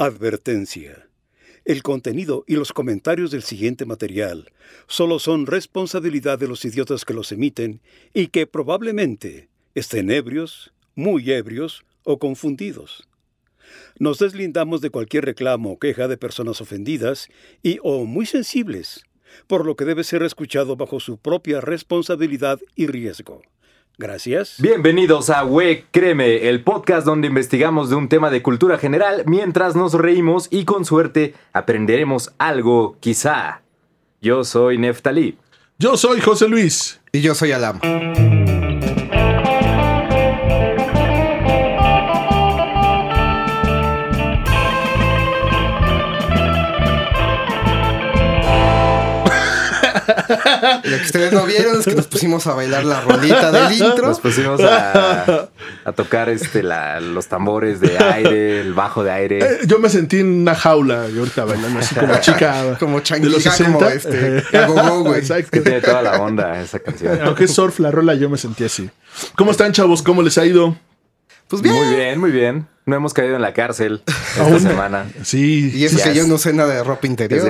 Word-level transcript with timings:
Advertencia. 0.00 1.08
El 1.64 1.82
contenido 1.82 2.44
y 2.46 2.54
los 2.54 2.72
comentarios 2.72 3.32
del 3.32 3.42
siguiente 3.42 3.84
material 3.84 4.52
solo 4.86 5.18
son 5.18 5.44
responsabilidad 5.44 6.38
de 6.38 6.46
los 6.46 6.64
idiotas 6.64 7.04
que 7.04 7.14
los 7.14 7.32
emiten 7.32 7.80
y 8.14 8.28
que 8.28 8.46
probablemente 8.46 9.48
estén 9.74 10.12
ebrios, 10.12 10.72
muy 10.94 11.32
ebrios 11.32 11.84
o 12.04 12.20
confundidos. 12.20 13.08
Nos 13.98 14.20
deslindamos 14.20 14.82
de 14.82 14.90
cualquier 14.90 15.24
reclamo 15.24 15.72
o 15.72 15.78
queja 15.80 16.06
de 16.06 16.16
personas 16.16 16.60
ofendidas 16.60 17.26
y 17.64 17.80
o 17.82 18.04
muy 18.04 18.24
sensibles, 18.24 19.04
por 19.48 19.66
lo 19.66 19.74
que 19.74 19.84
debe 19.84 20.04
ser 20.04 20.22
escuchado 20.22 20.76
bajo 20.76 21.00
su 21.00 21.18
propia 21.18 21.60
responsabilidad 21.60 22.60
y 22.76 22.86
riesgo. 22.86 23.42
Gracias. 23.98 24.54
Bienvenidos 24.60 25.28
a 25.28 25.44
We 25.44 25.84
Créeme, 25.90 26.48
el 26.48 26.62
podcast 26.62 27.04
donde 27.04 27.26
investigamos 27.26 27.90
de 27.90 27.96
un 27.96 28.08
tema 28.08 28.30
de 28.30 28.42
cultura 28.42 28.78
general 28.78 29.24
mientras 29.26 29.74
nos 29.74 29.92
reímos 29.94 30.46
y 30.52 30.64
con 30.64 30.84
suerte 30.84 31.34
aprenderemos 31.52 32.32
algo, 32.38 32.96
quizá. 33.00 33.62
Yo 34.20 34.44
soy 34.44 34.78
Neftalí. 34.78 35.36
Yo 35.78 35.96
soy 35.96 36.20
José 36.20 36.48
Luis. 36.48 37.00
Y 37.10 37.22
yo 37.22 37.34
soy 37.34 37.50
Alam. 37.50 37.80
Lo 50.28 50.96
que 50.98 51.04
ustedes 51.04 51.32
no 51.32 51.44
vieron 51.44 51.78
es 51.80 51.84
que 51.86 51.94
nos 51.94 52.06
pusimos 52.06 52.46
a 52.46 52.54
bailar 52.54 52.84
la 52.84 53.00
rolita 53.00 53.50
del 53.50 53.72
intro. 53.72 54.08
Nos 54.08 54.20
pusimos 54.20 54.60
a, 54.60 55.48
a 55.84 55.92
tocar 55.92 56.28
este, 56.28 56.62
la- 56.62 57.00
los 57.00 57.26
tambores 57.28 57.80
de 57.80 57.98
aire, 57.98 58.60
el 58.60 58.74
bajo 58.74 59.02
de 59.04 59.10
aire. 59.10 59.38
Eh, 59.38 59.58
yo 59.66 59.78
me 59.78 59.88
sentí 59.88 60.20
en 60.20 60.42
una 60.42 60.54
jaula 60.54 61.06
y 61.12 61.18
ahorita 61.18 61.44
bailando 61.44 61.80
así 61.80 61.94
como 61.94 62.16
chica. 62.20 62.76
Como 62.78 62.92
de 62.94 63.00
los 63.00 63.02
changuija, 63.04 63.50
60. 63.50 63.72
como 63.78 63.88
este, 63.90 64.42
güey. 65.02 65.18
Exacto. 65.20 65.50
Que 65.50 65.60
tiene 65.60 65.80
toda 65.80 66.02
la 66.02 66.20
onda 66.20 66.60
esa 66.60 66.78
canción. 66.78 67.18
Aunque 67.24 67.44
es 67.44 67.54
surf 67.54 67.78
la 67.80 67.90
rola, 67.90 68.14
yo 68.14 68.28
me 68.28 68.36
sentí 68.38 68.64
así. 68.64 68.90
¿Cómo 69.36 69.50
están, 69.50 69.72
chavos? 69.72 70.02
¿Cómo 70.02 70.22
les 70.22 70.36
ha 70.38 70.44
ido? 70.44 70.76
Pues 71.48 71.62
bien. 71.62 71.74
Muy 71.74 71.94
bien, 71.96 72.20
muy 72.20 72.30
bien. 72.30 72.66
No 72.88 72.96
hemos 72.96 73.12
caído 73.12 73.36
en 73.36 73.42
la 73.42 73.52
cárcel 73.52 74.02
esta 74.06 74.42
Aún. 74.44 74.60
semana. 74.60 75.04
Sí. 75.22 75.70
Y 75.74 75.84
eso 75.84 75.98
Sí, 75.98 76.04
que 76.04 76.14
yo 76.14 76.26
no 76.26 76.38
sé 76.38 76.54
nada 76.54 76.72
de 76.74 76.82
ropa 76.82 77.06
interior. 77.06 77.48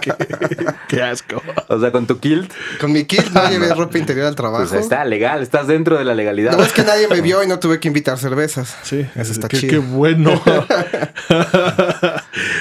Qué, 0.00 0.12
qué 0.88 1.02
asco. 1.02 1.42
O 1.68 1.80
sea, 1.80 1.90
con 1.90 2.06
tu 2.06 2.18
kilt, 2.20 2.52
Con 2.80 2.92
mi 2.92 3.04
kit 3.04 3.30
no 3.30 3.48
llevé 3.50 3.72
ropa 3.74 3.96
interior 3.96 4.26
al 4.26 4.34
trabajo. 4.34 4.66
pues 4.68 4.78
está 4.78 5.04
legal, 5.06 5.42
estás 5.42 5.66
dentro 5.66 5.96
de 5.96 6.04
la 6.04 6.14
legalidad. 6.14 6.56
No, 6.56 6.62
es 6.64 6.72
que 6.74 6.82
nadie 6.82 7.08
me 7.08 7.22
vio 7.22 7.42
y 7.42 7.46
no 7.46 7.58
tuve 7.58 7.80
que 7.80 7.88
invitar 7.88 8.18
cervezas. 8.18 8.76
Sí, 8.82 9.06
Eso 9.16 9.32
está 9.32 9.48
qué, 9.48 9.58
chido. 9.58 9.70
qué 9.70 9.78
bueno. 9.78 10.40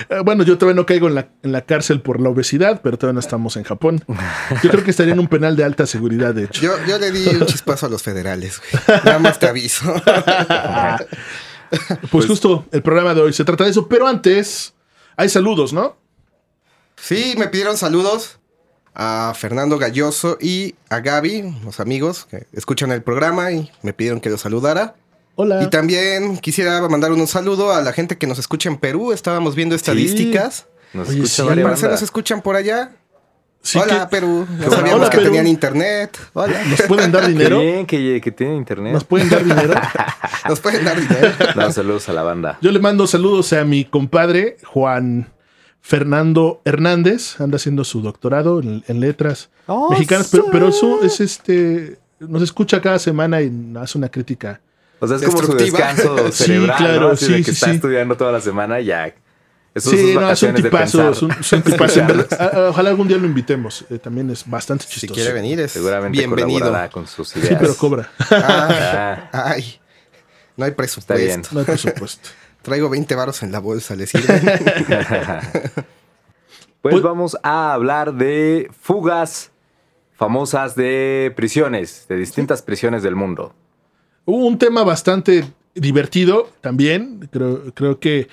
Eh, 0.09 0.19
bueno, 0.23 0.43
yo 0.43 0.57
todavía 0.57 0.75
no 0.79 0.85
caigo 0.85 1.07
en 1.07 1.15
la, 1.15 1.27
en 1.43 1.51
la 1.51 1.61
cárcel 1.61 2.01
por 2.01 2.19
la 2.21 2.29
obesidad, 2.29 2.81
pero 2.83 2.97
todavía 2.97 3.15
no 3.15 3.19
estamos 3.19 3.57
en 3.57 3.63
Japón. 3.63 4.03
Yo 4.63 4.69
creo 4.69 4.83
que 4.83 4.91
estaría 4.91 5.13
en 5.13 5.19
un 5.19 5.27
penal 5.27 5.55
de 5.55 5.63
alta 5.63 5.85
seguridad, 5.85 6.33
de 6.33 6.45
hecho. 6.45 6.61
Yo, 6.61 6.73
yo 6.87 6.97
le 6.99 7.11
di 7.11 7.27
un 7.27 7.45
chispazo 7.45 7.85
a 7.87 7.89
los 7.89 8.01
federales, 8.03 8.59
güey. 8.59 9.01
Nada 9.05 9.19
más 9.19 9.39
te 9.39 9.47
aviso. 9.47 9.93
Pues, 12.11 12.25
justo 12.27 12.65
el 12.71 12.81
programa 12.83 13.13
de 13.13 13.21
hoy 13.21 13.31
se 13.31 13.45
trata 13.45 13.63
de 13.63 13.69
eso, 13.69 13.87
pero 13.87 14.05
antes 14.05 14.73
hay 15.15 15.29
saludos, 15.29 15.71
¿no? 15.71 15.95
Sí, 16.97 17.33
me 17.37 17.47
pidieron 17.47 17.77
saludos 17.77 18.39
a 18.93 19.33
Fernando 19.35 19.77
Galloso 19.77 20.37
y 20.41 20.75
a 20.89 20.99
Gaby, 20.99 21.61
los 21.63 21.79
amigos 21.79 22.27
que 22.29 22.45
escuchan 22.53 22.91
el 22.91 23.01
programa 23.03 23.51
y 23.51 23.71
me 23.83 23.93
pidieron 23.93 24.19
que 24.19 24.29
los 24.29 24.41
saludara. 24.41 24.95
Hola. 25.35 25.63
Y 25.63 25.69
también 25.69 26.37
quisiera 26.37 26.87
mandar 26.89 27.11
un 27.11 27.25
saludo 27.25 27.73
a 27.73 27.81
la 27.81 27.93
gente 27.93 28.17
que 28.17 28.27
nos 28.27 28.37
escucha 28.37 28.69
en 28.69 28.77
Perú. 28.77 29.13
Estábamos 29.13 29.55
viendo 29.55 29.75
estadísticas. 29.75 30.67
Nos 30.93 31.09
Oye, 31.09 31.25
sí, 31.25 31.41
Al 31.41 31.61
parecer 31.61 31.89
nos 31.89 32.01
escuchan 32.01 32.41
por 32.41 32.55
allá. 32.55 32.91
Sí 33.63 33.77
Hola, 33.77 34.07
que- 34.09 34.15
Perú. 34.17 34.47
Ya 34.49 34.55
bueno. 34.57 34.71
sabíamos 34.75 35.01
Hola, 35.01 35.09
que 35.09 35.17
Perú. 35.17 35.29
tenían 35.29 35.47
internet. 35.47 36.17
Hola. 36.33 36.63
¿Nos 36.65 36.81
pueden 36.83 37.11
dar 37.11 37.21
Qué 37.25 37.29
dinero? 37.29 37.59
bien 37.59 37.85
que, 37.85 38.19
que 38.21 38.31
tiene 38.31 38.55
internet. 38.55 38.93
¿Nos 38.93 39.03
pueden 39.03 39.29
dar 39.29 39.43
dinero? 39.43 39.73
Nos 40.49 40.59
pueden 40.59 40.83
dar 40.83 40.99
dinero. 40.99 41.31
No, 41.55 41.71
saludos 41.71 42.09
a 42.09 42.13
la 42.13 42.23
banda. 42.23 42.57
Yo 42.61 42.71
le 42.71 42.79
mando 42.79 43.05
saludos 43.07 43.53
a 43.53 43.63
mi 43.63 43.85
compadre 43.85 44.57
Juan 44.65 45.29
Fernando 45.79 46.61
Hernández. 46.65 47.39
Anda 47.39 47.57
haciendo 47.57 47.83
su 47.83 48.01
doctorado 48.01 48.59
en, 48.61 48.83
en 48.87 48.99
letras 48.99 49.49
mexicanas, 49.89 50.29
pero, 50.31 50.45
pero 50.51 50.67
eso 50.69 51.03
es 51.03 51.19
este. 51.21 51.99
Nos 52.19 52.41
escucha 52.41 52.81
cada 52.81 52.99
semana 52.99 53.41
y 53.41 53.51
hace 53.79 53.97
una 53.97 54.09
crítica. 54.09 54.61
O 54.99 55.07
sea, 55.07 55.17
es 55.17 55.23
como 55.23 55.41
su 55.41 55.53
descanso 55.55 56.31
Sí, 56.31 56.43
cerebral, 56.45 56.77
claro, 56.77 56.99
¿no? 57.01 57.07
Así 57.09 57.25
de 57.31 57.37
sí, 57.37 57.43
que 57.43 57.43
sí, 57.45 57.51
está 57.51 57.65
sí. 57.67 57.71
estudiando 57.73 58.15
toda 58.15 58.31
la 58.31 58.41
semana 58.41 58.79
y 58.79 58.85
ya. 58.85 59.13
Eso 59.73 59.89
sí, 59.91 60.13
no, 60.15 60.29
es 60.29 60.43
un 60.43 60.53
tipazo. 60.53 61.11
Es 61.11 61.21
un, 61.21 61.31
es 61.31 61.53
un 61.53 61.61
tipazo. 61.61 61.99
en 62.01 62.07
verdad. 62.07 62.25
Escucharlos. 62.31 62.53
Ah, 62.65 62.69
Ojalá 62.71 62.89
algún 62.89 63.07
día 63.07 63.17
lo 63.17 63.25
invitemos. 63.25 63.85
eh, 63.89 63.99
también 63.99 64.29
es 64.29 64.47
bastante 64.49 64.85
Si 64.85 64.91
chistoso. 64.99 65.13
quiere 65.13 65.31
venir, 65.33 65.59
es 65.61 65.71
Seguramente 65.71 66.17
bienvenido. 66.17 66.89
con 66.91 67.07
sus 67.07 67.35
ideas. 67.37 67.49
Sí, 67.49 67.55
pero 67.59 67.75
cobra. 67.75 68.09
Ah, 68.31 69.29
Ah, 69.31 69.43
ay, 69.51 69.79
no 70.57 70.65
hay 70.65 70.71
presupuesto. 70.71 71.13
Está 71.13 71.25
bien. 71.25 71.41
No 71.51 71.59
hay 71.59 71.65
presupuesto. 71.65 72.29
Traigo 72.61 72.89
20 72.89 73.15
varos 73.15 73.41
en 73.43 73.51
la 73.51 73.59
bolsa, 73.59 73.95
¿le 73.95 74.05
sirve? 74.07 74.39
pues 76.81 76.93
Pues- 76.93 77.01
vamos 77.01 77.37
a 77.43 77.73
hablar 77.73 78.13
de 78.13 78.69
fugas 78.79 79.51
famosas 80.15 80.75
de 80.75 81.33
prisiones, 81.35 82.05
de 82.09 82.15
distintas 82.17 82.61
prisiones 82.61 83.03
del 83.03 83.15
mundo. 83.15 83.53
Hubo 84.25 84.45
un 84.45 84.57
tema 84.59 84.83
bastante 84.83 85.45
divertido 85.73 86.49
también. 86.61 87.27
Creo, 87.31 87.73
creo 87.73 87.99
que 87.99 88.27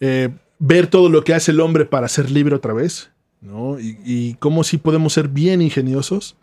eh, 0.00 0.28
ver 0.60 0.86
todo 0.86 1.08
lo 1.08 1.24
que 1.24 1.34
hace 1.34 1.50
el 1.50 1.60
hombre 1.60 1.84
para 1.86 2.06
ser 2.06 2.30
libre 2.30 2.54
otra 2.54 2.72
vez, 2.72 3.10
¿no? 3.40 3.80
Y, 3.80 3.98
y 4.04 4.34
cómo 4.34 4.62
sí 4.62 4.78
podemos 4.78 5.12
ser 5.14 5.26
bien 5.28 5.60
ingeniosos 5.62 6.36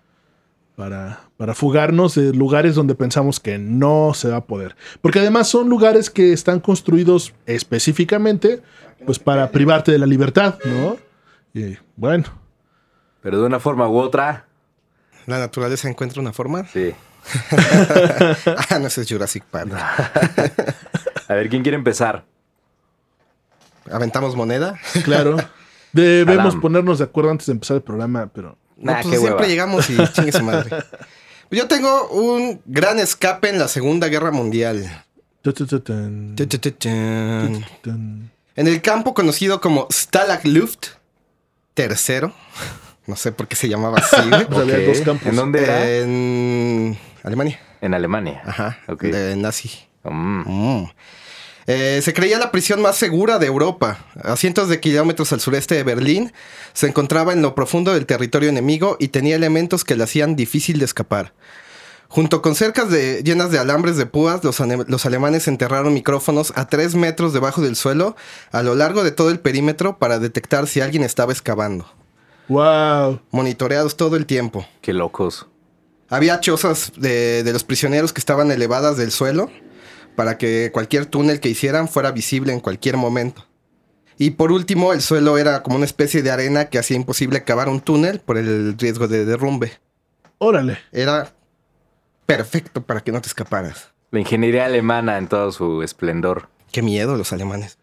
para, 0.75 1.21
para 1.37 1.53
fugarnos 1.55 2.15
de 2.15 2.33
lugares 2.33 2.75
donde 2.75 2.93
pensamos 2.95 3.39
que 3.39 3.57
no 3.57 4.11
se 4.13 4.29
va 4.29 4.37
a 4.37 4.45
poder. 4.45 4.75
Porque 5.01 5.19
además 5.19 5.47
son 5.47 5.69
lugares 5.69 6.09
que 6.09 6.33
están 6.33 6.59
construidos 6.59 7.33
específicamente 7.45 8.61
pues 9.05 9.17
para 9.19 9.49
privarte 9.51 9.91
de 9.91 9.99
la 9.99 10.05
libertad, 10.07 10.57
¿no? 10.65 10.97
Y 11.53 11.77
bueno, 11.95 12.25
Pero 13.21 13.39
de 13.39 13.45
una 13.47 13.59
forma 13.59 13.87
u 13.87 13.97
otra, 13.97 14.45
La 15.27 15.39
naturaleza 15.39 15.87
encuentra 15.89 16.21
una 16.21 16.33
forma. 16.33 16.65
sí. 16.67 16.91
Ah, 18.69 18.79
no, 18.79 18.87
ese 18.87 19.01
es 19.01 19.09
Jurassic 19.09 19.43
Park. 19.43 19.71
A 21.27 21.33
ver, 21.33 21.49
¿quién 21.49 21.61
quiere 21.61 21.75
empezar? 21.77 22.25
Aventamos 23.91 24.35
moneda. 24.35 24.79
claro. 25.03 25.37
Debemos 25.93 26.55
ponernos 26.57 26.97
de 26.99 27.05
acuerdo 27.05 27.31
antes 27.31 27.47
de 27.47 27.53
empezar 27.53 27.77
el 27.77 27.83
programa, 27.83 28.29
pero 28.33 28.57
No, 28.77 28.91
Nah, 28.91 29.01
pues 29.01 29.05
qué 29.13 29.17
siempre 29.19 29.33
hueva. 29.35 29.47
llegamos 29.47 29.89
y 29.89 29.97
chingue 30.13 30.31
su 30.31 30.43
madre. 30.43 30.69
Yo 31.49 31.67
tengo 31.67 32.09
un 32.09 32.61
gran 32.65 32.99
escape 32.99 33.49
en 33.49 33.57
la 33.57 33.67
Segunda 33.67 34.07
Guerra 34.07 34.31
Mundial. 34.31 35.03
En 38.55 38.67
el 38.67 38.81
campo 38.81 39.13
conocido 39.13 39.61
como 39.61 39.87
Stalag 39.91 40.45
Luft 40.45 40.87
tercero. 41.73 42.33
No 43.05 43.15
sé 43.15 43.31
por 43.31 43.47
qué 43.47 43.55
se 43.55 43.69
llamaba 43.69 43.99
así. 43.99 44.29
dos 44.85 45.01
campos. 45.01 45.27
¿En 45.27 45.35
dónde 45.35 45.63
era? 45.63 45.89
En 45.89 46.97
Alemania. 47.23 47.59
En 47.81 47.93
Alemania. 47.93 48.41
Ajá. 48.45 48.79
Ok. 48.87 49.03
De 49.03 49.35
nazi. 49.37 49.71
Mm. 50.03 50.41
Mm. 50.45 50.91
Eh, 51.67 51.99
se 52.01 52.13
creía 52.13 52.39
la 52.39 52.51
prisión 52.51 52.81
más 52.81 52.95
segura 52.95 53.39
de 53.39 53.45
Europa. 53.47 54.05
A 54.23 54.37
cientos 54.37 54.69
de 54.69 54.79
kilómetros 54.79 55.33
al 55.33 55.41
sureste 55.41 55.75
de 55.75 55.83
Berlín, 55.83 56.31
se 56.73 56.87
encontraba 56.87 57.33
en 57.33 57.41
lo 57.41 57.55
profundo 57.55 57.93
del 57.93 58.05
territorio 58.05 58.47
enemigo 58.49 58.95
y 58.99 59.09
tenía 59.09 59.35
elementos 59.35 59.83
que 59.83 59.95
le 59.97 60.05
hacían 60.05 60.35
difícil 60.37 60.79
de 60.79 60.85
escapar. 60.85 61.33
Junto 62.09 62.41
con 62.41 62.55
cercas 62.55 62.89
de- 62.89 63.21
llenas 63.21 63.51
de 63.51 63.59
alambres 63.59 63.97
de 63.97 64.05
púas, 64.05 64.41
los, 64.45 64.61
ane- 64.61 64.85
los 64.87 65.05
alemanes 65.05 65.49
enterraron 65.49 65.93
micrófonos 65.93 66.53
a 66.55 66.67
tres 66.69 66.95
metros 66.95 67.33
debajo 67.33 67.61
del 67.61 67.75
suelo 67.75 68.15
a 68.53 68.63
lo 68.63 68.75
largo 68.75 69.03
de 69.03 69.11
todo 69.11 69.29
el 69.29 69.41
perímetro 69.41 69.97
para 69.99 70.19
detectar 70.19 70.67
si 70.67 70.79
alguien 70.79 71.03
estaba 71.03 71.33
excavando. 71.33 71.85
Wow. 72.47 73.19
Monitoreados 73.31 73.97
todo 73.97 74.15
el 74.15 74.25
tiempo. 74.25 74.65
Qué 74.79 74.93
locos. 74.93 75.47
Había 76.07 76.39
chozas 76.39 76.93
de, 76.95 77.43
de 77.43 77.51
los 77.51 77.65
prisioneros 77.65 78.13
que 78.13 78.21
estaban 78.21 78.51
elevadas 78.51 78.95
del 78.95 79.11
suelo 79.11 79.51
para 80.17 80.39
que 80.39 80.71
cualquier 80.73 81.05
túnel 81.05 81.39
que 81.39 81.47
hicieran 81.47 81.87
fuera 81.87 82.09
visible 82.11 82.51
en 82.51 82.59
cualquier 82.59 82.97
momento. 82.97 83.45
Y 84.17 84.31
por 84.31 84.51
último, 84.51 84.91
el 84.91 85.03
suelo 85.03 85.37
era 85.37 85.61
como 85.61 85.75
una 85.75 85.85
especie 85.85 86.23
de 86.23 86.31
arena 86.31 86.65
que 86.65 86.79
hacía 86.79 86.97
imposible 86.97 87.43
cavar 87.43 87.69
un 87.69 87.81
túnel 87.81 88.19
por 88.19 88.39
el 88.39 88.75
riesgo 88.79 89.07
de 89.07 89.25
derrumbe. 89.25 89.73
Órale. 90.39 90.79
Era 90.91 91.31
perfecto 92.25 92.81
para 92.81 93.01
que 93.01 93.11
no 93.11 93.21
te 93.21 93.27
escaparas. 93.27 93.91
La 94.09 94.19
ingeniería 94.19 94.65
alemana 94.65 95.19
en 95.19 95.27
todo 95.27 95.51
su 95.51 95.83
esplendor. 95.83 96.49
Qué 96.71 96.81
miedo 96.81 97.15
los 97.15 97.31
alemanes. 97.31 97.77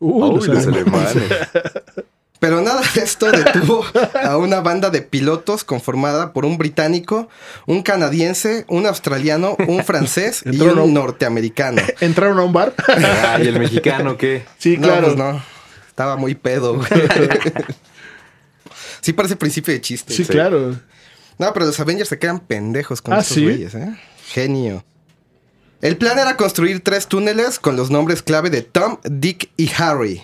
Uh, 0.00 0.34
los 0.34 0.48
los 0.48 0.66
alemanes. 0.66 1.14
alemanes. 1.14 1.48
Pero 2.40 2.60
nada 2.62 2.80
de 2.94 3.02
esto 3.02 3.30
detuvo 3.30 3.84
a 4.24 4.36
una 4.38 4.60
banda 4.60 4.88
de 4.90 5.02
pilotos 5.02 5.62
conformada 5.62 6.32
por 6.32 6.44
un 6.46 6.56
británico, 6.58 7.28
un 7.66 7.82
canadiense, 7.82 8.64
un 8.66 8.86
australiano, 8.86 9.56
un 9.68 9.84
francés 9.84 10.42
y 10.50 10.58
un 10.62 10.78
un- 10.78 10.94
norteamericano. 10.94 11.82
¿Entraron 12.00 12.38
a 12.38 12.42
un 12.42 12.52
bar? 12.54 12.74
Ay, 12.88 13.46
el 13.46 13.58
mexicano, 13.58 14.16
¿qué? 14.16 14.44
sí, 14.58 14.78
No, 14.78 14.88
claro. 14.88 15.04
pues 15.08 15.16
no. 15.18 15.42
Estaba 15.86 16.16
muy 16.16 16.34
pedo, 16.34 16.76
güey. 16.76 16.88
Sí 19.00 19.12
parece 19.12 19.36
principio 19.36 19.72
de 19.72 19.80
chiste. 19.80 20.12
Sí, 20.14 20.24
claro. 20.24 20.78
No, 21.38 21.52
pero 21.54 21.66
los 21.66 21.80
Avengers 21.80 22.08
se 22.08 22.18
quedan 22.18 22.38
pendejos 22.40 23.00
con 23.00 23.14
Ah, 23.14 23.20
estos 23.20 23.34
¿sí? 23.36 23.44
güeyes, 23.44 23.74
¿eh? 23.74 23.96
Genio. 24.26 24.84
El 25.80 25.96
plan 25.96 26.18
era 26.18 26.36
construir 26.36 26.80
tres 26.84 27.06
túneles 27.06 27.58
con 27.58 27.76
los 27.76 27.90
nombres 27.90 28.22
clave 28.22 28.50
de 28.50 28.60
Tom, 28.62 28.98
Dick 29.04 29.48
y 29.56 29.70
Harry. 29.78 30.22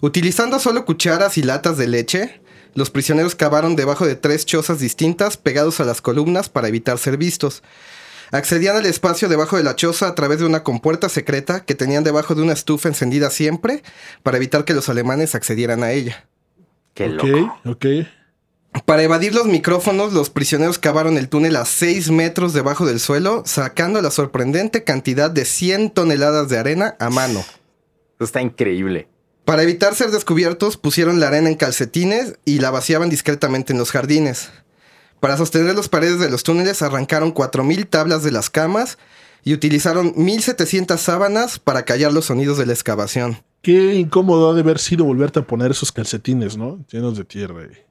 Utilizando 0.00 0.58
solo 0.58 0.84
cucharas 0.84 1.38
y 1.38 1.42
latas 1.42 1.76
de 1.76 1.88
leche, 1.88 2.40
los 2.74 2.90
prisioneros 2.90 3.34
cavaron 3.34 3.74
debajo 3.74 4.06
de 4.06 4.14
tres 4.14 4.46
chozas 4.46 4.78
distintas 4.78 5.36
pegados 5.36 5.80
a 5.80 5.84
las 5.84 6.00
columnas 6.00 6.48
para 6.48 6.68
evitar 6.68 6.98
ser 6.98 7.16
vistos. 7.16 7.62
Accedían 8.30 8.76
al 8.76 8.86
espacio 8.86 9.28
debajo 9.28 9.56
de 9.56 9.64
la 9.64 9.74
choza 9.74 10.06
a 10.06 10.14
través 10.14 10.38
de 10.38 10.44
una 10.44 10.62
compuerta 10.62 11.08
secreta 11.08 11.64
que 11.64 11.74
tenían 11.74 12.04
debajo 12.04 12.34
de 12.34 12.42
una 12.42 12.52
estufa 12.52 12.88
encendida 12.88 13.30
siempre 13.30 13.82
para 14.22 14.36
evitar 14.36 14.64
que 14.64 14.74
los 14.74 14.88
alemanes 14.88 15.34
accedieran 15.34 15.82
a 15.82 15.92
ella. 15.92 16.28
Qué 16.94 17.06
ok, 17.06 17.24
loco. 17.24 17.60
ok. 17.64 17.86
Para 18.84 19.02
evadir 19.02 19.34
los 19.34 19.46
micrófonos, 19.46 20.12
los 20.12 20.30
prisioneros 20.30 20.78
cavaron 20.78 21.16
el 21.16 21.28
túnel 21.28 21.56
a 21.56 21.64
6 21.64 22.10
metros 22.10 22.52
debajo 22.52 22.86
del 22.86 23.00
suelo, 23.00 23.42
sacando 23.46 24.00
la 24.02 24.10
sorprendente 24.10 24.84
cantidad 24.84 25.30
de 25.30 25.44
100 25.44 25.90
toneladas 25.90 26.48
de 26.48 26.58
arena 26.58 26.96
a 27.00 27.08
mano. 27.10 27.40
Eso 27.40 28.24
está 28.24 28.42
increíble. 28.42 29.08
Para 29.48 29.62
evitar 29.62 29.94
ser 29.94 30.10
descubiertos, 30.10 30.76
pusieron 30.76 31.20
la 31.20 31.28
arena 31.28 31.48
en 31.48 31.54
calcetines 31.54 32.34
y 32.44 32.58
la 32.58 32.70
vaciaban 32.70 33.08
discretamente 33.08 33.72
en 33.72 33.78
los 33.78 33.90
jardines. 33.92 34.50
Para 35.20 35.38
sostener 35.38 35.74
las 35.74 35.88
paredes 35.88 36.20
de 36.20 36.28
los 36.28 36.42
túneles, 36.42 36.82
arrancaron 36.82 37.32
4.000 37.32 37.88
tablas 37.88 38.22
de 38.22 38.30
las 38.30 38.50
camas 38.50 38.98
y 39.44 39.54
utilizaron 39.54 40.14
1.700 40.16 40.98
sábanas 40.98 41.58
para 41.58 41.86
callar 41.86 42.12
los 42.12 42.26
sonidos 42.26 42.58
de 42.58 42.66
la 42.66 42.74
excavación. 42.74 43.42
Qué 43.62 43.94
incómodo 43.94 44.50
ha 44.50 44.54
de 44.54 44.60
haber 44.60 44.78
sido 44.78 45.06
volverte 45.06 45.38
a 45.40 45.42
poner 45.46 45.70
esos 45.70 45.92
calcetines, 45.92 46.58
¿no? 46.58 46.84
Llenos 46.92 47.16
de 47.16 47.24
tierra. 47.24 47.62
y- 47.64 47.88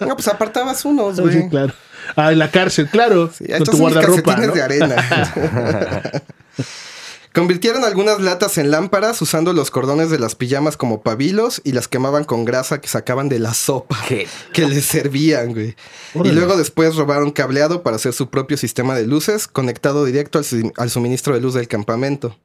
No, 0.06 0.14
pues 0.16 0.28
apartabas 0.28 0.82
unos, 0.86 1.16
Sí, 1.16 1.22
güey. 1.22 1.48
claro. 1.50 1.74
Ah, 2.16 2.32
en 2.32 2.38
la 2.38 2.50
cárcel, 2.50 2.88
claro. 2.88 3.30
Sí, 3.36 3.44
con 3.44 3.52
estos 3.54 3.68
tu 3.68 3.76
son 3.76 3.80
guardarropa. 3.92 4.22
calcetines 4.34 4.48
¿no? 4.48 4.54
de 4.54 4.62
arena. 4.62 6.22
Convirtieron 7.34 7.82
algunas 7.82 8.20
latas 8.20 8.58
en 8.58 8.70
lámparas 8.70 9.20
usando 9.20 9.52
los 9.52 9.72
cordones 9.72 10.08
de 10.08 10.20
las 10.20 10.36
pijamas 10.36 10.76
como 10.76 11.02
pabilos 11.02 11.60
y 11.64 11.72
las 11.72 11.88
quemaban 11.88 12.22
con 12.22 12.44
grasa 12.44 12.80
que 12.80 12.86
sacaban 12.86 13.28
de 13.28 13.40
la 13.40 13.54
sopa 13.54 13.98
¿Qué? 14.06 14.28
que 14.52 14.68
les 14.68 14.84
servían, 14.86 15.52
güey. 15.52 15.74
Y 16.14 16.30
luego 16.30 16.56
después 16.56 16.94
robaron 16.94 17.32
cableado 17.32 17.82
para 17.82 17.96
hacer 17.96 18.12
su 18.12 18.30
propio 18.30 18.56
sistema 18.56 18.94
de 18.94 19.08
luces 19.08 19.48
conectado 19.48 20.04
directo 20.04 20.38
al, 20.38 20.44
su- 20.44 20.72
al 20.76 20.90
suministro 20.90 21.34
de 21.34 21.40
luz 21.40 21.54
del 21.54 21.66
campamento. 21.66 22.38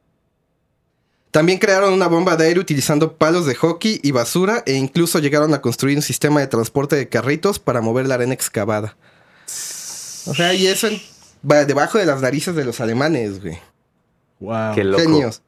También 1.30 1.60
crearon 1.60 1.92
una 1.92 2.08
bomba 2.08 2.36
de 2.36 2.46
aire 2.48 2.58
utilizando 2.58 3.16
palos 3.16 3.46
de 3.46 3.54
hockey 3.54 4.00
y 4.02 4.10
basura 4.10 4.64
e 4.66 4.72
incluso 4.72 5.20
llegaron 5.20 5.54
a 5.54 5.60
construir 5.60 5.96
un 5.96 6.02
sistema 6.02 6.40
de 6.40 6.48
transporte 6.48 6.96
de 6.96 7.08
carritos 7.08 7.60
para 7.60 7.80
mover 7.80 8.08
la 8.08 8.16
arena 8.16 8.34
excavada. 8.34 8.96
O 10.26 10.34
sea, 10.34 10.52
y 10.52 10.66
eso 10.66 10.88
en- 10.88 11.00
debajo 11.68 11.96
de 11.98 12.06
las 12.06 12.20
narices 12.20 12.56
de 12.56 12.64
los 12.64 12.80
alemanes, 12.80 13.40
güey. 13.40 13.56
Wow. 14.40 14.74
Qué 14.74 14.84
loco. 14.84 15.02
Genios. 15.02 15.42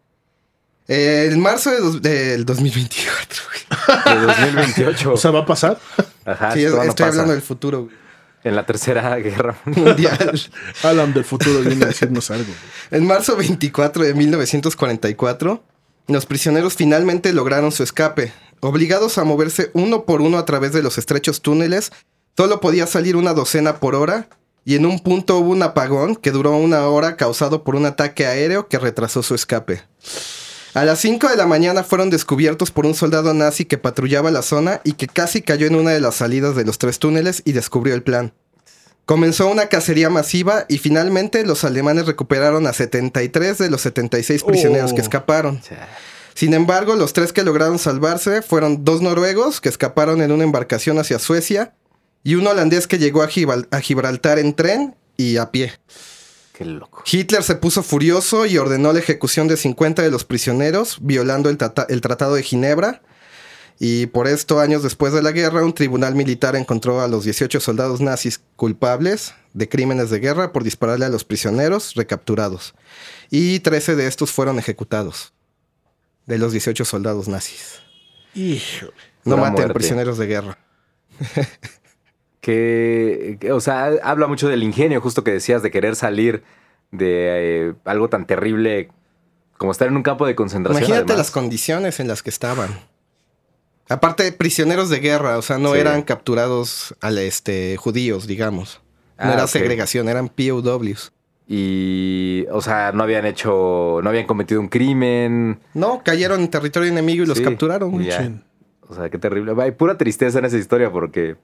Eh, 0.88 1.28
en 1.32 1.40
marzo 1.40 1.70
de 1.70 1.78
dos- 1.80 2.02
del 2.02 2.44
2024, 2.44 3.42
güey. 3.46 4.16
De 4.18 4.26
2028. 4.26 5.12
O 5.14 5.16
sea, 5.16 5.30
¿va 5.30 5.40
a 5.40 5.46
pasar? 5.46 5.78
Ajá, 6.24 6.52
Sí, 6.52 6.64
no 6.64 6.82
estoy 6.82 6.88
pasa. 6.88 7.06
hablando 7.06 7.32
del 7.32 7.42
futuro 7.42 7.84
güey. 7.84 7.96
En 8.44 8.56
la 8.56 8.66
tercera 8.66 9.16
guerra. 9.18 9.56
mundial. 9.64 10.40
Alan 10.82 11.12
del 11.14 11.24
futuro 11.24 11.60
viene 11.60 11.84
a 11.84 11.88
decirnos 11.88 12.30
algo. 12.30 12.44
güey. 12.46 13.00
En 13.00 13.06
marzo 13.06 13.36
24 13.36 14.02
de 14.04 14.14
1944, 14.14 15.62
los 16.08 16.26
prisioneros 16.26 16.74
finalmente 16.74 17.32
lograron 17.32 17.70
su 17.72 17.82
escape. 17.84 18.32
Obligados 18.60 19.18
a 19.18 19.24
moverse 19.24 19.70
uno 19.74 20.04
por 20.04 20.20
uno 20.20 20.38
a 20.38 20.44
través 20.44 20.72
de 20.72 20.82
los 20.82 20.98
estrechos 20.98 21.40
túneles, 21.42 21.92
solo 22.36 22.60
podía 22.60 22.86
salir 22.86 23.16
una 23.16 23.32
docena 23.34 23.76
por 23.78 23.94
hora 23.94 24.28
y 24.64 24.76
en 24.76 24.86
un 24.86 25.00
punto 25.00 25.38
hubo 25.38 25.50
un 25.50 25.62
apagón 25.62 26.16
que 26.16 26.30
duró 26.30 26.56
una 26.56 26.86
hora 26.88 27.16
causado 27.16 27.64
por 27.64 27.74
un 27.76 27.86
ataque 27.86 28.26
aéreo 28.26 28.68
que 28.68 28.78
retrasó 28.78 29.22
su 29.22 29.34
escape. 29.34 29.82
A 30.74 30.84
las 30.84 31.00
5 31.00 31.28
de 31.28 31.36
la 31.36 31.46
mañana 31.46 31.82
fueron 31.84 32.08
descubiertos 32.08 32.70
por 32.70 32.86
un 32.86 32.94
soldado 32.94 33.34
nazi 33.34 33.64
que 33.66 33.76
patrullaba 33.76 34.30
la 34.30 34.40
zona 34.42 34.80
y 34.84 34.94
que 34.94 35.06
casi 35.06 35.42
cayó 35.42 35.66
en 35.66 35.74
una 35.74 35.90
de 35.90 36.00
las 36.00 36.14
salidas 36.14 36.56
de 36.56 36.64
los 36.64 36.78
tres 36.78 36.98
túneles 36.98 37.42
y 37.44 37.52
descubrió 37.52 37.94
el 37.94 38.02
plan. 38.02 38.32
Comenzó 39.04 39.48
una 39.50 39.66
cacería 39.66 40.08
masiva 40.08 40.64
y 40.68 40.78
finalmente 40.78 41.44
los 41.44 41.64
alemanes 41.64 42.06
recuperaron 42.06 42.66
a 42.66 42.72
73 42.72 43.58
de 43.58 43.68
los 43.68 43.82
76 43.82 44.44
prisioneros 44.44 44.92
Oh. 44.92 44.94
que 44.94 45.00
escaparon. 45.02 45.60
Sin 46.34 46.54
embargo, 46.54 46.94
los 46.96 47.12
tres 47.12 47.32
que 47.34 47.42
lograron 47.42 47.78
salvarse 47.78 48.40
fueron 48.40 48.84
dos 48.84 49.02
noruegos 49.02 49.60
que 49.60 49.68
escaparon 49.68 50.22
en 50.22 50.32
una 50.32 50.44
embarcación 50.44 50.98
hacia 50.98 51.18
Suecia 51.18 51.74
y 52.24 52.34
un 52.36 52.46
holandés 52.46 52.86
que 52.86 52.98
llegó 52.98 53.22
a, 53.22 53.28
Gibral- 53.28 53.68
a 53.70 53.80
Gibraltar 53.80 54.38
en 54.38 54.54
tren 54.54 54.94
y 55.16 55.36
a 55.36 55.50
pie. 55.50 55.72
Qué 56.52 56.64
loco. 56.64 57.02
Hitler 57.10 57.42
se 57.42 57.54
puso 57.56 57.82
furioso 57.82 58.44
y 58.46 58.58
ordenó 58.58 58.92
la 58.92 58.98
ejecución 58.98 59.48
de 59.48 59.56
50 59.56 60.02
de 60.02 60.10
los 60.10 60.24
prisioneros, 60.24 60.98
violando 61.00 61.48
el, 61.48 61.56
trata- 61.56 61.86
el 61.88 62.00
Tratado 62.00 62.34
de 62.34 62.42
Ginebra. 62.42 63.02
Y 63.80 64.06
por 64.06 64.28
esto, 64.28 64.60
años 64.60 64.82
después 64.82 65.12
de 65.12 65.22
la 65.22 65.32
guerra, 65.32 65.64
un 65.64 65.72
tribunal 65.74 66.14
militar 66.14 66.54
encontró 66.54 67.00
a 67.00 67.08
los 67.08 67.24
18 67.24 67.58
soldados 67.58 68.00
nazis 68.00 68.40
culpables 68.54 69.34
de 69.54 69.68
crímenes 69.68 70.10
de 70.10 70.20
guerra 70.20 70.52
por 70.52 70.62
dispararle 70.62 71.06
a 71.06 71.08
los 71.08 71.24
prisioneros 71.24 71.94
recapturados. 71.94 72.74
Y 73.30 73.58
13 73.60 73.96
de 73.96 74.06
estos 74.06 74.30
fueron 74.30 74.58
ejecutados. 74.58 75.32
De 76.26 76.38
los 76.38 76.52
18 76.52 76.84
soldados 76.84 77.26
nazis. 77.26 77.80
No 79.24 79.36
maten 79.38 79.52
muerte. 79.54 79.74
prisioneros 79.74 80.18
de 80.18 80.26
guerra. 80.26 80.58
Que, 82.42 83.38
que, 83.40 83.52
o 83.52 83.60
sea, 83.60 83.92
habla 84.02 84.26
mucho 84.26 84.48
del 84.48 84.62
ingenio, 84.64 85.00
justo 85.00 85.22
que 85.24 85.30
decías, 85.30 85.62
de 85.62 85.70
querer 85.70 85.94
salir 85.96 86.42
de 86.90 87.68
eh, 87.68 87.74
algo 87.84 88.08
tan 88.08 88.26
terrible 88.26 88.90
como 89.56 89.70
estar 89.72 89.86
en 89.88 89.96
un 89.96 90.02
campo 90.02 90.26
de 90.26 90.34
concentración. 90.34 90.82
Imagínate 90.82 91.12
además. 91.12 91.18
las 91.18 91.30
condiciones 91.30 92.00
en 92.00 92.08
las 92.08 92.22
que 92.24 92.30
estaban. 92.30 92.68
Aparte, 93.88 94.32
prisioneros 94.32 94.90
de 94.90 94.98
guerra, 94.98 95.38
o 95.38 95.42
sea, 95.42 95.58
no 95.58 95.72
Sí. 95.74 95.78
eran 95.78 96.02
capturados 96.02 96.94
al 97.00 97.16
este 97.18 97.76
judíos, 97.76 98.26
digamos. 98.26 98.80
No 99.18 99.30
Ah, 99.30 99.34
era 99.34 99.46
segregación, 99.46 100.08
eran 100.08 100.28
POWs. 100.28 101.12
Y, 101.46 102.44
o 102.50 102.60
sea, 102.60 102.90
no 102.92 103.04
habían 103.04 103.24
hecho, 103.24 104.00
no 104.02 104.08
habían 104.08 104.26
cometido 104.26 104.60
un 104.60 104.68
crimen. 104.68 105.60
No, 105.74 106.02
cayeron 106.04 106.40
en 106.40 106.48
territorio 106.50 106.88
enemigo 106.88 107.22
y 107.22 107.26
los 107.26 107.40
capturaron. 107.40 108.02
ya. 108.02 108.32
O 108.88 108.94
sea, 108.94 109.10
qué 109.10 109.18
terrible. 109.18 109.54
Hay 109.62 109.70
pura 109.72 109.96
tristeza 109.96 110.40
en 110.40 110.46
esa 110.46 110.56
historia 110.58 110.90
porque 110.90 111.36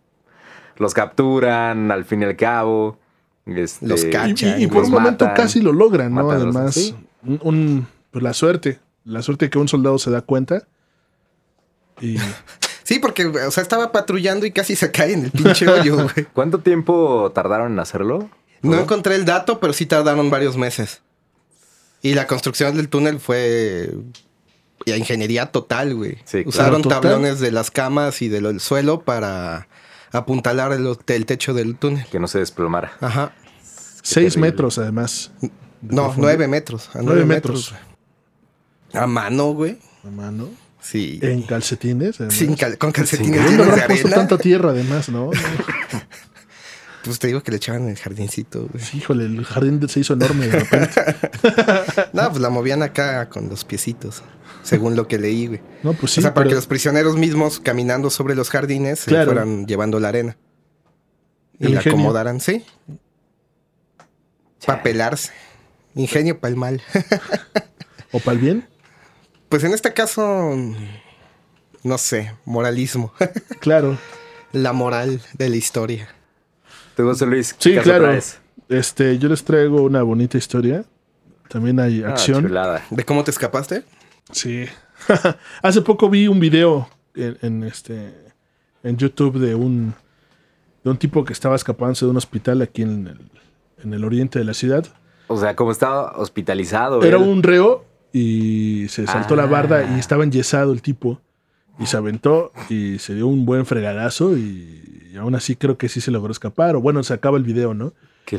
los 0.78 0.94
capturan 0.94 1.90
al 1.90 2.04
fin 2.04 2.22
y 2.22 2.24
al 2.24 2.36
cabo. 2.36 2.98
este, 3.46 3.86
Los 3.86 4.04
Y, 4.04 4.10
cachan. 4.10 4.60
y- 4.60 4.64
y 4.64 4.66
por 4.66 4.78
los 4.78 4.86
un 4.88 4.92
momento 4.94 5.24
matan. 5.26 5.42
casi 5.44 5.60
lo 5.60 5.72
logran, 5.72 6.14
¿no? 6.14 6.30
Además, 6.30 6.74
sí. 6.74 6.94
un, 7.24 7.40
un- 7.42 7.86
pues 8.10 8.22
la 8.22 8.32
suerte. 8.34 8.80
La 9.04 9.22
suerte 9.22 9.48
que 9.50 9.58
un 9.58 9.68
soldado 9.68 9.98
se 9.98 10.10
da 10.10 10.20
cuenta. 10.22 10.66
Y 12.00 12.16
Sí, 12.84 12.98
porque, 13.00 13.26
o 13.26 13.50
sea, 13.50 13.62
estaba 13.62 13.92
patrullando 13.92 14.46
y 14.46 14.50
casi 14.50 14.74
se 14.74 14.90
cae 14.90 15.12
en 15.12 15.24
el 15.26 15.30
pinche 15.30 15.68
hoyo, 15.68 15.94
güey. 16.14 16.26
¿Cuánto 16.32 16.60
tiempo 16.60 17.30
tardaron 17.34 17.72
en 17.72 17.78
hacerlo? 17.80 18.30
No 18.62 18.78
encontré 18.80 19.14
el 19.14 19.24
dato, 19.26 19.60
pero 19.60 19.72
sí 19.74 19.84
tardaron 19.84 20.30
varios 20.30 20.56
meses. 20.56 21.02
Y 22.00 22.14
la 22.14 22.26
construcción 22.26 22.76
del 22.76 22.88
túnel 22.88 23.20
fue 23.20 23.92
ingeniería 24.86 25.46
total, 25.52 25.94
güey. 25.96 26.12
Sí, 26.24 26.44
claro. 26.44 26.48
Usaron 26.48 26.82
Total. 26.82 27.00
tablones 27.02 27.40
de 27.40 27.50
las 27.52 27.70
camas 27.70 28.22
y 28.22 28.28
del 28.28 28.58
suelo 28.60 29.02
para 29.02 29.68
apuntalar 30.12 30.72
el, 30.72 30.96
el 31.06 31.26
techo 31.26 31.54
del 31.54 31.76
túnel. 31.76 32.04
Que 32.10 32.18
no 32.20 32.28
se 32.28 32.38
desplomara. 32.38 32.92
Ajá. 33.00 33.32
seis 34.02 34.34
terrible. 34.34 34.50
metros, 34.50 34.78
además. 34.78 35.30
de 35.40 35.48
No, 35.82 36.04
profundo. 36.04 36.14
nueve 36.22 36.48
metros. 36.48 36.88
A 36.88 36.98
Nueve 37.02 37.04
nueve 37.06 37.24
metros. 37.26 37.72
metros. 37.72 37.88
A 39.02 39.06
mano, 39.06 39.52
güey. 39.52 39.78
A 40.04 40.10
mano. 40.10 40.48
Sí. 40.80 41.18
En 41.22 41.42
calcetines. 41.42 42.16
además. 42.20 42.34
Sin 42.34 42.54
cal- 42.56 42.78
con 42.78 42.92
calcetines 42.92 43.36
¿Dónde 43.36 43.50
llenos 43.50 43.66
de 43.66 43.72
habrán 43.72 43.86
puesto 43.88 44.08
tanta 44.08 44.38
tierra, 44.38 44.70
además, 44.70 45.08
no? 45.08 45.30
Pues 47.04 47.18
te 47.20 47.28
digo 47.28 47.42
que 47.42 47.52
le 47.52 47.56
echaban 47.58 47.82
en 47.84 47.88
el 47.90 47.96
jardincito, 47.96 48.68
güey. 48.70 48.84
Sí, 48.84 48.98
híjole, 48.98 49.24
el 49.24 49.44
jardín 49.44 49.88
se 49.88 50.00
hizo 50.00 50.12
enorme 50.14 50.48
de 50.48 50.58
repente. 50.60 51.00
No, 52.12 52.28
pues 52.28 52.40
la 52.42 52.50
movían 52.50 52.82
acá 52.82 53.28
con 53.30 53.48
los 53.48 53.64
piecitos. 53.64 54.22
Según 54.68 54.96
lo 54.96 55.08
que 55.08 55.18
leí, 55.18 55.46
güey. 55.46 55.60
No, 55.82 55.92
pues 55.94 56.12
sí. 56.12 56.20
o 56.20 56.22
sea, 56.22 56.34
para 56.34 56.44
pero- 56.44 56.50
que 56.50 56.54
los 56.56 56.66
prisioneros 56.66 57.16
mismos 57.16 57.60
caminando 57.60 58.10
sobre 58.10 58.34
los 58.34 58.50
jardines 58.50 59.00
se 59.00 59.10
Claro. 59.10 59.32
fueran 59.32 59.66
llevando 59.66 59.98
la 60.00 60.08
arena. 60.08 60.36
Y 61.58 61.66
El 61.66 61.72
la 61.74 61.76
ingenio. 61.78 61.98
acomodaran, 61.98 62.40
sí. 62.40 62.64
Para 64.66 64.82
pelarse. 64.82 65.32
Ingenio 65.94 66.38
para 66.38 66.50
el 66.50 66.56
mal. 66.56 66.82
¿O 68.12 68.20
para 68.20 68.32
el 68.34 68.38
bien? 68.38 68.68
pues 69.48 69.64
en 69.64 69.72
este 69.72 69.94
caso, 69.94 70.54
no 71.82 71.98
sé, 71.98 72.34
moralismo. 72.44 73.12
Claro. 73.60 73.96
la 74.52 74.72
moral 74.72 75.20
de 75.34 75.48
la 75.48 75.56
historia. 75.56 76.08
¿Tú, 76.96 77.04
José 77.04 77.26
Luis? 77.26 77.54
Sí, 77.58 77.76
claro. 77.82 78.04
traes? 78.04 78.38
Este, 78.68 79.18
yo 79.18 79.28
les 79.28 79.42
traigo 79.44 79.82
una 79.82 80.02
bonita 80.02 80.36
historia. 80.36 80.84
También 81.48 81.80
hay 81.80 82.02
Ah, 82.02 82.10
acción. 82.10 82.44
chulada. 82.46 82.84
¿De 82.90 83.04
cómo 83.04 83.24
te 83.24 83.30
escapaste? 83.30 83.84
Sí. 84.32 84.66
Hace 85.62 85.82
poco 85.82 86.08
vi 86.10 86.28
un 86.28 86.40
video 86.40 86.88
en, 87.14 87.38
en 87.42 87.62
este 87.64 88.12
en 88.82 88.96
YouTube 88.96 89.38
de 89.38 89.54
un 89.54 89.94
de 90.84 90.90
un 90.90 90.96
tipo 90.96 91.24
que 91.24 91.32
estaba 91.32 91.56
escapándose 91.56 92.04
de 92.04 92.10
un 92.10 92.16
hospital 92.16 92.62
aquí 92.62 92.82
en 92.82 93.06
el, 93.08 93.20
en 93.84 93.94
el 93.94 94.04
oriente 94.04 94.38
de 94.38 94.44
la 94.44 94.54
ciudad. 94.54 94.86
O 95.26 95.36
sea, 95.36 95.54
como 95.56 95.72
estaba 95.72 96.12
hospitalizado. 96.16 97.02
Era 97.02 97.16
él. 97.18 97.22
un 97.24 97.42
reo 97.42 97.84
y 98.12 98.86
se 98.88 99.06
saltó 99.06 99.36
la 99.36 99.46
barda 99.46 99.78
Ah. 99.86 99.94
y 99.96 99.98
estaba 99.98 100.24
enyesado 100.24 100.72
el 100.72 100.82
tipo. 100.82 101.20
Y 101.80 101.86
se 101.86 101.96
aventó 101.96 102.52
y 102.68 102.98
se 102.98 103.14
dio 103.14 103.28
un 103.28 103.44
buen 103.46 103.64
fregadazo 103.64 104.36
y, 104.36 105.10
y 105.12 105.16
aún 105.16 105.34
así 105.36 105.54
creo 105.54 105.78
que 105.78 105.88
sí 105.88 106.00
se 106.00 106.10
logró 106.10 106.32
escapar. 106.32 106.74
O 106.76 106.80
bueno, 106.80 107.02
se 107.04 107.14
acaba 107.14 107.38
el 107.38 107.44
video, 107.44 107.72
¿no? 107.74 107.92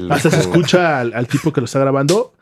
Hasta 0.10 0.30
se 0.30 0.40
escucha 0.42 1.00
al, 1.00 1.14
al 1.14 1.28
tipo 1.28 1.54
que 1.54 1.62
lo 1.62 1.66
está 1.66 1.80
grabando 1.80 2.34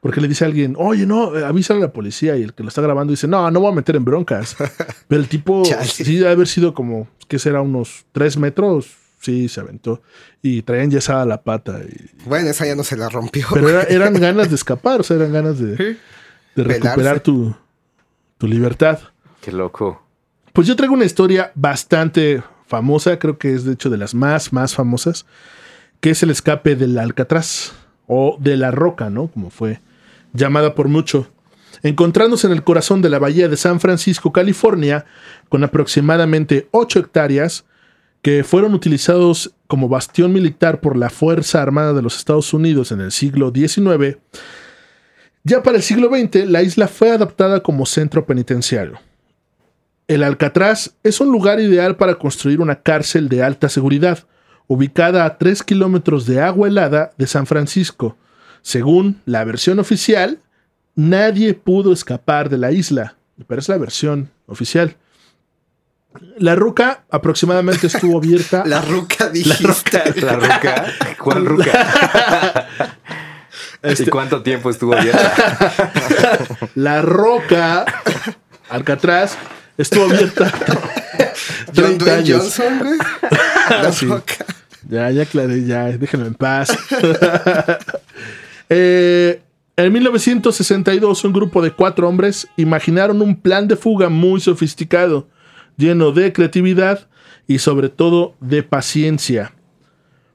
porque 0.00 0.20
le 0.20 0.28
dice 0.28 0.44
a 0.44 0.48
alguien, 0.48 0.74
oye, 0.78 1.04
no, 1.06 1.36
eh, 1.36 1.44
avísale 1.44 1.80
a 1.80 1.82
la 1.84 1.92
policía. 1.92 2.36
Y 2.36 2.42
el 2.42 2.54
que 2.54 2.62
lo 2.62 2.68
está 2.70 2.80
grabando 2.82 3.10
dice, 3.12 3.28
no, 3.28 3.50
no 3.50 3.60
voy 3.60 3.72
a 3.72 3.74
meter 3.74 3.96
en 3.96 4.04
broncas. 4.04 4.56
Pero 5.08 5.20
el 5.20 5.28
tipo 5.28 5.62
Chale. 5.64 5.84
sí 5.86 6.16
debe 6.16 6.30
haber 6.30 6.48
sido 6.48 6.72
como, 6.74 7.06
¿qué 7.28 7.38
será? 7.38 7.60
Unos 7.60 8.04
tres 8.12 8.36
metros. 8.36 8.96
Sí, 9.20 9.48
se 9.50 9.60
aventó. 9.60 10.00
Y 10.40 10.62
traía 10.62 10.84
enyesada 10.84 11.26
la 11.26 11.42
pata. 11.42 11.78
y- 11.86 12.10
Bueno, 12.26 12.48
esa 12.48 12.64
ya 12.66 12.74
no 12.74 12.82
se 12.84 12.96
la 12.96 13.10
rompió. 13.10 13.46
Pero 13.52 13.68
era- 13.68 13.82
eran 13.82 14.14
ganas 14.14 14.48
de 14.48 14.54
escapar, 14.56 15.00
o 15.00 15.02
sea, 15.02 15.16
eran 15.16 15.32
ganas 15.32 15.58
de, 15.58 15.96
de 16.56 16.64
recuperar 16.64 17.20
tu, 17.20 17.54
tu 18.38 18.46
libertad. 18.46 18.98
Qué 19.42 19.52
loco. 19.52 20.02
Pues 20.54 20.66
yo 20.66 20.74
traigo 20.76 20.94
una 20.94 21.04
historia 21.04 21.52
bastante 21.54 22.42
famosa, 22.66 23.18
creo 23.18 23.36
que 23.36 23.52
es 23.54 23.64
de 23.64 23.74
hecho 23.74 23.90
de 23.90 23.98
las 23.98 24.14
más, 24.14 24.52
más 24.54 24.74
famosas, 24.74 25.26
que 26.00 26.10
es 26.10 26.22
el 26.22 26.30
escape 26.30 26.74
del 26.76 26.96
Alcatraz 26.98 27.72
o 28.06 28.38
de 28.40 28.56
la 28.56 28.70
Roca, 28.70 29.10
¿no? 29.10 29.26
Como 29.28 29.50
fue 29.50 29.80
llamada 30.32 30.74
por 30.74 30.88
mucho. 30.88 31.30
Encontrándose 31.82 32.46
en 32.46 32.52
el 32.52 32.64
corazón 32.64 33.02
de 33.02 33.08
la 33.08 33.18
bahía 33.18 33.48
de 33.48 33.56
San 33.56 33.80
Francisco, 33.80 34.32
California, 34.32 35.06
con 35.48 35.64
aproximadamente 35.64 36.68
8 36.72 36.98
hectáreas, 37.00 37.64
que 38.22 38.44
fueron 38.44 38.74
utilizados 38.74 39.54
como 39.66 39.88
bastión 39.88 40.32
militar 40.32 40.80
por 40.80 40.96
la 40.96 41.10
Fuerza 41.10 41.62
Armada 41.62 41.92
de 41.92 42.02
los 42.02 42.18
Estados 42.18 42.52
Unidos 42.52 42.92
en 42.92 43.00
el 43.00 43.12
siglo 43.12 43.52
XIX, 43.54 44.18
ya 45.42 45.62
para 45.62 45.78
el 45.78 45.82
siglo 45.82 46.10
XX 46.10 46.46
la 46.46 46.62
isla 46.62 46.86
fue 46.86 47.10
adaptada 47.10 47.62
como 47.62 47.86
centro 47.86 48.26
penitenciario. 48.26 49.00
El 50.06 50.22
Alcatraz 50.22 50.96
es 51.02 51.20
un 51.20 51.30
lugar 51.30 51.60
ideal 51.60 51.96
para 51.96 52.16
construir 52.16 52.60
una 52.60 52.82
cárcel 52.82 53.28
de 53.28 53.42
alta 53.42 53.68
seguridad, 53.68 54.26
ubicada 54.66 55.24
a 55.24 55.38
3 55.38 55.62
kilómetros 55.62 56.26
de 56.26 56.40
agua 56.40 56.68
helada 56.68 57.12
de 57.16 57.26
San 57.26 57.46
Francisco. 57.46 58.16
Según 58.62 59.20
la 59.26 59.44
versión 59.44 59.78
oficial, 59.78 60.38
nadie 60.94 61.54
pudo 61.54 61.92
escapar 61.92 62.48
de 62.48 62.58
la 62.58 62.72
isla, 62.72 63.16
pero 63.46 63.60
es 63.60 63.68
la 63.68 63.78
versión 63.78 64.30
oficial. 64.46 64.96
La 66.38 66.56
ruca 66.56 67.04
aproximadamente 67.10 67.86
estuvo 67.86 68.18
abierta. 68.18 68.62
La 68.66 68.80
ruca 68.80 69.28
dijiste. 69.28 70.02
La 70.20 70.34
ruca. 70.34 70.86
¿Cuál 71.18 71.46
ruca? 71.46 72.66
Este- 73.82 74.02
¿Y 74.02 74.06
cuánto 74.06 74.42
tiempo 74.42 74.68
estuvo 74.70 74.94
abierta? 74.94 75.32
La 76.74 77.00
roca 77.00 77.86
Alcatraz 78.68 79.38
estuvo 79.78 80.04
abierta 80.04 80.50
John 81.74 81.96
30 81.96 82.04
Dwayne 82.04 82.10
años. 82.12 82.42
Johnson, 82.42 82.78
güey. 82.80 82.98
La 83.70 83.92
Sí. 83.92 84.06
roca. 84.06 84.34
Ya, 84.88 85.10
ya 85.12 85.22
aclaré, 85.22 85.64
ya, 85.64 85.84
déjenme 85.84 86.26
en 86.26 86.34
paz. 86.34 86.76
Eh, 88.70 89.42
en 89.76 89.92
1962, 89.92 91.24
un 91.24 91.32
grupo 91.32 91.60
de 91.60 91.72
cuatro 91.72 92.08
hombres 92.08 92.48
imaginaron 92.56 93.20
un 93.20 93.40
plan 93.40 93.68
de 93.68 93.76
fuga 93.76 94.08
muy 94.08 94.40
sofisticado, 94.40 95.28
lleno 95.76 96.12
de 96.12 96.32
creatividad 96.32 97.08
y 97.46 97.58
sobre 97.58 97.88
todo 97.88 98.34
de 98.40 98.62
paciencia. 98.62 99.52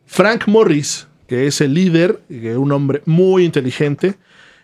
Frank 0.06 0.48
Morris, 0.48 1.08
que 1.28 1.48
es 1.48 1.62
el 1.62 1.74
líder, 1.74 2.22
un 2.58 2.72
hombre 2.72 3.02
muy 3.06 3.46
inteligente, 3.46 4.16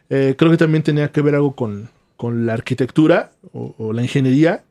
eh, 0.09 0.35
creo 0.37 0.51
que 0.51 0.57
también 0.57 0.83
tenía 0.83 1.11
que 1.11 1.21
ver 1.21 1.35
algo 1.35 1.55
con, 1.55 1.89
con 2.17 2.45
la 2.45 2.53
arquitectura 2.53 3.31
o, 3.53 3.73
o 3.77 3.93
la 3.93 4.01
ingeniería. 4.01 4.63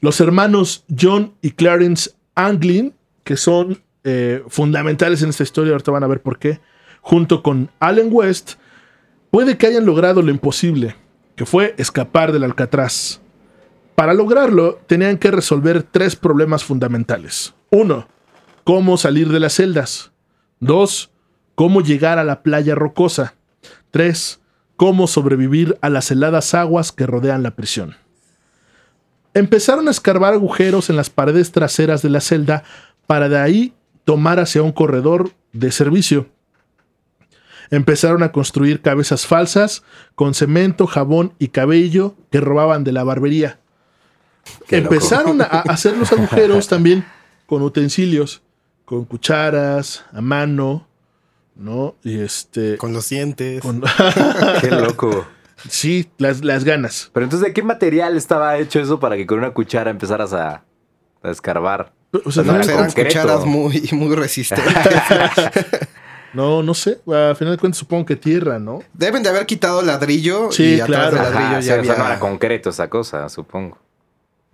Los 0.00 0.20
hermanos 0.20 0.84
John 1.00 1.32
y 1.40 1.52
Clarence 1.52 2.10
Anglin, 2.34 2.94
que 3.24 3.36
son 3.36 3.80
eh, 4.04 4.42
fundamentales 4.48 5.22
en 5.22 5.30
esta 5.30 5.44
historia, 5.44 5.72
ahorita 5.72 5.92
van 5.92 6.04
a 6.04 6.08
ver 6.08 6.20
por 6.20 6.38
qué, 6.38 6.60
junto 7.02 7.42
con 7.42 7.70
Allen 7.78 8.08
West, 8.10 8.54
puede 9.30 9.58
que 9.58 9.66
hayan 9.66 9.84
logrado 9.84 10.22
lo 10.22 10.30
imposible, 10.30 10.96
que 11.36 11.44
fue 11.44 11.74
escapar 11.76 12.32
del 12.32 12.44
Alcatraz. 12.44 13.20
Para 13.94 14.14
lograrlo, 14.14 14.80
tenían 14.86 15.18
que 15.18 15.30
resolver 15.30 15.82
tres 15.82 16.16
problemas 16.16 16.64
fundamentales. 16.64 17.54
Uno, 17.70 18.08
cómo 18.64 18.96
salir 18.96 19.28
de 19.28 19.40
las 19.40 19.54
celdas. 19.54 20.12
Dos, 20.60 21.10
cómo 21.54 21.82
llegar 21.82 22.18
a 22.18 22.24
la 22.24 22.42
playa 22.42 22.74
rocosa. 22.74 23.34
Tres, 23.90 24.40
cómo 24.76 25.06
sobrevivir 25.06 25.76
a 25.82 25.90
las 25.90 26.10
heladas 26.10 26.54
aguas 26.54 26.92
que 26.92 27.06
rodean 27.06 27.42
la 27.42 27.50
prisión. 27.52 27.96
Empezaron 29.34 29.88
a 29.88 29.90
escarbar 29.90 30.34
agujeros 30.34 30.90
en 30.90 30.96
las 30.96 31.10
paredes 31.10 31.52
traseras 31.52 32.02
de 32.02 32.10
la 32.10 32.20
celda 32.20 32.64
para 33.06 33.28
de 33.28 33.38
ahí 33.38 33.74
tomar 34.04 34.40
hacia 34.40 34.62
un 34.62 34.72
corredor 34.72 35.30
de 35.52 35.72
servicio. 35.72 36.28
Empezaron 37.72 38.22
a 38.22 38.30
construir 38.30 38.80
cabezas 38.82 39.26
falsas 39.26 39.82
con 40.14 40.34
cemento, 40.34 40.86
jabón 40.86 41.32
y 41.40 41.48
cabello 41.48 42.14
que 42.30 42.40
robaban 42.40 42.84
de 42.84 42.92
la 42.92 43.02
barbería. 43.02 43.58
Qué. 44.68 44.76
Empezaron 44.76 45.40
a 45.42 45.46
a 45.46 45.60
hacer 45.62 45.96
los 45.96 46.12
agujeros 46.12 46.68
también 46.68 47.04
con 47.46 47.62
utensilios, 47.62 48.42
con 48.84 49.04
cucharas, 49.06 50.04
a 50.12 50.20
mano, 50.20 50.86
¿no? 51.56 51.96
Y 52.04 52.20
este... 52.20 52.76
Con 52.76 52.92
los 52.92 53.08
dientes. 53.08 53.60
con- 53.62 53.82
Qué 54.60 54.70
loco. 54.70 55.26
sí, 55.68 56.10
las, 56.18 56.44
las 56.44 56.64
ganas. 56.64 57.10
Pero 57.14 57.24
entonces, 57.24 57.48
¿de 57.48 57.54
qué 57.54 57.62
material 57.62 58.16
estaba 58.16 58.58
hecho 58.58 58.80
eso 58.80 59.00
para 59.00 59.16
que 59.16 59.26
con 59.26 59.38
una 59.38 59.50
cuchara 59.52 59.90
empezaras 59.90 60.32
a, 60.32 60.62
a 61.22 61.30
escarbar? 61.30 61.92
O 62.24 62.30
sea, 62.30 62.42
No, 62.42 62.52
Pues 62.54 62.68
eran 62.68 62.84
concreto. 62.86 63.08
cucharas 63.08 63.44
muy, 63.46 63.88
muy 63.92 64.14
resistentes. 64.14 64.74
no, 66.32 66.62
no 66.62 66.74
sé. 66.74 67.00
A 67.06 67.34
final 67.34 67.54
de 67.54 67.58
cuentas 67.58 67.78
supongo 67.78 68.06
que 68.06 68.16
tierra, 68.16 68.58
¿no? 68.58 68.82
Deben 68.92 69.22
de 69.22 69.28
haber 69.28 69.46
quitado 69.46 69.82
ladrillo 69.82 70.50
Sí, 70.52 70.76
y 70.76 70.80
atrás 70.80 71.10
claro. 71.10 71.14
del 71.16 71.22
ladrillo 71.24 71.46
Ajá, 71.46 71.60
ya 71.60 71.62
sí, 71.62 71.68
o 71.80 71.84
sea, 71.84 71.92
había... 71.92 71.96
no 71.96 72.06
era 72.06 72.18
concreto 72.20 72.70
esa 72.70 72.88
cosa, 72.88 73.28
supongo. 73.28 73.78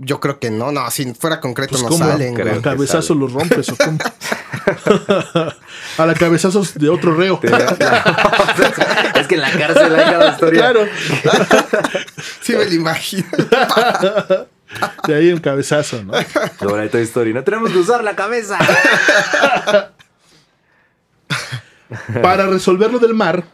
Yo 0.00 0.20
creo 0.20 0.38
que 0.38 0.50
no, 0.50 0.70
no, 0.70 0.88
si 0.92 1.12
fuera 1.14 1.40
concreto 1.40 1.73
Pues 1.73 1.82
no 1.82 1.88
cómo, 1.88 2.04
salen, 2.06 2.38
a 2.40 2.42
güey. 2.42 2.54
que 2.54 2.61
cabezazos 2.62 3.06
sale. 3.08 3.20
los 3.20 3.32
rompes 3.32 3.68
o 3.70 3.76
cómo. 3.76 3.99
a 5.99 6.06
la 6.06 6.14
cabezazos 6.14 6.75
de 6.75 6.88
otro 6.88 7.16
reo. 7.16 7.40
es 9.16 9.26
que 9.26 9.35
en 9.35 9.40
la 9.40 9.50
cárcel 9.50 9.94
hay 9.97 10.04
cada 10.04 10.30
historia. 10.30 10.61
claro. 10.61 10.87
Sí 12.42 12.52
me 12.54 12.64
lo 12.64 12.73
imagino. 12.75 13.26
De 15.06 15.14
ahí 15.14 15.28
el 15.28 15.40
cabezazo, 15.40 16.02
¿no? 16.04 16.12
Hay 16.14 16.88
Toy 16.88 17.02
Story. 17.02 17.35
No 17.35 17.42
tenemos 17.44 17.70
que 17.73 17.78
usar 17.78 18.02
la 18.04 18.14
cabeza. 18.16 18.56
Para 22.23 22.47
resolverlo 22.47 22.99
del 22.99 23.14
mar, 23.14 23.45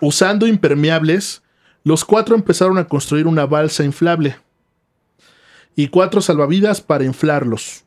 usando 0.00 0.46
impermeables, 0.46 1.42
los 1.84 2.04
cuatro 2.04 2.34
empezaron 2.36 2.78
a 2.78 2.86
construir 2.86 3.26
una 3.26 3.46
balsa 3.46 3.82
inflable 3.84 4.36
y 5.74 5.88
cuatro 5.88 6.20
salvavidas 6.20 6.80
para 6.80 7.04
inflarlos. 7.04 7.84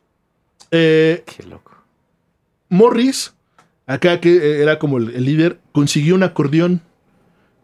Eh, 0.71 1.23
Qué 1.25 1.43
loco. 1.43 1.71
Morris, 2.69 3.33
acá 3.85 4.19
que 4.19 4.35
eh, 4.35 4.61
era 4.61 4.79
como 4.79 4.97
el, 4.97 5.11
el 5.15 5.23
líder, 5.25 5.59
consiguió 5.71 6.15
un 6.15 6.23
acordeón 6.23 6.81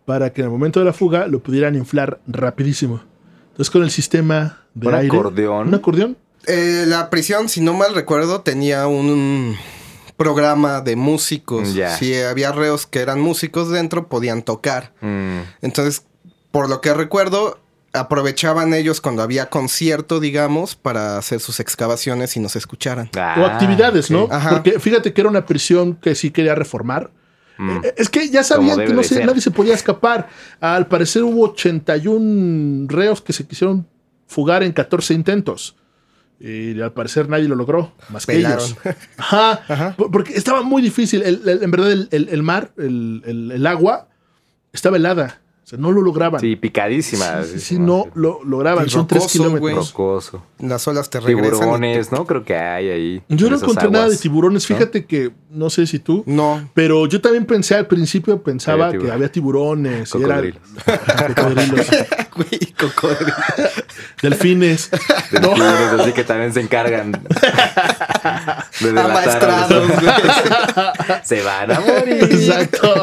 para 0.06 0.32
que 0.32 0.42
en 0.42 0.46
el 0.46 0.52
momento 0.52 0.80
de 0.80 0.86
la 0.86 0.94
fuga 0.94 1.28
lo 1.28 1.40
pudieran 1.40 1.76
inflar 1.76 2.22
rapidísimo. 2.28 3.02
Entonces 3.50 3.70
con 3.70 3.84
el 3.84 3.92
sistema 3.92 4.60
de 4.74 4.88
¿Un 4.88 4.94
aire, 4.96 5.08
acordeón? 5.18 5.68
un 5.68 5.74
acordeón, 5.76 6.18
Eh, 6.48 6.86
la 6.88 7.10
prisión, 7.10 7.50
si 7.50 7.62
no 7.62 7.74
mal 7.74 7.94
recuerdo, 7.94 8.42
tenía 8.42 8.88
un 8.88 9.56
programa 10.24 10.82
de 10.82 10.96
músicos. 10.96 11.74
Ya. 11.74 11.96
Si 11.98 12.16
había 12.16 12.52
reos 12.52 12.86
que 12.86 13.00
eran 13.00 13.20
músicos 13.20 13.70
dentro, 13.70 14.08
podían 14.08 14.42
tocar. 14.44 14.94
Mm, 15.02 15.40
Entonces, 15.62 16.04
por 16.52 16.70
lo 16.70 16.82
que 16.82 16.94
recuerdo, 16.94 17.60
aprovechaban 17.94 18.74
ellos 18.74 19.02
cuando 19.02 19.22
había 19.22 19.50
concierto, 19.50 20.20
digamos, 20.20 20.76
para 20.76 21.18
hacer 21.18 21.40
sus 21.40 21.60
excavaciones 21.60 22.38
y 22.38 22.40
nos 22.40 22.56
escucharan. 22.56 23.10
o 23.14 23.20
ah, 23.20 23.54
actividades, 23.54 24.10
¿no? 24.12 24.28
Ajá. 24.32 24.50
Porque 24.52 24.80
fíjate 24.80 25.14
que 25.14 25.22
era 25.22 25.30
una 25.30 25.46
prisión 25.46 25.96
que 25.96 26.16
sí 26.16 26.32
quería 26.32 26.56
reformar. 26.56 27.12
Mm. 27.58 27.78
Eh, 27.84 27.94
Es 27.98 28.10
que 28.10 28.30
ya 28.30 28.44
sabían 28.44 28.78
que 28.80 28.94
no 28.94 29.04
se- 29.04 29.24
nadie 29.26 29.42
se 29.42 29.52
podía 29.52 29.74
escapar. 29.74 30.30
Al 30.62 30.88
parecer 30.88 31.24
hubo 31.24 31.44
81 31.52 32.88
reos 32.90 33.22
que 33.22 33.34
se 33.34 33.46
quisieron 33.46 33.88
fugar 34.28 34.64
en 34.64 34.72
14 34.72 35.14
intentos. 35.14 35.76
Y 36.44 36.82
al 36.82 36.92
parecer 36.94 37.30
nadie 37.30 37.48
lo 37.48 37.56
logró, 37.56 37.94
más 38.10 38.26
que 38.26 38.34
ellos. 38.40 38.76
Ajá, 39.18 39.94
por- 39.96 40.10
porque 40.10 40.34
estaba 40.34 40.64
muy 40.64 40.82
difícil. 40.82 41.22
El- 41.22 41.48
el- 41.48 41.62
en 41.64 41.70
verdad, 41.72 41.92
el, 41.92 42.08
el- 42.12 42.42
mar, 42.44 42.72
el 42.78 43.68
agua, 43.68 44.08
estaba 44.74 44.98
helada. 44.98 45.40
Sea, 45.72 45.80
no 45.80 45.92
lo 45.94 46.02
lograban. 46.02 46.42
Sí, 46.42 46.58
picadísima. 46.58 47.44
Sí, 47.44 47.52
sí, 47.54 47.60
sí, 47.62 47.80
no 47.80 48.08
lo 48.14 48.44
lograban. 48.44 48.90
Son 48.90 49.08
tres 49.08 49.26
kilómetros. 49.28 49.92
Rocoso. 49.94 50.44
Las 50.60 50.86
olas 50.88 51.10
te 51.10 51.20
regresan. 51.22 51.60
Tiburones, 51.60 52.12
¿no? 52.12 52.26
Creo 52.26 52.44
que 52.44 52.56
hay 52.58 52.90
ahí. 52.90 53.24
Yo 53.30 53.50
no 53.50 53.56
encontré 53.56 53.90
nada 53.90 54.10
de 54.10 54.18
tiburones. 54.18 54.68
Fíjate 54.68 55.06
que, 55.06 55.32
no 55.50 55.70
sé 55.70 55.88
si 55.88 56.00
tú, 56.00 56.24
No. 56.28 56.70
pero 56.74 57.06
yo 57.08 57.22
también 57.22 57.46
pensé 57.46 57.76
al 57.76 57.88
principio, 57.88 58.42
pensaba 58.44 58.88
Había 58.88 59.00
que 59.00 59.12
había 59.12 59.32
tiburones. 59.32 60.14
y 60.14 60.24
era- 60.24 60.36
Cocodrilos. 60.36 60.62
cocodrilos, 61.36 61.88
Güey, 62.36 62.74
cocodrilo. 62.80 63.34
delfines. 64.22 64.90
No. 65.34 65.40
Delfines, 65.56 66.00
así 66.02 66.12
que 66.12 66.24
también 66.26 66.54
se 66.54 66.60
encargan 66.62 67.12
de 67.14 67.20
delatar 68.82 68.98
a 68.98 69.06
Amaestrados, 69.06 69.72
los- 69.90 70.02
güey. 70.02 70.14
Se 71.24 71.42
van 71.44 71.72
a 71.72 71.80
morir. 71.80 72.24
Exacto. 72.24 72.94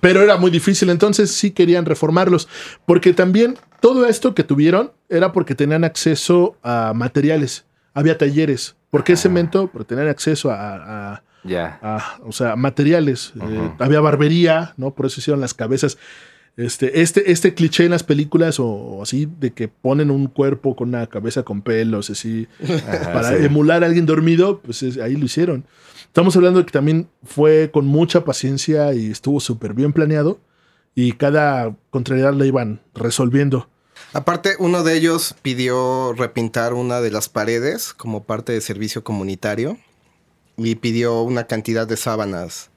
Pero 0.00 0.22
era 0.22 0.36
muy 0.36 0.50
difícil, 0.50 0.90
entonces 0.90 1.30
sí 1.30 1.50
querían 1.50 1.84
reformarlos. 1.84 2.48
Porque 2.86 3.12
también 3.12 3.56
todo 3.80 4.06
esto 4.06 4.34
que 4.34 4.44
tuvieron 4.44 4.92
era 5.08 5.32
porque 5.32 5.54
tenían 5.54 5.84
acceso 5.84 6.56
a 6.62 6.92
materiales. 6.94 7.64
Había 7.94 8.16
talleres. 8.18 8.76
¿Por 8.90 9.04
qué 9.04 9.16
cemento? 9.16 9.68
Porque 9.72 9.88
tenían 9.88 10.08
acceso 10.08 10.50
a, 10.50 11.12
a- 11.14 11.22
Ya. 11.44 11.78
o 12.24 12.32
sea, 12.32 12.56
materiales. 12.56 13.32
Eh, 13.40 13.70
había 13.78 14.00
barbería, 14.00 14.74
¿no? 14.76 14.92
Por 14.92 15.06
eso 15.06 15.20
hicieron 15.20 15.40
las 15.40 15.54
cabezas. 15.54 15.98
Este, 16.58 17.00
este, 17.02 17.30
este 17.30 17.54
cliché 17.54 17.84
en 17.84 17.92
las 17.92 18.02
películas 18.02 18.58
o, 18.58 18.66
o 18.66 19.02
así, 19.02 19.28
de 19.38 19.52
que 19.52 19.68
ponen 19.68 20.10
un 20.10 20.26
cuerpo 20.26 20.74
con 20.74 20.88
una 20.88 21.06
cabeza 21.06 21.44
con 21.44 21.62
pelos, 21.62 22.10
así, 22.10 22.48
para 23.12 23.38
sí. 23.38 23.44
emular 23.44 23.84
a 23.84 23.86
alguien 23.86 24.06
dormido, 24.06 24.58
pues 24.60 24.82
es- 24.82 24.98
ahí 24.98 25.14
lo 25.16 25.24
hicieron. 25.24 25.64
Estamos 26.06 26.34
hablando 26.36 26.58
de 26.58 26.66
que 26.66 26.72
también 26.72 27.08
fue 27.22 27.70
con 27.72 27.86
mucha 27.86 28.24
paciencia 28.24 28.92
y 28.92 29.10
estuvo 29.10 29.38
súper 29.38 29.72
bien 29.72 29.92
planeado 29.92 30.40
y 30.96 31.12
cada 31.12 31.76
contrariedad 31.90 32.34
la 32.34 32.44
iban 32.44 32.80
resolviendo. 32.92 33.68
Aparte, 34.12 34.54
uno 34.58 34.82
de 34.82 34.96
ellos 34.96 35.36
pidió 35.42 36.12
repintar 36.14 36.74
una 36.74 37.00
de 37.00 37.12
las 37.12 37.28
paredes 37.28 37.92
como 37.94 38.24
parte 38.24 38.52
de 38.52 38.60
servicio 38.60 39.04
comunitario 39.04 39.78
y 40.56 40.74
pidió 40.76 41.22
una 41.22 41.44
cantidad 41.46 41.86
de 41.86 41.96
sábanas 41.96 42.70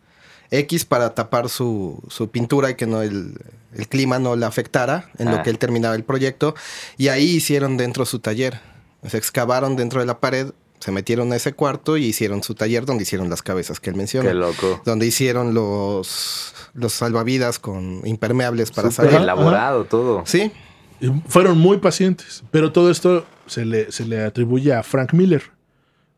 X 0.51 0.85
para 0.85 1.15
tapar 1.15 1.49
su, 1.49 2.03
su 2.09 2.29
pintura 2.29 2.69
y 2.69 2.75
que 2.75 2.85
no 2.85 3.01
el, 3.01 3.33
el 3.73 3.87
clima 3.87 4.19
no 4.19 4.35
la 4.35 4.47
afectara 4.47 5.09
en 5.17 5.29
Ah. 5.29 5.37
lo 5.37 5.43
que 5.43 5.49
él 5.49 5.57
terminaba 5.57 5.95
el 5.95 6.03
proyecto. 6.03 6.55
Y 6.97 7.07
ahí 7.07 7.23
hicieron 7.23 7.77
dentro 7.77 8.05
su 8.05 8.19
taller. 8.19 8.59
Se 9.07 9.17
excavaron 9.17 9.75
dentro 9.75 9.99
de 10.01 10.05
la 10.05 10.19
pared, 10.19 10.51
se 10.79 10.91
metieron 10.91 11.31
a 11.31 11.35
ese 11.37 11.53
cuarto 11.53 11.95
y 11.97 12.05
hicieron 12.05 12.43
su 12.43 12.53
taller 12.53 12.85
donde 12.85 13.03
hicieron 13.03 13.29
las 13.29 13.41
cabezas 13.41 13.79
que 13.79 13.89
él 13.91 13.95
menciona. 13.95 14.27
Qué 14.29 14.35
loco. 14.35 14.81
Donde 14.85 15.05
hicieron 15.07 15.53
los, 15.53 16.53
los 16.73 16.93
salvavidas 16.93 17.57
con 17.59 18.01
impermeables 18.05 18.71
para 18.71 18.91
Súper 18.91 19.05
salir. 19.11 19.21
elaborado 19.23 19.85
todo. 19.85 20.23
Sí, 20.25 20.51
Y 20.99 21.07
fueron 21.27 21.57
muy 21.57 21.77
pacientes, 21.77 22.43
pero 22.51 22.71
todo 22.71 22.91
esto 22.91 23.25
se 23.47 23.65
le, 23.65 23.91
se 23.91 24.05
le 24.05 24.23
atribuye 24.23 24.73
a 24.73 24.83
Frank 24.83 25.13
Miller, 25.13 25.43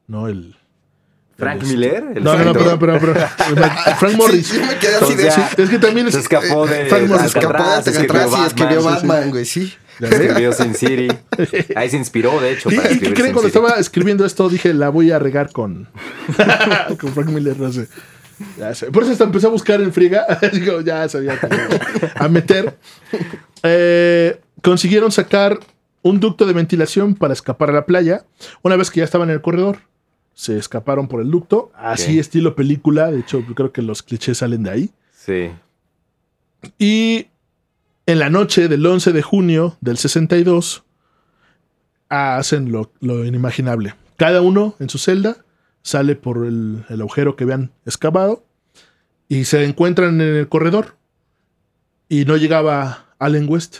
¿no? 0.08 0.28
El, 0.28 0.58
¿Frank 1.38 1.64
Miller? 1.64 2.04
el 2.16 2.24
No, 2.24 2.38
no, 2.38 2.46
no, 2.46 2.54
perdón, 2.54 2.80
perdón, 2.80 3.00
perdón. 3.00 3.30
Frank 4.00 4.16
Morris. 4.16 4.48
Sí, 4.48 4.60
me 4.60 4.78
quedé 4.78 4.96
así 4.96 5.16
de... 5.16 5.32
sea, 5.32 5.50
es 5.58 5.70
que 5.70 5.80
también 5.80 6.08
es, 6.08 6.14
Se 6.14 6.20
escapó 6.20 6.68
de 6.68 6.86
Frank 6.86 7.08
Morris 7.08 7.32
Se 7.32 7.40
escapó 7.40 7.64
de 7.64 7.74
Alcatraz, 7.90 8.40
y 8.40 8.46
escribió 8.48 8.84
Batman. 8.84 9.30
Güey, 9.32 9.46
sí. 9.46 9.74
Escribió 10.00 10.54
Sin 10.54 10.76
City. 10.76 11.08
Ahí 11.76 11.90
se 11.90 11.98
inspiró, 11.98 12.40
de 12.40 12.54
hecho, 12.54 12.72
¿Y, 12.72 12.76
para 12.76 12.92
y 12.92 13.00
qué 13.00 13.14
creen 13.14 13.34
cuando 13.34 13.50
City. 13.50 13.58
estaba 13.58 13.80
escribiendo 13.80 14.26
esto? 14.26 14.50
Dije, 14.50 14.74
la 14.74 14.90
voy 14.90 15.12
a 15.12 15.20
regar 15.20 15.52
con, 15.52 15.90
con 17.00 17.14
Frank 17.14 17.30
Miller, 17.30 17.58
no 17.60 17.72
sé. 17.72 17.88
Ya 18.58 18.74
sé. 18.74 18.92
Por 18.92 19.04
eso 19.04 19.12
hasta 19.12 19.24
empecé 19.24 19.48
a 19.48 19.50
buscar 19.50 19.82
en 19.82 19.94
friega. 19.94 20.26
Digo, 20.54 20.82
ya 20.82 21.08
sabía 21.08 21.40
a 22.16 22.28
meter. 22.28 22.78
Eh, 23.62 24.40
consiguieron 24.62 25.12
sacar 25.12 25.60
un 26.02 26.20
ducto 26.20 26.46
de 26.46 26.54
ventilación 26.54 27.16
para 27.16 27.34
escapar 27.34 27.70
a 27.70 27.74
la 27.74 27.86
playa. 27.86 28.26
Una 28.62 28.76
vez 28.76 28.92
que 28.92 29.00
ya 29.00 29.06
estaban 29.06 29.30
en 29.30 29.36
el 29.36 29.42
corredor, 29.42 29.80
se 30.34 30.58
escaparon 30.58 31.08
por 31.08 31.22
el 31.22 31.32
ducto. 31.32 31.72
Así, 31.76 32.20
estilo 32.20 32.56
película. 32.56 33.12
De 33.12 33.20
hecho, 33.20 33.44
yo 33.48 33.56
creo 33.56 33.72
que 33.72 33.82
los 33.82 34.04
clichés 34.04 34.40
salen 34.40 34.64
de 34.64 34.70
ahí. 34.70 34.92
Sí. 35.12 35.52
Y 36.78 37.28
en 38.06 38.20
la 38.20 38.30
noche 38.30 38.68
del 38.68 38.86
11 38.86 39.12
de 39.12 39.22
junio 39.22 39.78
del 39.82 39.98
62 39.98 40.84
hacen 42.10 42.72
lo, 42.72 42.92
lo 43.00 43.26
inimaginable. 43.26 43.96
Cada 44.18 44.42
uno 44.42 44.76
en 44.80 44.90
su 44.90 44.98
celda 44.98 45.38
sale 45.82 46.16
por 46.16 46.46
el, 46.46 46.86
el 46.90 47.02
agujero 47.02 47.36
que 47.36 47.44
habían 47.44 47.72
excavado 47.86 48.44
y 49.28 49.46
se 49.46 49.64
encuentran 49.66 50.22
en 50.22 50.36
el 50.36 50.48
corredor 50.48 50.96
y 52.08 52.26
no 52.26 52.38
llegaba 52.38 53.16
Allen 53.20 53.50
West. 53.50 53.80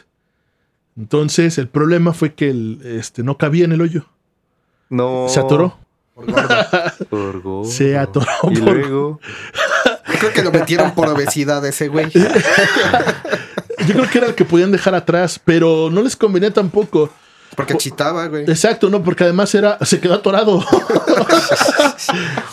Entonces 0.98 1.58
el 1.58 1.68
problema 1.68 2.14
fue 2.14 2.34
que 2.34 2.50
el, 2.50 2.82
este, 2.84 3.24
no 3.24 3.38
cabía 3.38 3.66
en 3.66 3.72
el 3.72 3.82
hoyo. 3.82 4.06
No. 4.90 5.28
Se 5.28 5.40
atoró. 5.40 5.78
Por 7.10 7.42
gordo. 7.42 7.66
Se 7.66 7.98
atoró 7.98 8.28
Y 8.52 8.58
por- 8.60 8.74
luego. 8.76 9.20
Yo 10.08 10.20
creo 10.20 10.34
que 10.34 10.44
lo 10.44 10.52
metieron 10.52 10.94
por 10.94 11.08
obesidad 11.10 11.66
ese 11.66 11.88
güey. 11.88 12.10
Yo 13.88 13.94
creo 13.94 14.10
que 14.10 14.18
era 14.20 14.28
el 14.28 14.36
que 14.36 14.46
podían 14.46 14.72
dejar 14.72 14.96
atrás, 14.96 15.40
pero 15.44 15.90
no 15.92 16.02
les 16.02 16.16
convenía 16.16 16.52
tampoco. 16.52 17.10
Porque 17.56 17.76
chitaba, 17.78 18.28
güey. 18.28 18.44
Exacto, 18.44 18.90
no, 18.90 19.04
porque 19.04 19.24
además 19.26 19.54
era, 19.54 19.78
se 19.82 20.00
quedó 20.00 20.16
atorado. 20.16 20.64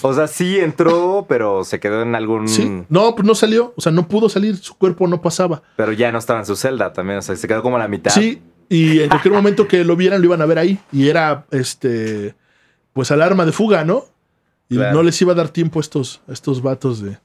O 0.02 0.14
sea, 0.14 0.26
sí 0.26 0.58
entró, 0.58 1.26
pero 1.28 1.64
se 1.64 1.80
quedó 1.80 2.02
en 2.02 2.14
algún. 2.14 2.48
Sí, 2.48 2.82
no, 2.88 3.14
pues 3.14 3.26
no 3.26 3.34
salió, 3.34 3.74
o 3.76 3.80
sea, 3.80 3.92
no 3.92 4.06
pudo 4.08 4.28
salir, 4.28 4.56
su 4.56 4.74
cuerpo 4.76 5.06
no 5.06 5.20
pasaba. 5.20 5.62
Pero 5.76 5.92
ya 5.92 6.10
no 6.12 6.18
estaba 6.18 6.38
en 6.40 6.46
su 6.46 6.56
celda 6.56 6.92
también. 6.92 7.18
O 7.18 7.22
sea, 7.22 7.36
se 7.36 7.46
quedó 7.48 7.62
como 7.62 7.76
a 7.76 7.80
la 7.80 7.88
mitad. 7.88 8.10
Sí, 8.12 8.40
y 8.68 9.00
en 9.00 9.08
cualquier 9.08 9.34
momento 9.34 9.66
que 9.68 9.84
lo 9.84 9.96
vieran, 9.96 10.20
lo 10.20 10.26
iban 10.26 10.40
a 10.42 10.46
ver 10.46 10.58
ahí. 10.58 10.78
Y 10.92 11.08
era, 11.08 11.44
este, 11.50 12.34
pues 12.92 13.10
alarma 13.10 13.46
de 13.46 13.52
fuga, 13.52 13.84
¿no? 13.84 14.04
Y 14.68 14.76
Claro. 14.76 14.94
no 14.98 15.02
les 15.02 15.20
iba 15.20 15.32
a 15.32 15.34
dar 15.36 15.48
tiempo 15.48 15.78
a 15.80 15.82
estos, 15.82 16.20
a 16.28 16.32
estos 16.32 16.62
vatos 16.62 17.02
de, 17.02 17.18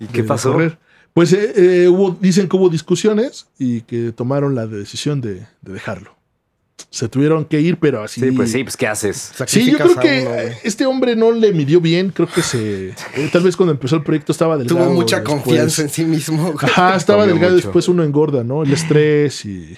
¿Y 0.00 0.06
qué 0.06 0.24
pasó? 0.24 0.52
correr. 0.52 0.78
Pues 1.14 1.32
eh, 1.32 1.52
eh, 1.84 1.88
hubo, 1.88 2.16
dicen 2.20 2.48
que 2.48 2.56
hubo 2.56 2.68
discusiones 2.68 3.46
y 3.58 3.82
que 3.82 4.12
tomaron 4.12 4.54
la 4.54 4.66
decisión 4.66 5.20
de, 5.20 5.46
de 5.62 5.72
dejarlo. 5.72 6.16
Se 6.88 7.08
tuvieron 7.08 7.44
que 7.44 7.60
ir, 7.60 7.78
pero 7.78 8.02
así. 8.02 8.20
Sí, 8.20 8.30
pues 8.32 8.50
sí, 8.52 8.64
pues 8.64 8.76
¿qué 8.76 8.86
haces? 8.88 9.32
Sí, 9.46 9.70
yo 9.70 9.76
creo 9.78 9.98
a 9.98 10.00
que 10.00 10.22
uno, 10.26 10.54
este 10.64 10.86
hombre 10.86 11.14
no 11.14 11.30
le 11.30 11.52
midió 11.52 11.80
bien. 11.80 12.10
Creo 12.10 12.26
que 12.26 12.42
se. 12.42 12.88
eh, 12.90 13.30
tal 13.32 13.42
vez 13.42 13.54
cuando 13.56 13.72
empezó 13.72 13.96
el 13.96 14.02
proyecto 14.02 14.32
estaba 14.32 14.56
delgado. 14.56 14.82
Tuvo 14.84 14.94
mucha 14.94 15.16
después- 15.20 15.42
confianza 15.42 15.82
en 15.82 15.90
sí 15.90 16.04
mismo. 16.04 16.54
Ajá, 16.58 16.96
estaba 16.96 17.20
Comió 17.22 17.34
delgado, 17.34 17.54
mucho. 17.54 17.66
después 17.66 17.86
uno 17.88 18.02
engorda, 18.02 18.42
¿no? 18.44 18.62
El 18.62 18.72
estrés 18.72 19.44
y. 19.44 19.76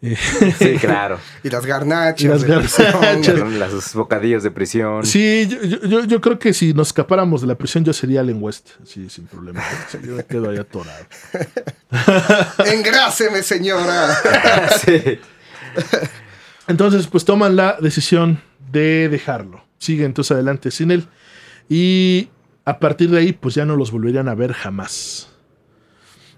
Sí, 0.58 0.76
claro. 0.80 1.18
Y 1.42 1.50
las 1.50 1.66
garnachas. 1.66 2.20
Y 2.22 2.28
las 2.28 2.42
de 2.42 2.48
garnachas. 2.84 3.72
Los 3.72 3.94
bocadillos 3.94 4.42
de 4.44 4.50
prisión. 4.52 5.04
Sí, 5.04 5.48
yo, 5.50 5.62
yo- 5.62 5.86
yo, 5.88 6.04
yo 6.04 6.20
creo 6.20 6.38
que 6.38 6.54
si 6.54 6.72
nos 6.72 6.88
escapáramos 6.88 7.40
de 7.40 7.48
la 7.48 7.56
prisión, 7.56 7.84
yo 7.84 7.92
sería 7.92 8.20
Allen 8.20 8.38
West. 8.40 8.70
Sí, 8.84 9.08
sin 9.10 9.26
problema. 9.26 9.62
Yo 10.04 10.12
me 10.14 10.24
quedo 10.24 10.50
ahí 10.50 10.56
atorado. 10.58 11.04
Engráseme, 12.66 13.42
señora. 13.42 14.16
sí. 14.84 15.18
Entonces, 16.68 17.06
pues 17.06 17.24
toman 17.24 17.56
la 17.56 17.76
decisión 17.80 18.40
de 18.70 19.08
dejarlo. 19.08 19.64
Sigue 19.78 20.04
entonces 20.04 20.32
adelante 20.32 20.70
sin 20.70 20.90
él. 20.90 21.06
Y 21.68 22.28
a 22.64 22.78
partir 22.78 23.10
de 23.10 23.18
ahí, 23.18 23.32
pues 23.32 23.54
ya 23.54 23.64
no 23.64 23.74
los 23.76 23.90
volverían 23.90 24.28
a 24.28 24.34
ver 24.34 24.52
jamás. 24.52 25.28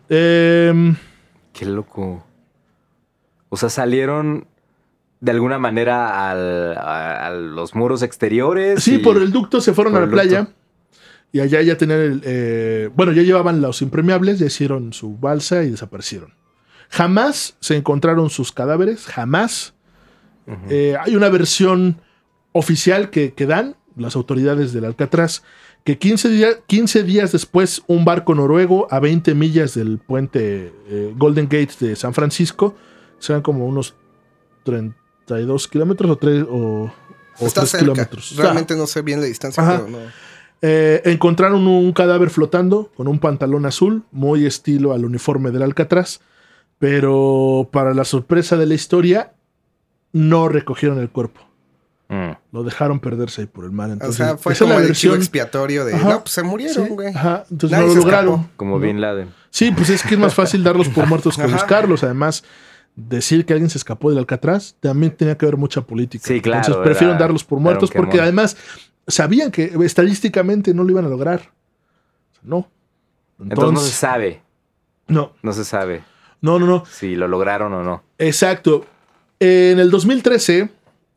Em, 0.09 0.96
Qué 1.53 1.66
loco. 1.66 2.27
O 3.50 3.56
sea, 3.58 3.68
salieron 3.68 4.46
de 5.20 5.32
alguna 5.32 5.58
manera 5.58 6.30
al- 6.30 6.76
a, 6.78 7.26
a 7.26 7.30
los 7.30 7.74
muros 7.74 8.02
exteriores. 8.02 8.82
sí, 8.82 8.94
y- 8.94 8.98
por 8.98 9.18
el 9.18 9.30
ducto 9.32 9.60
se 9.60 9.74
fueron 9.74 9.94
a 9.96 10.00
la 10.00 10.06
ducto. 10.06 10.14
playa. 10.16 10.48
Y 11.32 11.40
allá 11.40 11.60
ya 11.62 11.76
tenían 11.76 12.00
el. 12.00 12.22
eh, 12.24 12.90
bueno, 12.96 13.12
ya 13.12 13.22
llevaban 13.22 13.60
los 13.60 13.82
impermeables, 13.82 14.38
ya 14.38 14.46
hicieron 14.46 14.92
su 14.92 15.16
balsa 15.18 15.62
y 15.62 15.70
desaparecieron. 15.70 16.34
Jamás 16.88 17.56
se 17.60 17.76
encontraron 17.76 18.30
sus 18.30 18.50
cadáveres, 18.50 19.06
jamás. 19.06 19.74
Eh, 20.68 20.96
hay 21.00 21.14
una 21.14 21.28
versión 21.28 22.00
oficial 22.50 23.10
que, 23.10 23.32
que 23.34 23.46
dan 23.46 23.76
las 23.96 24.16
autoridades 24.16 24.72
del 24.72 24.84
Alcatraz, 24.84 25.44
que 25.84 25.98
15, 25.98 26.28
día- 26.30 26.48
15 26.66 27.04
días 27.04 27.30
después 27.30 27.82
un 27.86 28.04
barco 28.04 28.34
noruego 28.34 28.88
a 28.90 28.98
20 28.98 29.34
millas 29.36 29.74
del 29.74 29.98
puente 29.98 30.72
eh, 30.88 31.14
Golden 31.16 31.44
Gate 31.44 31.74
de 31.78 31.94
San 31.94 32.12
Francisco, 32.14 32.74
sean 33.20 33.40
como 33.42 33.64
unos 33.66 33.94
32 34.64 35.68
kilómetros 35.68 36.11
o, 36.11 36.16
tres- 36.16 36.44
o, 36.48 36.92
o 37.38 37.46
Está 37.46 37.61
3 37.62 37.70
cerca. 37.70 37.85
kilómetros. 37.85 38.37
Realmente 38.37 38.74
no 38.76 38.87
sé 38.87 39.02
bien 39.02 39.20
la 39.20 39.26
distancia, 39.26 39.62
Ajá. 39.62 39.76
pero 39.85 39.88
no. 39.88 39.98
Eh, 40.62 41.00
encontraron 41.06 41.66
un 41.66 41.92
cadáver 41.92 42.28
flotando 42.28 42.90
con 42.96 43.09
un 43.09 43.18
pantalón 43.18 43.64
azul, 43.64 44.02
muy 44.12 44.44
estilo 44.44 44.92
al 44.92 45.04
uniforme 45.04 45.50
del 45.52 45.62
Alcatraz, 45.62 46.20
Pero 46.78 47.68
para 47.70 47.92
la 47.94 48.04
sorpresa 48.04 48.56
de 48.56 48.64
la 48.66 48.72
historia, 48.74 49.33
no 50.12 50.48
recogieron 50.48 50.98
el 50.98 51.11
cuerpo. 51.11 51.42
Mm. 52.09 52.30
Lo 52.52 52.64
dejaron 52.64 53.00
perderse 53.00 53.42
ahí 53.42 53.46
por 53.46 53.64
el 53.66 53.70
mar. 53.70 53.90
O 53.90 53.92
Entonces, 53.92 54.16
sea, 54.16 54.37
fue 54.38 54.56
como 54.56 54.70
la 54.72 54.76
el 54.80 54.83
chivo 54.94 55.12
versión. 55.12 55.16
expiatorio 55.16 55.85
de. 55.85 55.94
Ajá. 55.94 56.09
No, 56.09 56.20
pues 56.22 56.33
se 56.33 56.42
murieron, 56.42 56.87
Sí, 56.87 56.92
güey. 56.94 57.09
ajá, 57.14 57.44
entonces 57.50 57.70
Nadie 57.78 57.87
no 57.88 57.94
lo 57.94 58.00
escapó. 58.00 58.22
lograron. 58.26 58.50
Como 58.56 58.78
¿no? 58.78 58.80
Bin 58.85 59.00
Laden. 59.00 59.28
Sí, 59.50 59.70
pues 59.72 59.90
es 59.90 60.02
que 60.02 60.14
es 60.14 60.20
más 60.20 60.35
fácil 60.35 60.64
darlos 60.64 60.88
por 60.88 61.06
muertos 61.06 61.37
que 61.37 61.46
buscarlos. 61.46 62.02
Además, 62.02 62.42
decir 63.08 63.46
que 63.46 63.52
alguien 63.52 63.70
se 63.70 63.78
escapó 63.78 64.10
del 64.10 64.18
Alcatraz 64.18 64.76
también 64.80 65.16
tenía 65.16 65.36
que 65.36 65.46
haber 65.46 65.56
mucha 65.56 65.82
política. 65.82 66.24
Sí, 66.26 66.40
claro, 66.40 66.66
Entonces 66.66 66.82
prefieren 66.84 67.18
darlos 67.18 67.44
por 67.44 67.60
muertos 67.60 67.90
porque 67.90 68.20
además 68.20 68.56
sabían 69.06 69.50
que 69.50 69.72
estadísticamente 69.84 70.74
no 70.74 70.84
lo 70.84 70.90
iban 70.90 71.04
a 71.04 71.08
lograr. 71.08 71.52
No. 72.42 72.68
Entonces 73.38 73.72
no 73.72 73.80
se 73.80 73.92
sabe. 73.92 74.42
no, 75.08 75.32
No 75.42 75.52
se 75.52 75.64
sabe 75.64 76.02
no, 76.40 76.58
no, 76.58 76.66
no. 76.66 76.84
si 76.86 77.16
lo 77.16 77.28
lograron 77.28 77.72
o 77.72 77.82
no. 77.82 78.02
Exacto. 78.18 78.86
En 79.38 79.78
el 79.78 79.90
2013, 79.90 80.70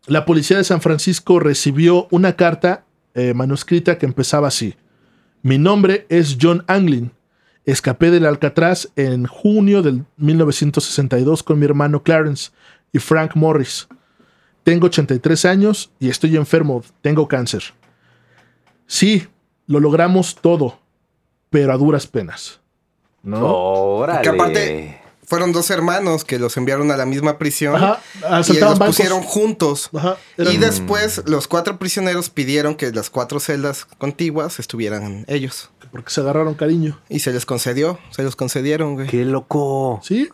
la 0.08 0.26
policía 0.26 0.58
de 0.58 0.64
San 0.64 0.82
Francisco 0.82 1.40
recibió 1.40 2.08
una 2.12 2.36
carta 2.36 2.86
eh, 3.14 3.34
manuscrita 3.34 3.98
que 3.98 4.06
empezaba 4.06 4.48
así. 4.48 4.76
Mi 5.42 5.58
nombre 5.58 6.06
es 6.10 6.38
John 6.42 6.64
Anglin. 6.68 7.12
Escapé 7.66 8.12
del 8.12 8.26
Alcatraz 8.26 8.90
en 8.96 9.26
junio 9.26 9.82
del 9.82 10.06
1962 10.18 11.44
con 11.44 11.60
mi 11.60 11.66
hermano 11.66 12.04
Clarence 12.04 12.52
y 12.92 13.00
Frank 13.00 13.36
Morris. 13.36 13.88
Tengo 14.64 14.88
83 14.88 15.46
años 15.46 15.92
y 16.00 16.10
estoy 16.10 16.36
enfermo. 16.36 16.84
Tengo 17.02 17.28
cáncer. 17.28 17.64
Sí, 18.88 19.28
lo 19.68 19.80
logramos 19.80 20.36
todo, 20.36 20.80
pero 21.50 21.74
a 21.74 21.78
duras 21.78 22.08
penas. 22.08 22.60
¿No? 23.22 23.46
Órale. 23.46 24.22
Que 24.22 24.30
aparte- 24.30 25.00
Fueron 25.26 25.54
dos 25.54 25.70
hermanos 25.72 26.26
que 26.26 26.38
los 26.38 26.58
enviaron 26.58 26.92
a 26.92 26.98
la 26.98 27.06
misma 27.06 27.38
prisión. 27.38 27.76
Ajá, 27.76 28.02
Y 28.50 28.60
los 28.60 28.78
bancos. 28.78 28.88
pusieron 28.98 29.24
juntos. 29.24 29.90
Ajá, 29.96 30.18
Y 30.38 30.58
después 30.58 31.24
los 31.26 31.48
cuatro 31.48 31.80
prisioneros 31.80 32.30
pidieron 32.30 32.76
que 32.76 32.92
las 32.92 33.10
cuatro 33.10 33.40
celdas 33.40 33.86
contiguas 33.98 34.60
estuvieran 34.60 35.24
ellos. 35.30 35.70
Porque 35.94 36.10
se 36.12 36.20
agarraron 36.20 36.56
cariño. 36.56 37.00
Y 37.08 37.20
se 37.20 37.32
les 37.32 37.46
concedió, 37.46 37.98
se 38.10 38.24
los 38.24 38.36
concedieron, 38.36 38.96
güey. 38.96 39.08
Qué 39.08 39.24
loco. 39.24 40.02
¿Sí? 40.04 40.28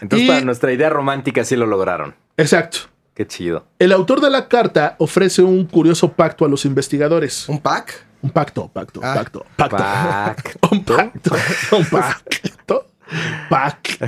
Entonces, 0.00 0.26
Y- 0.26 0.28
para 0.28 0.40
nuestra 0.40 0.72
idea 0.72 0.90
romántica 0.90 1.44
sí 1.44 1.54
lo 1.54 1.66
lograron. 1.66 2.16
Exacto. 2.36 2.78
Qué 3.14 3.26
chido. 3.26 3.66
El 3.78 3.92
autor 3.92 4.20
de 4.20 4.30
la 4.30 4.48
carta 4.48 4.96
ofrece 4.98 5.42
un 5.42 5.66
curioso 5.66 6.12
pacto 6.12 6.44
a 6.44 6.48
los 6.48 6.64
investigadores. 6.64 7.48
¿Un 7.48 7.60
pack? 7.60 8.06
Un 8.22 8.30
pacto, 8.30 8.68
pacto, 8.68 9.00
Ah. 9.04 9.14
pacto, 9.14 9.44
pacto. 9.56 9.76
Pacto. 9.76 10.56
un 10.72 10.84
pacto, 10.84 11.30
un 11.76 11.84
pacto, 11.86 12.86
pacto. 13.48 14.06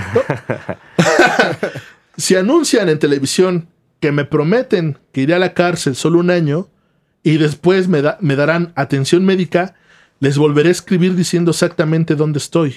si 2.16 2.36
anuncian 2.36 2.88
en 2.88 2.98
televisión 2.98 3.68
que 4.00 4.12
me 4.12 4.24
prometen 4.24 4.98
que 5.12 5.22
iré 5.22 5.34
a 5.34 5.38
la 5.38 5.54
cárcel 5.54 5.94
solo 5.94 6.18
un 6.18 6.30
año 6.30 6.68
y 7.22 7.36
después 7.38 7.88
me, 7.88 8.02
da- 8.02 8.16
me 8.20 8.34
darán 8.36 8.72
atención 8.76 9.24
médica, 9.24 9.74
les 10.20 10.38
volveré 10.38 10.68
a 10.68 10.72
escribir 10.72 11.14
diciendo 11.16 11.50
exactamente 11.50 12.14
dónde 12.14 12.38
estoy. 12.38 12.76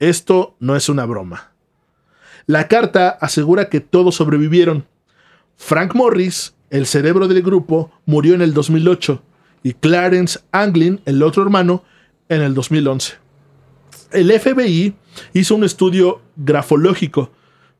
Esto 0.00 0.56
no 0.58 0.76
es 0.76 0.88
una 0.88 1.06
broma. 1.06 1.52
La 2.46 2.68
carta 2.68 3.10
asegura 3.10 3.68
que 3.68 3.80
todos 3.80 4.16
sobrevivieron. 4.16 4.86
Frank 5.56 5.94
Morris, 5.94 6.54
el 6.70 6.86
cerebro 6.86 7.28
del 7.28 7.42
grupo, 7.42 7.92
murió 8.06 8.34
en 8.34 8.42
el 8.42 8.52
2008 8.52 9.22
y 9.62 9.74
Clarence 9.74 10.40
Anglin, 10.50 11.00
el 11.04 11.22
otro 11.22 11.42
hermano, 11.42 11.84
en 12.28 12.42
el 12.42 12.54
2011. 12.54 13.14
El 14.10 14.32
FBI 14.32 14.94
hizo 15.32 15.54
un 15.54 15.64
estudio 15.64 16.20
grafológico 16.36 17.30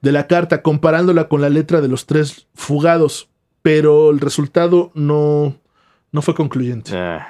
de 0.03 0.13
la 0.13 0.27
carta 0.27 0.63
comparándola 0.63 1.29
con 1.29 1.41
la 1.41 1.49
letra 1.49 1.81
de 1.81 1.89
los 1.89 2.07
tres 2.07 2.47
fugados, 2.55 3.29
pero 3.63 4.11
el 4.11 4.21
resultado 4.21 4.93
no, 4.95 5.57
no 6.13 6.23
fue 6.23 6.35
concluyente. 6.35 6.97
Ah, 6.97 7.29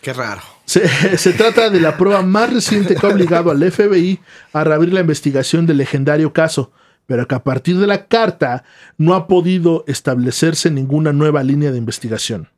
Qué 0.00 0.12
raro. 0.12 0.57
Se, 0.68 0.86
se 1.16 1.32
trata 1.32 1.70
de 1.70 1.80
la 1.80 1.96
prueba 1.96 2.22
más 2.22 2.52
reciente 2.52 2.94
que 2.94 3.06
ha 3.06 3.10
obligado 3.10 3.50
al 3.50 3.72
FBI 3.72 4.20
a 4.52 4.64
reabrir 4.64 4.92
la 4.92 5.00
investigación 5.00 5.64
del 5.64 5.78
legendario 5.78 6.34
caso, 6.34 6.72
pero 7.06 7.26
que 7.26 7.34
a 7.34 7.42
partir 7.42 7.78
de 7.78 7.86
la 7.86 8.04
carta 8.06 8.64
no 8.98 9.14
ha 9.14 9.26
podido 9.28 9.82
establecerse 9.86 10.70
ninguna 10.70 11.14
nueva 11.14 11.42
línea 11.42 11.72
de 11.72 11.78
investigación. 11.78 12.50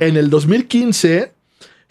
En 0.00 0.16
el 0.16 0.28
2015, 0.28 1.32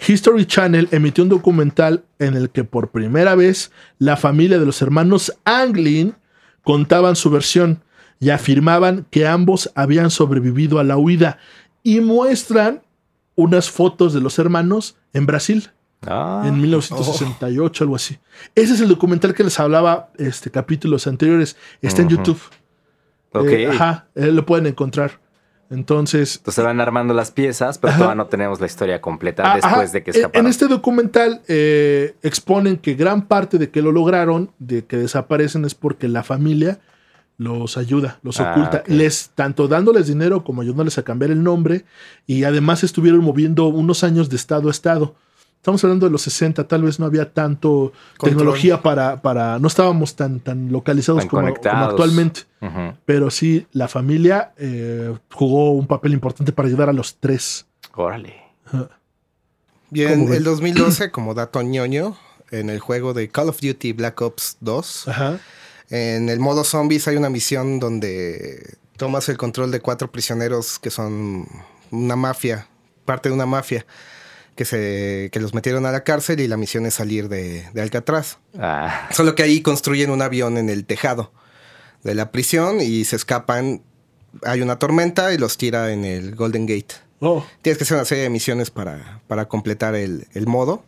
History 0.06 0.46
Channel 0.46 0.90
emitió 0.92 1.24
un 1.24 1.30
documental 1.30 2.04
en 2.20 2.36
el 2.36 2.50
que 2.50 2.66
por 2.66 2.90
primera 2.90 3.34
vez 3.36 3.72
la 4.00 4.18
familia 4.18 4.60
de 4.60 4.66
los 4.66 4.82
hermanos 4.82 5.34
Anglin 5.46 6.16
contaban 6.62 7.16
su 7.16 7.30
versión 7.30 7.82
y 8.20 8.32
afirmaban 8.32 9.06
que 9.10 9.26
ambos 9.26 9.72
habían 9.76 10.12
sobrevivido 10.12 10.80
a 10.80 10.84
la 10.84 10.98
huida 10.98 11.40
y 11.84 12.02
muestran 12.02 12.82
unas 13.36 13.70
fotos 13.70 14.14
de 14.14 14.20
los 14.20 14.40
hermanos 14.40 14.98
en 15.18 15.26
Brasil 15.26 15.70
ah, 16.06 16.44
en 16.46 16.62
1968, 16.62 17.84
algo 17.84 17.96
así. 17.96 18.18
Ese 18.56 18.74
es 18.76 18.82
el 18.82 18.90
documental 18.90 19.34
que 19.34 19.44
les 19.44 19.60
hablaba 19.60 20.10
este 20.18 20.52
capítulos 20.52 21.08
anteriores. 21.08 21.58
Está 21.82 22.02
en. 22.04 22.10
YouTube. 22.10 22.40
ok. 23.34 23.48
Eh, 23.48 23.68
ajá, 23.68 24.08
eh, 24.16 24.28
lo 24.32 24.46
pueden 24.46 24.68
encontrar. 24.68 25.20
Entonces, 25.70 26.38
Entonces 26.38 26.56
se 26.56 26.62
van 26.62 26.80
armando 26.80 27.14
las 27.14 27.32
piezas, 27.32 27.78
pero 27.78 27.90
Ajá. 27.92 27.98
todavía 28.00 28.16
no 28.16 28.28
tenemos 28.28 28.62
la 28.62 28.68
historia 28.68 29.02
completa 29.02 29.44
Ah, 29.52 29.56
después 29.56 29.74
ajá. 29.74 29.92
de 29.92 30.04
que 30.04 30.12
escaparon. 30.12 30.46
En 30.46 30.50
este 30.50 30.68
documental 30.68 31.42
eh, 31.50 32.16
exponen 32.24 32.78
que 32.78 32.94
gran 32.94 33.28
parte 33.28 33.58
de 33.58 33.70
que 33.70 33.82
lo 33.82 33.92
lograron, 33.92 34.52
de 34.60 34.86
que 34.86 34.96
desaparecen, 34.96 35.66
es 35.66 35.76
porque 35.76 36.08
la 36.08 36.24
familia 36.24 36.80
los 37.38 37.78
ayuda, 37.78 38.20
los 38.24 38.40
Ah, 38.40 38.52
oculta, 38.52 38.84
les 38.88 39.30
tanto 39.36 39.68
dándoles 39.68 40.08
dinero 40.08 40.44
como 40.44 40.62
ayudándoles 40.62 40.98
a 40.98 41.04
cambiar 41.04 41.32
el 41.32 41.44
nombre 41.44 41.86
y 42.26 42.44
además 42.44 42.84
estuvieron 42.84 43.24
moviendo 43.24 43.68
unos 43.68 44.04
años 44.04 44.30
de 44.30 44.36
estado 44.36 44.68
a 44.70 44.72
estado. 44.72 45.16
Estamos 45.58 45.84
hablando 45.84 46.06
de 46.06 46.12
los 46.12 46.22
60, 46.22 46.68
tal 46.68 46.84
vez 46.84 47.00
no 47.00 47.06
había 47.06 47.34
tanto 47.34 47.92
Control. 48.18 48.30
tecnología 48.38 48.82
para, 48.82 49.22
para, 49.22 49.60
no 49.60 49.68
estábamos 49.68 50.16
tan, 50.16 50.40
tan 50.40 50.72
localizados 50.72 51.22
Tan 51.22 51.30
como, 51.30 51.48
actualmente, 51.48 52.42
pero 53.06 53.30
sí, 53.30 53.68
la 53.74 53.88
familia 53.88 54.54
eh, 54.58 55.14
jugó 55.34 55.72
un 55.72 55.86
papel 55.88 56.14
importante 56.14 56.52
para 56.54 56.68
ayudar 56.70 56.90
a 56.90 56.94
los 56.94 57.18
tres. 57.18 57.66
Órale. 57.96 58.36
Y 59.92 60.04
¿Cómo 60.04 60.14
en 60.14 60.26
ven? 60.26 60.34
el 60.38 60.44
2012, 60.44 61.12
como 61.12 61.34
dato 61.34 61.62
ñoño, 61.62 62.16
en 62.52 62.70
el 62.70 62.80
juego 62.80 63.14
de 63.14 63.28
Call 63.30 63.50
of 63.50 63.60
Duty 63.60 63.94
Black 63.94 64.22
Ops 64.22 64.58
2, 64.62 65.08
Ajá. 65.08 65.40
En 65.90 66.30
el 66.30 66.40
modo 66.40 66.64
zombies 66.64 67.08
hay 67.08 67.16
una 67.18 67.30
misión 67.30 67.80
donde 67.80 68.76
tomas 68.98 69.30
el 69.30 69.38
control 69.38 69.72
de 69.72 69.80
cuatro 69.80 70.12
prisioneros 70.12 70.80
que 70.80 70.90
son 70.90 71.48
una 71.92 72.16
mafia, 72.16 72.68
parte 73.06 73.30
de 73.30 73.36
una 73.36 73.46
mafia, 73.46 73.86
que, 74.56 74.66
se, 74.66 75.30
que 75.32 75.40
los 75.40 75.54
metieron 75.54 75.86
a 75.86 75.92
la 75.92 76.04
cárcel 76.04 76.40
y 76.40 76.48
la 76.48 76.58
misión 76.58 76.86
es 76.86 76.96
salir 76.96 77.30
de, 77.30 77.68
de 77.74 77.82
Alcatraz. 77.82 78.38
Ah, 78.60 79.08
Solo 79.12 79.36
que 79.36 79.44
ahí 79.44 79.62
construyen 79.62 80.10
un 80.10 80.22
avión 80.22 80.58
en 80.58 80.70
el 80.70 80.86
tejado 80.86 81.32
de 82.04 82.16
la 82.16 82.32
prisión 82.32 82.82
y 82.82 83.06
se 83.06 83.16
escapan. 83.16 83.82
Hay 84.44 84.62
una 84.62 84.78
tormenta 84.80 85.34
y 85.34 85.38
los 85.38 85.58
tira 85.58 85.92
en 85.94 86.04
el 86.06 86.36
Golden 86.36 86.66
Gate. 86.66 86.96
Oh, 87.20 87.46
Tienes 87.62 87.78
que 87.78 87.84
hacer 87.84 87.98
una 87.98 88.06
serie 88.06 88.24
de 88.26 88.30
misiones 88.30 88.70
para, 88.72 89.22
para 89.28 89.48
completar 89.48 89.96
el, 89.96 90.28
el 90.34 90.48
modo. 90.48 90.84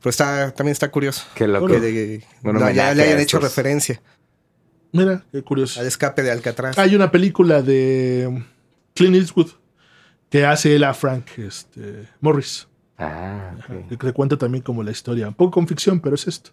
Pero 0.00 0.10
está, 0.10 0.52
también 0.52 0.72
está 0.72 0.90
curioso. 0.90 1.24
qué 1.34 1.46
loco. 1.46 1.68
Que 1.68 1.78
le- 1.78 2.26
Un 2.42 2.58
la- 2.58 2.72
ya 2.72 2.94
le 2.94 3.04
hayan 3.04 3.20
hecho 3.20 3.38
referencia 3.38 4.02
mira, 4.92 5.24
qué 5.32 5.42
curioso. 5.42 5.80
al 5.80 5.86
escape 5.86 6.22
de 6.22 6.30
Alcatraz. 6.30 6.78
Hay 6.78 6.94
una 6.94 7.10
película 7.10 7.62
de 7.62 8.44
Clint 8.94 9.16
Eastwood 9.16 9.50
que 10.30 10.46
hace 10.46 10.74
él 10.76 10.84
a 10.84 10.94
Frank 10.94 11.26
este, 11.38 12.08
Morris. 12.20 12.68
Ah, 12.98 13.54
ok. 13.58 13.88
Que 13.88 13.96
te 13.96 14.12
cuenta 14.12 14.36
también 14.36 14.62
como 14.62 14.82
la 14.82 14.90
historia. 14.90 15.28
Un 15.28 15.34
poco 15.34 15.52
con 15.52 15.66
ficción, 15.68 16.00
pero 16.00 16.14
es 16.14 16.26
esto. 16.28 16.50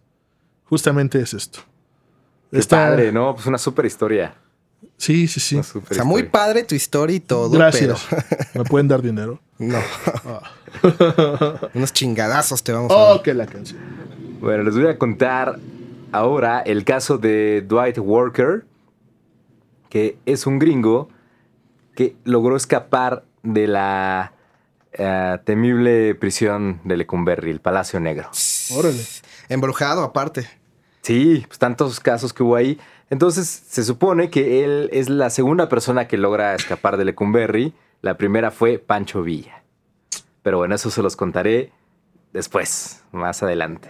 Justamente 0.65 1.19
es 1.21 1.33
esto. 1.33 1.59
Qué 2.51 2.61
padre, 2.63 3.11
¿no? 3.11 3.35
Pues 3.35 3.45
una 3.45 3.57
super 3.57 3.85
historia. 3.85 4.35
Sí, 4.97 5.27
sí, 5.27 5.39
sí. 5.39 5.57
O 5.57 5.63
sea, 5.93 6.03
muy 6.03 6.23
padre 6.23 6.63
tu 6.63 6.73
historia 6.75 7.15
y 7.15 7.19
todo. 7.19 7.49
Gracias. 7.51 8.05
Me 8.53 8.63
pueden 8.63 8.87
dar 8.87 9.01
dinero. 9.01 9.39
No. 9.57 9.77
Ah. 10.25 10.41
Unos 11.73 11.93
chingadazos 11.93 12.63
te 12.63 12.71
vamos 12.71 12.91
a 12.91 12.95
Oh, 12.95 13.13
dar. 13.15 13.23
que 13.23 13.33
la 13.33 13.45
canción. 13.45 13.79
Bueno, 14.39 14.63
les 14.63 14.73
voy 14.75 14.87
a 14.87 14.97
contar 14.97 15.59
ahora 16.11 16.61
el 16.61 16.83
caso 16.85 17.17
de 17.17 17.61
Dwight 17.61 17.97
Walker, 17.97 18.65
que 19.89 20.17
es 20.25 20.45
un 20.45 20.59
gringo 20.59 21.09
que 21.95 22.15
logró 22.23 22.55
escapar 22.55 23.25
de 23.43 23.67
la 23.67 24.33
eh, 24.93 25.37
temible 25.43 26.15
prisión 26.15 26.81
de 26.83 26.97
Lecumberri, 26.97 27.51
el 27.51 27.61
Palacio 27.61 27.99
Negro. 27.99 28.29
Órale. 28.75 29.03
Embrujado 29.49 30.03
aparte. 30.03 30.47
Sí, 31.01 31.43
pues 31.47 31.59
tantos 31.59 31.99
casos 31.99 32.33
que 32.33 32.43
hubo 32.43 32.55
ahí. 32.55 32.79
Entonces, 33.09 33.47
se 33.47 33.83
supone 33.83 34.29
que 34.29 34.63
él 34.63 34.89
es 34.93 35.09
la 35.09 35.29
segunda 35.29 35.69
persona 35.69 36.07
que 36.07 36.17
logra 36.17 36.55
escapar 36.55 36.97
de 36.97 37.05
Lecumberri. 37.05 37.73
La 38.01 38.17
primera 38.17 38.51
fue 38.51 38.77
Pancho 38.77 39.23
Villa. 39.23 39.63
Pero 40.43 40.57
bueno, 40.57 40.75
eso 40.75 40.91
se 40.91 41.01
los 41.01 41.15
contaré 41.15 41.71
después, 42.33 43.03
más 43.11 43.41
adelante. 43.43 43.89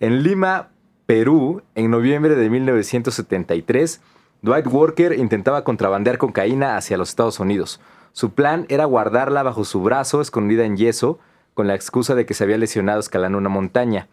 En 0.00 0.22
Lima, 0.22 0.70
Perú, 1.06 1.62
en 1.76 1.90
noviembre 1.90 2.34
de 2.34 2.50
1973, 2.50 4.00
Dwight 4.42 4.66
Walker 4.66 5.12
intentaba 5.12 5.62
contrabandear 5.62 6.18
cocaína 6.18 6.76
hacia 6.76 6.98
los 6.98 7.08
Estados 7.08 7.38
Unidos. 7.38 7.80
Su 8.12 8.32
plan 8.32 8.66
era 8.68 8.84
guardarla 8.84 9.42
bajo 9.42 9.64
su 9.64 9.82
brazo, 9.82 10.20
escondida 10.20 10.64
en 10.64 10.76
yeso, 10.76 11.18
con 11.54 11.68
la 11.68 11.74
excusa 11.74 12.14
de 12.14 12.26
que 12.26 12.34
se 12.34 12.44
había 12.44 12.58
lesionado 12.58 13.00
escalando 13.00 13.38
una 13.38 13.48
montaña. 13.48 14.08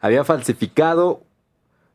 Había 0.00 0.24
falsificado 0.24 1.22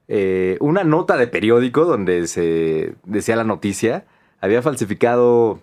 eh, 0.08 0.58
una 0.62 0.84
nota 0.84 1.18
de 1.18 1.28
periódico 1.28 1.86
donde 1.86 2.28
se 2.28 2.96
decía 3.04 3.36
la 3.36 3.44
noticia. 3.44 4.06
Había 4.40 4.62
falsificado 4.62 5.60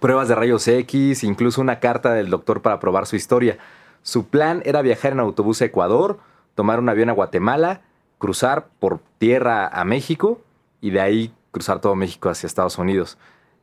pruebas 0.00 0.28
de 0.28 0.34
rayos 0.34 0.68
X, 0.68 1.24
incluso 1.24 1.60
una 1.60 1.80
carta 1.80 2.12
del 2.12 2.30
doctor 2.30 2.62
para 2.62 2.78
probar 2.78 3.06
su 3.06 3.16
historia. 3.16 3.58
Su 4.02 4.28
plan 4.28 4.62
era 4.64 4.82
viajar 4.82 5.12
en 5.12 5.20
autobús 5.20 5.62
a 5.62 5.64
Ecuador, 5.64 6.18
tomar 6.54 6.78
un 6.78 6.88
avión 6.88 7.08
a 7.08 7.14
Guatemala, 7.14 7.82
cruzar 8.22 8.68
por 8.78 9.00
tierra 9.18 9.66
a 9.66 9.84
México 9.84 10.40
y 10.80 10.90
de 10.90 11.00
ahí 11.00 11.34
cruzar 11.50 11.80
todo 11.80 11.96
México 11.96 12.28
hacia 12.28 12.46
Estados 12.46 12.78
Unidos. 12.78 13.18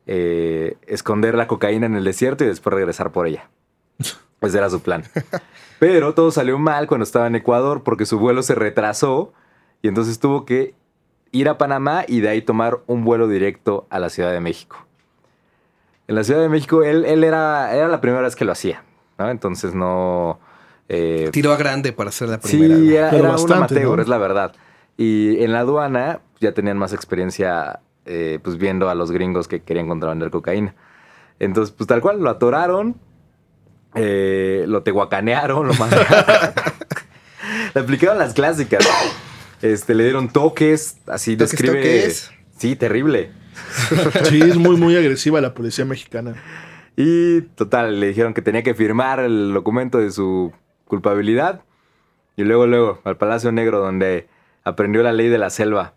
Eh, 0.06 0.76
esconder 0.86 1.34
la 1.34 1.46
cocaína 1.46 1.86
en 1.86 1.94
el 1.94 2.04
desierto 2.04 2.44
y 2.44 2.46
después 2.46 2.74
regresar 2.74 3.10
por 3.10 3.26
ella. 3.26 3.48
Ese 4.42 4.58
era 4.58 4.68
su 4.68 4.82
plan. 4.82 5.04
Pero 5.78 6.12
todo 6.12 6.30
salió 6.30 6.58
mal 6.58 6.88
cuando 6.88 7.04
estaba 7.04 7.26
en 7.26 7.36
Ecuador 7.36 7.82
porque 7.82 8.04
su 8.04 8.18
vuelo 8.18 8.42
se 8.42 8.54
retrasó 8.54 9.32
y 9.80 9.88
entonces 9.88 10.20
tuvo 10.20 10.44
que 10.44 10.74
ir 11.32 11.48
a 11.48 11.56
Panamá 11.56 12.04
y 12.06 12.20
de 12.20 12.28
ahí 12.28 12.42
tomar 12.42 12.80
un 12.86 13.02
vuelo 13.02 13.28
directo 13.28 13.86
a 13.88 13.98
la 13.98 14.10
Ciudad 14.10 14.30
de 14.30 14.40
México. 14.40 14.76
En 16.06 16.16
la 16.16 16.22
Ciudad 16.22 16.42
de 16.42 16.50
México 16.50 16.82
él, 16.82 17.06
él 17.06 17.24
era, 17.24 17.74
era 17.74 17.88
la 17.88 18.02
primera 18.02 18.20
vez 18.20 18.36
que 18.36 18.44
lo 18.44 18.52
hacía, 18.52 18.84
¿no? 19.18 19.30
Entonces 19.30 19.74
no... 19.74 20.38
eh, 20.92 21.28
Tiró 21.32 21.52
a 21.52 21.56
grande 21.56 21.92
para 21.92 22.10
ser 22.10 22.28
la 22.30 22.40
primera. 22.40 22.74
Sí, 22.74 22.82
¿no? 22.82 22.90
era, 22.90 23.10
Pero 23.10 23.24
era 23.28 23.36
un 23.36 23.52
amateur, 23.52 23.96
¿no? 23.96 24.02
es 24.02 24.08
la 24.08 24.18
verdad. 24.18 24.56
Y 24.96 25.40
en 25.42 25.52
la 25.52 25.60
aduana 25.60 26.20
ya 26.40 26.52
tenían 26.52 26.78
más 26.78 26.92
experiencia 26.92 27.78
eh, 28.06 28.40
pues 28.42 28.58
viendo 28.58 28.90
a 28.90 28.96
los 28.96 29.12
gringos 29.12 29.46
que 29.46 29.62
querían 29.62 29.86
contrabandear 29.86 30.32
cocaína. 30.32 30.74
Entonces, 31.38 31.72
pues 31.76 31.86
tal 31.86 32.00
cual, 32.00 32.20
lo 32.20 32.28
atoraron, 32.28 32.96
eh, 33.94 34.64
lo 34.66 34.82
tehuacanearon, 34.82 35.68
lo 35.68 35.74
mandaron. 35.74 36.06
Le 37.74 37.80
aplicaron 37.80 38.18
las 38.18 38.34
clásicas. 38.34 38.84
Este, 39.62 39.94
le 39.94 40.02
dieron 40.04 40.28
toques, 40.28 40.98
así 41.06 41.36
¿Toques, 41.36 41.52
describe. 41.52 41.76
toques? 41.76 42.30
Sí, 42.58 42.74
terrible. 42.76 43.30
Sí, 44.24 44.40
es 44.40 44.56
muy, 44.56 44.76
muy 44.76 44.96
agresiva 44.96 45.40
la 45.40 45.54
policía 45.54 45.84
mexicana. 45.84 46.34
Y 46.96 47.42
total, 47.42 48.00
le 48.00 48.08
dijeron 48.08 48.34
que 48.34 48.42
tenía 48.42 48.62
que 48.62 48.74
firmar 48.74 49.20
el 49.20 49.52
documento 49.52 49.98
de 49.98 50.10
su 50.10 50.52
culpabilidad. 50.90 51.62
Y 52.36 52.44
luego, 52.44 52.66
luego, 52.66 53.00
al 53.04 53.16
Palacio 53.16 53.50
Negro, 53.52 53.78
donde 53.80 54.28
aprendió 54.64 55.02
la 55.02 55.12
ley 55.12 55.28
de 55.28 55.38
la 55.38 55.48
selva. 55.48 55.94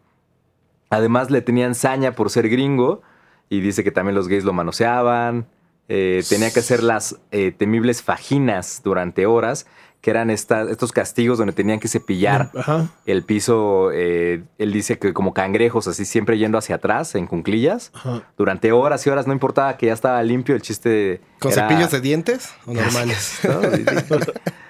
Además, 0.89 1.29
le 1.31 1.41
tenían 1.41 1.75
saña 1.75 2.13
por 2.13 2.29
ser 2.29 2.47
gringo. 2.49 3.01
Y 3.49 3.59
dice 3.59 3.83
que 3.83 3.91
también 3.91 4.15
los 4.15 4.27
gays 4.29 4.45
lo 4.45 4.53
manoseaban. 4.53 5.45
Eh, 5.89 6.23
tenía 6.29 6.49
que 6.51 6.59
hacer 6.61 6.81
las 6.81 7.17
eh, 7.31 7.51
temibles 7.51 8.01
fajinas 8.01 8.81
durante 8.83 9.25
horas, 9.25 9.67
que 10.01 10.09
eran 10.11 10.29
esta- 10.29 10.63
estos 10.71 10.91
castigos 10.91 11.37
donde 11.37 11.53
tenían 11.53 11.79
que 11.79 11.87
cepillar 11.87 12.49
Ajá. 12.57 12.87
el 13.05 13.23
piso. 13.23 13.91
eh, 13.93 14.43
él 14.57 14.71
dice 14.73 14.97
que 14.97 15.13
como 15.13 15.33
cangrejos, 15.33 15.87
así 15.87 16.05
siempre 16.05 16.37
yendo 16.37 16.57
hacia 16.57 16.75
atrás, 16.77 17.15
en 17.15 17.27
cunclillas. 17.27 17.91
Ajá. 17.93 18.23
Durante 18.37 18.71
horas 18.71 19.05
y 19.05 19.09
horas, 19.09 19.27
no 19.27 19.33
importaba 19.33 19.75
que 19.77 19.87
ya 19.87 19.93
estaba 19.93 20.23
limpio, 20.23 20.55
el 20.55 20.61
chiste. 20.61 21.21
¿Con 21.39 21.51
era- 21.51 21.67
cepillos 21.67 21.91
de 21.91 22.01
dientes 22.01 22.53
o 22.65 22.73
normales? 22.73 23.39
¿no? 23.43 23.59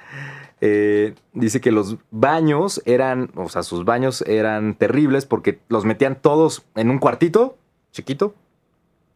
Eh, 0.65 1.13
dice 1.33 1.59
que 1.59 1.73
los 1.73 1.97
baños 2.09 2.81
eran, 2.85 3.31
o 3.35 3.49
sea, 3.49 3.63
sus 3.63 3.83
baños 3.83 4.21
eran 4.21 4.75
terribles 4.75 5.25
porque 5.25 5.59
los 5.67 5.83
metían 5.83 6.15
todos 6.15 6.65
en 6.75 6.89
un 6.89 6.99
cuartito 6.99 7.57
chiquito 7.91 8.33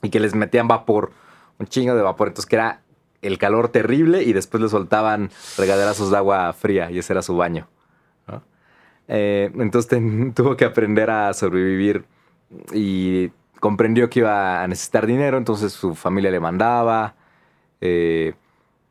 y 0.01 0.09
que 0.09 0.19
les 0.19 0.35
metían 0.35 0.67
vapor, 0.67 1.13
un 1.57 1.67
chingo 1.67 1.95
de 1.95 2.01
vapor. 2.01 2.27
Entonces, 2.27 2.49
que 2.49 2.57
era 2.57 2.81
el 3.21 3.37
calor 3.37 3.69
terrible 3.69 4.23
y 4.23 4.33
después 4.33 4.61
le 4.61 4.67
soltaban 4.67 5.29
regaderazos 5.57 6.11
de 6.11 6.17
agua 6.17 6.51
fría 6.51 6.91
y 6.91 6.99
ese 6.99 7.13
era 7.13 7.21
su 7.21 7.37
baño. 7.37 7.69
Eh, 9.07 9.49
entonces 9.57 10.01
tuvo 10.35 10.57
que 10.57 10.65
aprender 10.65 11.09
a 11.09 11.33
sobrevivir 11.33 12.03
y 12.73 13.29
comprendió 13.61 14.09
que 14.09 14.19
iba 14.19 14.61
a 14.61 14.67
necesitar 14.67 15.07
dinero, 15.07 15.37
entonces 15.37 15.71
su 15.71 15.95
familia 15.95 16.29
le 16.29 16.41
mandaba. 16.41 17.15
eh, 17.79 18.33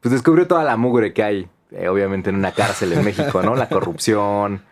pues 0.01 0.13
descubrió 0.13 0.47
toda 0.47 0.65
la 0.65 0.79
mugre 0.79 1.13
que 1.13 1.23
hay, 1.23 1.51
eh, 1.73 1.89
obviamente, 1.89 2.31
en 2.31 2.37
una 2.37 2.53
cárcel 2.53 2.93
en 2.93 3.05
México, 3.05 3.43
¿no? 3.43 3.55
La 3.57 3.69
corrupción, 3.69 4.63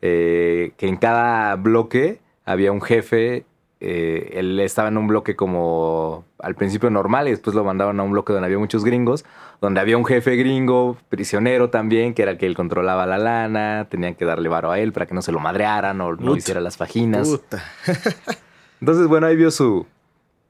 eh, 0.00 0.72
que 0.76 0.86
en 0.88 0.96
cada 0.96 1.56
bloque 1.56 2.20
había 2.44 2.72
un 2.72 2.80
jefe. 2.82 3.44
eh, 3.84 4.34
él 4.38 4.60
estaba 4.60 4.88
en 4.88 4.96
un 4.96 5.08
bloque 5.08 5.34
como 5.34 6.24
al 6.38 6.54
principio 6.54 6.88
normal 6.88 7.26
y 7.26 7.32
después 7.32 7.56
lo 7.56 7.64
mandaron 7.64 7.98
a 7.98 8.04
un 8.04 8.12
bloque 8.12 8.32
donde 8.32 8.46
había 8.46 8.58
muchos 8.58 8.84
gringos, 8.84 9.24
donde 9.60 9.80
había 9.80 9.96
un 9.96 10.04
jefe 10.04 10.36
gringo, 10.36 10.96
prisionero 11.08 11.68
también, 11.68 12.14
que 12.14 12.22
era 12.22 12.30
el 12.30 12.38
que 12.38 12.46
él 12.46 12.54
controlaba 12.54 13.06
la 13.06 13.18
lana, 13.18 13.88
tenían 13.90 14.14
que 14.14 14.24
darle 14.24 14.48
varo 14.48 14.70
a 14.70 14.78
él 14.78 14.92
para 14.92 15.06
que 15.06 15.14
no 15.14 15.22
se 15.22 15.32
lo 15.32 15.40
madrearan 15.40 16.00
o 16.00 16.14
no 16.14 16.36
hiciera 16.36 16.60
las 16.60 16.76
fajinas. 16.76 17.28
Puta. 17.28 17.64
Entonces, 18.80 19.08
bueno, 19.08 19.26
ahí 19.26 19.34
vio 19.34 19.50
su, 19.50 19.84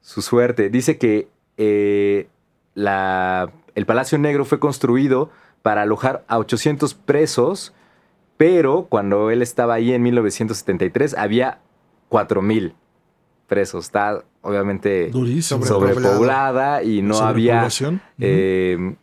su 0.01 0.21
suerte. 0.21 0.69
Dice 0.69 0.97
que 0.99 1.27
la, 2.75 3.49
el 3.75 3.85
Palacio 3.85 4.17
Negro 4.17 4.45
fue 4.45 4.59
construido 4.59 5.31
para 5.63 5.81
alojar 5.81 6.23
a 6.27 6.37
800 6.37 6.93
presos, 6.93 7.73
pero 8.37 8.85
cuando 8.89 9.31
él 9.31 9.41
estaba 9.41 9.73
ahí 9.73 9.93
en 9.93 10.03
1973 10.03 11.15
había 11.17 11.59
4.000 12.11 12.73
presos. 13.47 13.85
Está 13.85 14.23
obviamente 14.41 15.09
Durísimo. 15.09 15.65
sobrepoblada 15.65 16.83
y 16.83 17.01
no 17.01 17.17
había 17.17 17.67
eh, 18.19 18.95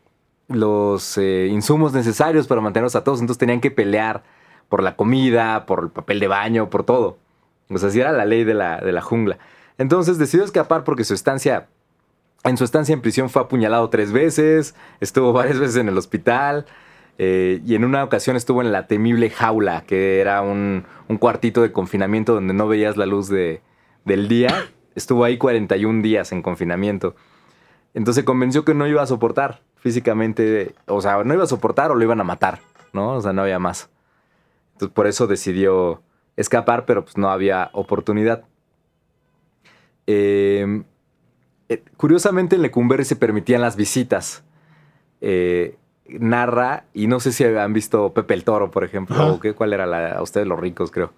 los 0.49 1.17
eh, 1.19 1.49
insumos 1.51 1.93
necesarios 1.93 2.47
para 2.47 2.61
mantenerlos 2.61 2.95
a 2.95 3.03
todos. 3.03 3.21
Entonces 3.21 3.39
tenían 3.39 3.61
que 3.61 3.71
pelear 3.71 4.23
por 4.69 4.83
la 4.83 4.97
comida, 4.97 5.67
por 5.67 5.85
el 5.85 5.91
papel 5.91 6.21
de 6.21 6.29
baño, 6.29 6.71
por 6.71 6.85
todo. 6.85 7.19
O 7.71 7.79
sea, 7.79 7.89
así 7.89 8.01
era 8.01 8.13
la 8.13 8.25
ley 8.27 8.45
de 8.45 8.55
la, 8.55 8.79
de 8.81 8.93
la 8.93 9.01
jungla. 9.01 9.39
Entonces 9.79 10.19
decidió 10.19 10.45
escapar 10.45 10.85
porque 10.85 11.05
su 11.05 11.15
estancia, 11.15 11.69
en 12.45 12.57
su 12.57 12.65
estancia 12.65 12.93
en 12.93 13.01
prisión 13.01 13.31
fue 13.31 13.43
apuñalado 13.43 13.89
tres 13.91 14.13
veces, 14.13 14.75
estuvo 15.01 15.33
varias 15.35 15.59
veces 15.59 15.77
en 15.77 15.89
el 15.89 15.99
hospital 15.99 16.67
eh, 17.19 17.61
y 17.67 17.75
en 17.75 17.85
una 17.85 18.03
ocasión 18.03 18.37
estuvo 18.37 18.63
en 18.63 18.73
la 18.73 18.87
temible 18.87 19.29
jaula, 19.31 19.83
que 19.87 20.21
era 20.21 20.41
un, 20.41 20.85
un 21.09 21.19
cuartito 21.19 21.63
de 21.63 21.71
confinamiento 21.73 22.33
donde 22.33 22.55
no 22.55 22.67
veías 22.67 22.97
la 22.97 23.07
luz 23.07 23.29
de, 23.29 23.61
del 24.05 24.29
día. 24.29 24.55
Estuvo 24.95 25.25
ahí 25.25 25.39
41 25.39 26.03
días 26.03 26.33
en 26.33 26.43
confinamiento. 26.43 27.15
Entonces 27.95 28.25
convenció 28.25 28.65
que 28.65 28.75
no 28.75 28.87
iba 28.87 29.03
a 29.03 29.07
soportar 29.07 29.61
físicamente, 29.77 30.75
o 30.87 31.01
sea, 31.01 31.23
no 31.23 31.35
iba 31.35 31.45
a 31.45 31.47
soportar 31.47 31.91
o 31.91 31.95
lo 31.95 32.03
iban 32.03 32.21
a 32.21 32.25
matar, 32.25 32.61
¿no? 32.93 33.15
O 33.17 33.21
sea, 33.21 33.33
no 33.33 33.43
había 33.43 33.59
más. 33.59 33.91
Entonces 34.73 34.95
por 34.95 35.07
eso 35.07 35.27
decidió 35.27 36.03
escapar, 36.37 36.87
pero 36.87 37.05
pues 37.05 37.17
no 37.17 37.31
había 37.31 37.71
oportunidad. 37.73 38.45
Eh, 40.07 40.83
eh, 41.71 41.83
curiosamente 41.97 42.57
en 42.57 42.63
Lecumberri 42.63 43.05
se 43.05 43.17
permitían 43.17 43.63
las 43.63 43.77
visitas. 43.77 44.43
Eh, 45.21 45.77
narra, 46.09 46.85
y 46.93 47.07
no 47.07 47.21
sé 47.21 47.31
si 47.31 47.45
han 47.45 47.73
visto 47.73 48.13
Pepe 48.13 48.35
el 48.35 48.43
Toro, 48.43 48.73
por 48.73 48.83
ejemplo, 48.83 49.15
Ajá. 49.15 49.33
o 49.33 49.41
qué, 49.41 49.55
cuál 49.55 49.73
era 49.73 49.87
la, 49.87 50.13
a 50.13 50.23
ustedes 50.23 50.47
los 50.49 50.59
ricos, 50.59 50.91
creo. 50.91 51.13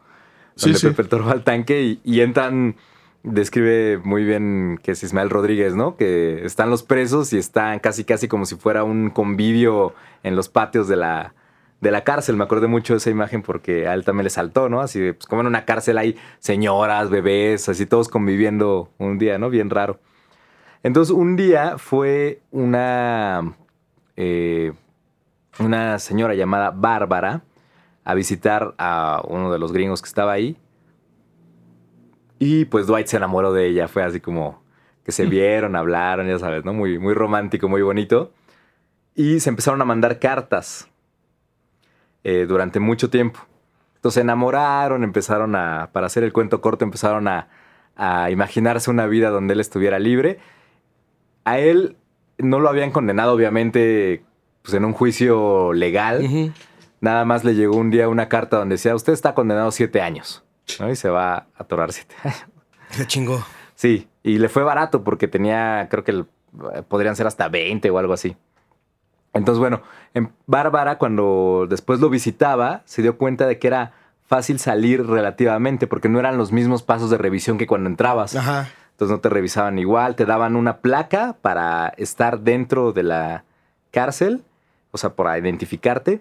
Sí, 0.54 0.66
Donde 0.66 0.78
sí. 0.78 0.86
Pepe 0.88 1.02
el 1.02 1.08
Toro 1.08 1.24
va 1.24 1.32
al 1.32 1.42
tanque 1.44 1.82
y, 1.82 2.00
y 2.04 2.20
entran, 2.20 2.76
describe 3.22 3.98
muy 4.04 4.24
bien 4.24 4.78
que 4.82 4.90
es 4.90 5.02
Ismael 5.02 5.30
Rodríguez, 5.30 5.74
¿no? 5.74 5.96
Que 5.96 6.44
están 6.44 6.68
los 6.68 6.82
presos 6.82 7.32
y 7.32 7.38
están 7.38 7.78
casi, 7.78 8.04
casi 8.04 8.28
como 8.28 8.44
si 8.44 8.56
fuera 8.56 8.84
un 8.84 9.08
convivio 9.08 9.94
en 10.22 10.36
los 10.36 10.50
patios 10.50 10.86
de 10.86 10.96
la, 10.96 11.32
de 11.80 11.90
la 11.90 12.04
cárcel. 12.04 12.36
Me 12.36 12.44
acordé 12.44 12.66
mucho 12.66 12.92
de 12.92 12.98
esa 12.98 13.08
imagen 13.08 13.40
porque 13.40 13.88
a 13.88 13.94
él 13.94 14.04
también 14.04 14.24
le 14.24 14.30
saltó, 14.30 14.68
¿no? 14.68 14.82
Así 14.82 15.12
pues 15.12 15.24
como 15.24 15.40
en 15.40 15.46
una 15.46 15.64
cárcel 15.64 15.96
hay 15.96 16.18
señoras, 16.40 17.08
bebés, 17.08 17.70
así 17.70 17.86
todos 17.86 18.10
conviviendo 18.10 18.90
un 18.98 19.16
día, 19.16 19.38
¿no? 19.38 19.48
Bien 19.48 19.70
raro. 19.70 19.98
Entonces, 20.82 21.14
un 21.14 21.36
día 21.36 21.78
fue 21.78 22.40
una, 22.50 23.54
eh, 24.16 24.72
una 25.58 25.98
señora 25.98 26.34
llamada 26.34 26.70
Bárbara 26.70 27.42
a 28.04 28.14
visitar 28.14 28.74
a 28.78 29.22
uno 29.28 29.52
de 29.52 29.58
los 29.58 29.72
gringos 29.72 30.02
que 30.02 30.08
estaba 30.08 30.32
ahí. 30.32 30.56
Y 32.38 32.64
pues 32.64 32.88
Dwight 32.88 33.06
se 33.06 33.16
enamoró 33.16 33.52
de 33.52 33.68
ella. 33.68 33.86
Fue 33.86 34.02
así 34.02 34.20
como 34.20 34.62
que 35.04 35.12
se 35.12 35.26
vieron, 35.26 35.76
hablaron, 35.76 36.26
ya 36.26 36.38
sabes, 36.38 36.64
¿no? 36.64 36.72
Muy, 36.72 36.98
muy 36.98 37.14
romántico, 37.14 37.68
muy 37.68 37.82
bonito. 37.82 38.32
Y 39.14 39.40
se 39.40 39.50
empezaron 39.50 39.80
a 39.82 39.84
mandar 39.84 40.18
cartas 40.18 40.88
eh, 42.24 42.46
durante 42.48 42.80
mucho 42.80 43.10
tiempo. 43.10 43.40
Entonces 43.96 44.14
se 44.14 44.20
enamoraron, 44.22 45.04
empezaron 45.04 45.54
a, 45.54 45.90
para 45.92 46.06
hacer 46.06 46.24
el 46.24 46.32
cuento 46.32 46.60
corto, 46.60 46.84
empezaron 46.84 47.28
a, 47.28 47.48
a 47.94 48.30
imaginarse 48.32 48.90
una 48.90 49.06
vida 49.06 49.30
donde 49.30 49.54
él 49.54 49.60
estuviera 49.60 50.00
libre. 50.00 50.40
A 51.44 51.58
él 51.58 51.96
no 52.38 52.60
lo 52.60 52.68
habían 52.68 52.90
condenado, 52.90 53.32
obviamente, 53.32 54.24
pues 54.62 54.74
en 54.74 54.84
un 54.84 54.92
juicio 54.92 55.72
legal, 55.72 56.24
Ujú. 56.24 56.52
nada 57.00 57.24
más 57.24 57.44
le 57.44 57.54
llegó 57.54 57.76
un 57.76 57.90
día 57.90 58.08
una 58.08 58.28
carta 58.28 58.58
donde 58.58 58.74
decía, 58.74 58.94
usted 58.94 59.12
está 59.12 59.34
condenado 59.34 59.68
a 59.68 59.72
siete 59.72 60.00
años. 60.00 60.44
¿no? 60.80 60.90
Y 60.90 60.96
se 60.96 61.08
va 61.08 61.34
a 61.34 61.46
atorar 61.56 61.92
siete 61.92 62.14
años. 62.22 62.44
Se 62.90 63.06
chingó. 63.06 63.44
Sí, 63.74 64.08
y 64.22 64.38
le 64.38 64.48
fue 64.48 64.62
barato 64.62 65.02
porque 65.02 65.26
tenía, 65.28 65.88
creo 65.90 66.04
que 66.04 66.10
el- 66.12 66.26
podrían 66.88 67.16
ser 67.16 67.26
hasta 67.26 67.48
20 67.48 67.90
o 67.90 67.98
algo 67.98 68.12
así. 68.12 68.36
Entonces, 69.32 69.58
bueno, 69.58 69.80
en 70.12 70.30
Bárbara, 70.46 70.98
cuando 70.98 71.66
después 71.68 71.98
lo 72.00 72.10
visitaba, 72.10 72.82
se 72.84 73.00
dio 73.00 73.16
cuenta 73.16 73.46
de 73.46 73.58
que 73.58 73.66
era 73.66 73.92
fácil 74.26 74.58
salir 74.58 75.06
relativamente, 75.06 75.86
porque 75.86 76.10
no 76.10 76.18
eran 76.18 76.36
los 76.36 76.52
mismos 76.52 76.82
pasos 76.82 77.08
de 77.10 77.16
revisión 77.18 77.56
que 77.56 77.66
cuando 77.66 77.88
entrabas. 77.88 78.36
Ajá. 78.36 78.68
Entonces 79.02 79.16
no 79.16 79.20
te 79.20 79.30
revisaban 79.30 79.80
igual, 79.80 80.14
te 80.14 80.26
daban 80.26 80.54
una 80.54 80.76
placa 80.76 81.36
para 81.42 81.88
estar 81.96 82.38
dentro 82.38 82.92
de 82.92 83.02
la 83.02 83.44
cárcel, 83.90 84.44
o 84.92 84.98
sea, 84.98 85.16
para 85.16 85.36
identificarte. 85.36 86.20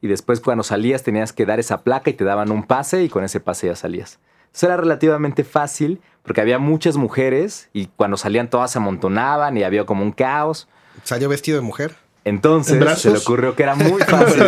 Y 0.00 0.06
después 0.06 0.40
cuando 0.40 0.62
salías 0.62 1.02
tenías 1.02 1.32
que 1.32 1.44
dar 1.44 1.58
esa 1.58 1.82
placa 1.82 2.10
y 2.10 2.12
te 2.12 2.22
daban 2.22 2.52
un 2.52 2.62
pase 2.62 3.02
y 3.02 3.08
con 3.08 3.24
ese 3.24 3.40
pase 3.40 3.66
ya 3.66 3.74
salías. 3.74 4.20
Entonces 4.44 4.62
era 4.62 4.76
relativamente 4.76 5.42
fácil 5.42 6.00
porque 6.22 6.40
había 6.40 6.60
muchas 6.60 6.96
mujeres 6.96 7.68
y 7.72 7.86
cuando 7.86 8.16
salían 8.16 8.48
todas 8.48 8.70
se 8.70 8.78
amontonaban 8.78 9.56
y 9.56 9.64
había 9.64 9.84
como 9.84 10.04
un 10.04 10.12
caos. 10.12 10.68
Salió 11.02 11.28
vestido 11.28 11.56
de 11.58 11.62
mujer. 11.62 11.96
Entonces 12.22 13.00
se 13.00 13.10
le 13.10 13.18
ocurrió 13.18 13.56
que 13.56 13.64
era 13.64 13.74
muy 13.74 14.00
fácil 14.02 14.44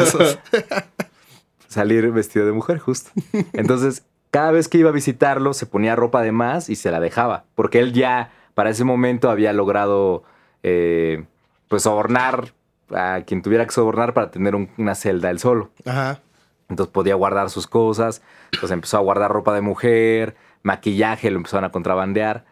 salir 1.67 2.09
vestido 2.13 2.47
de 2.47 2.53
mujer, 2.53 2.79
justo. 2.79 3.11
Entonces, 3.55 4.05
cada 4.31 4.51
vez 4.51 4.69
que 4.69 4.79
iba 4.79 4.91
a 4.91 4.93
visitarlo, 4.93 5.55
se 5.55 5.67
ponía 5.67 5.97
ropa 5.97 6.23
de 6.23 6.33
más 6.33 6.69
y 6.69 6.77
se 6.77 6.91
la 6.91 7.01
dejaba. 7.01 7.45
Porque 7.55 7.79
él 7.79 7.93
ya, 7.93 8.31
para 8.55 8.71
ese 8.71 8.85
momento, 8.85 9.31
había 9.31 9.53
logrado, 9.53 10.25
eh, 10.63 11.25
pues, 11.69 11.83
sobornar 11.85 12.53
a 12.95 13.23
quien 13.27 13.43
tuviera 13.43 13.65
que 13.65 13.73
sobornar 13.73 14.13
para 14.15 14.31
tener 14.31 14.55
un- 14.55 14.71
una 14.79 14.95
celda 14.95 15.31
él 15.31 15.39
solo. 15.39 15.71
Ajá. 15.85 16.21
Entonces 16.69 16.93
podía 16.93 17.15
guardar 17.15 17.49
sus 17.51 17.67
cosas. 17.67 18.23
Entonces 18.53 18.73
empezó 18.73 18.97
a 18.97 19.01
guardar 19.01 19.31
ropa 19.31 19.55
de 19.55 19.61
mujer, 19.61 20.37
maquillaje, 20.63 21.31
lo 21.31 21.37
empezaron 21.39 21.65
a 21.65 21.71
contrabandear. 21.71 22.45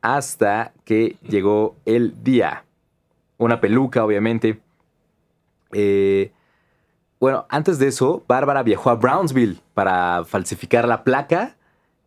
Hasta 0.00 0.72
que 0.84 1.16
llegó 1.22 1.76
el 1.84 2.22
día. 2.24 2.64
Una 3.38 3.60
peluca, 3.60 4.04
obviamente. 4.04 4.60
Eh, 5.72 6.32
bueno, 7.22 7.46
antes 7.50 7.78
de 7.78 7.86
eso, 7.86 8.24
Bárbara 8.26 8.64
viajó 8.64 8.90
a 8.90 8.96
Brownsville 8.96 9.60
para 9.74 10.24
falsificar 10.24 10.88
la 10.88 11.04
placa 11.04 11.54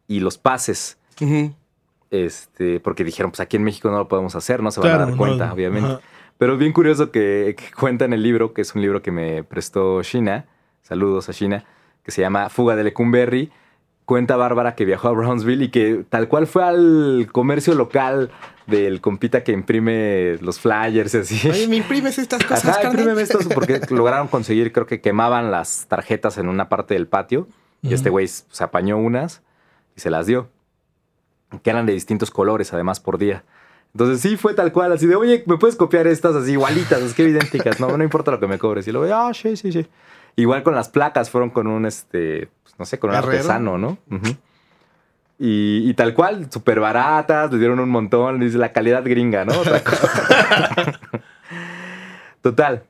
y 0.09 0.19
los 0.19 0.37
pases. 0.37 0.97
Este, 2.11 2.81
porque 2.81 3.05
dijeron, 3.05 3.31
pues 3.31 3.39
aquí 3.39 3.55
en 3.55 3.63
México 3.63 3.89
no 3.89 3.97
lo 3.97 4.09
podemos 4.09 4.35
hacer, 4.35 4.61
no 4.61 4.71
se 4.71 4.81
van 4.81 4.91
a 4.91 4.97
dar 4.97 5.09
no, 5.11 5.15
cuenta, 5.15 5.53
obviamente. 5.53 5.89
ajá. 5.89 6.01
Pero 6.37 6.55
es 6.55 6.59
bien 6.59 6.73
curioso 6.73 7.11
que, 7.11 7.55
que 7.57 7.73
cuenta 7.73 8.03
en 8.03 8.11
el 8.11 8.23
libro, 8.23 8.53
que 8.53 8.61
es 8.61 8.75
un 8.75 8.81
libro 8.81 9.01
que 9.01 9.11
me 9.11 9.45
prestó 9.45 10.03
Shina, 10.03 10.47
saludos 10.81 11.29
a 11.29 11.31
Shina, 11.31 11.63
que 12.03 12.11
se 12.11 12.19
llama 12.19 12.49
Fuga 12.49 12.75
de 12.75 12.83
Lecumberri. 12.83 13.53
Cuenta 14.03 14.35
Bárbara 14.35 14.75
que 14.75 14.83
viajó 14.83 15.07
a 15.07 15.11
Brownsville 15.13 15.63
y 15.63 15.69
que 15.69 16.03
tal 16.09 16.27
cual 16.27 16.45
fue 16.45 16.65
al 16.65 17.29
comercio 17.31 17.73
local 17.73 18.31
del 18.67 18.99
compita 19.01 19.43
que 19.43 19.51
imprime 19.51 20.37
los 20.41 20.59
flyers 20.59 21.13
y 21.13 21.17
así. 21.17 21.49
Oye, 21.49 21.67
¿me 21.67 21.77
imprimes 21.77 22.17
estas 22.17 22.43
cosas, 22.43 22.77
Ajá, 22.77 22.87
imprímeme 22.87 23.21
estos 23.21 23.45
porque 23.47 23.79
lograron 23.89 24.27
conseguir, 24.27 24.71
creo 24.71 24.85
que 24.87 25.01
quemaban 25.01 25.51
las 25.51 25.85
tarjetas 25.87 26.37
en 26.37 26.47
una 26.49 26.67
parte 26.69 26.93
del 26.95 27.07
patio 27.07 27.47
y 27.81 27.93
este 27.93 28.09
güey 28.09 28.27
se 28.27 28.63
apañó 28.63 28.97
unas 28.97 29.43
y 29.95 30.01
se 30.01 30.09
las 30.09 30.25
dio. 30.25 30.49
Que 31.61 31.69
eran 31.69 31.85
de 31.85 31.93
distintos 31.93 32.31
colores, 32.31 32.73
además, 32.73 32.99
por 32.99 33.17
día. 33.19 33.43
Entonces 33.93 34.19
sí 34.19 34.35
fue 34.35 34.53
tal 34.53 34.73
cual, 34.73 34.91
así 34.91 35.05
de, 35.05 35.15
oye, 35.15 35.43
¿me 35.45 35.57
puedes 35.57 35.75
copiar 35.75 36.07
estas 36.07 36.35
así 36.35 36.53
igualitas? 36.53 37.01
Es 37.01 37.13
que 37.13 37.23
idénticas, 37.23 37.79
no, 37.79 37.95
no 37.97 38.03
importa 38.03 38.31
lo 38.31 38.39
que 38.39 38.47
me 38.47 38.57
cobres. 38.57 38.87
Y 38.87 38.91
luego, 38.91 39.13
ah, 39.15 39.31
sí, 39.33 39.55
sí, 39.55 39.71
sí. 39.71 39.87
Igual 40.35 40.63
con 40.63 40.75
las 40.75 40.89
placas, 40.89 41.29
fueron 41.29 41.49
con 41.49 41.67
un, 41.67 41.85
este, 41.85 42.49
pues, 42.63 42.75
no 42.77 42.85
sé, 42.85 42.99
con 42.99 43.11
un 43.11 43.15
Herrero. 43.15 43.31
artesano, 43.37 43.77
¿no? 43.77 43.97
Ujú. 44.11 44.35
Y, 45.37 45.89
y 45.89 45.93
tal 45.93 46.13
cual, 46.13 46.47
súper 46.51 46.79
baratas, 46.79 47.51
le 47.51 47.59
dieron 47.59 47.79
un 47.79 47.89
montón, 47.89 48.39
dice 48.39 48.57
la 48.57 48.71
calidad 48.71 49.03
gringa, 49.03 49.45
¿no? 49.45 49.59
Otra 49.59 49.83
cosa. 49.83 50.99
Total. 52.41 52.83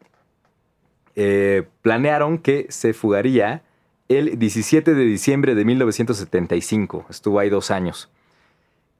Eh, 1.15 1.63
planearon 1.81 2.37
que 2.37 2.67
se 2.69 2.93
fugaría 2.93 3.63
el 4.09 4.37
17 4.37 4.93
de 4.93 5.03
diciembre 5.05 5.55
de 5.55 5.65
1975. 5.65 7.05
Estuvo 7.09 7.39
ahí 7.39 7.49
dos 7.49 7.71
años. 7.71 8.09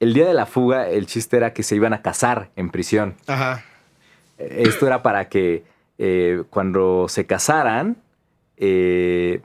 El 0.00 0.14
día 0.14 0.26
de 0.26 0.34
la 0.34 0.46
fuga, 0.46 0.88
el 0.88 1.06
chiste 1.06 1.36
era 1.36 1.52
que 1.52 1.62
se 1.62 1.76
iban 1.76 1.92
a 1.92 2.02
casar 2.02 2.50
en 2.56 2.70
prisión. 2.70 3.14
Ajá. 3.26 3.64
Esto 4.38 4.86
era 4.86 5.02
para 5.02 5.28
que 5.28 5.64
eh, 5.98 6.42
cuando 6.50 7.06
se 7.08 7.26
casaran, 7.26 7.96
eh, 8.56 9.40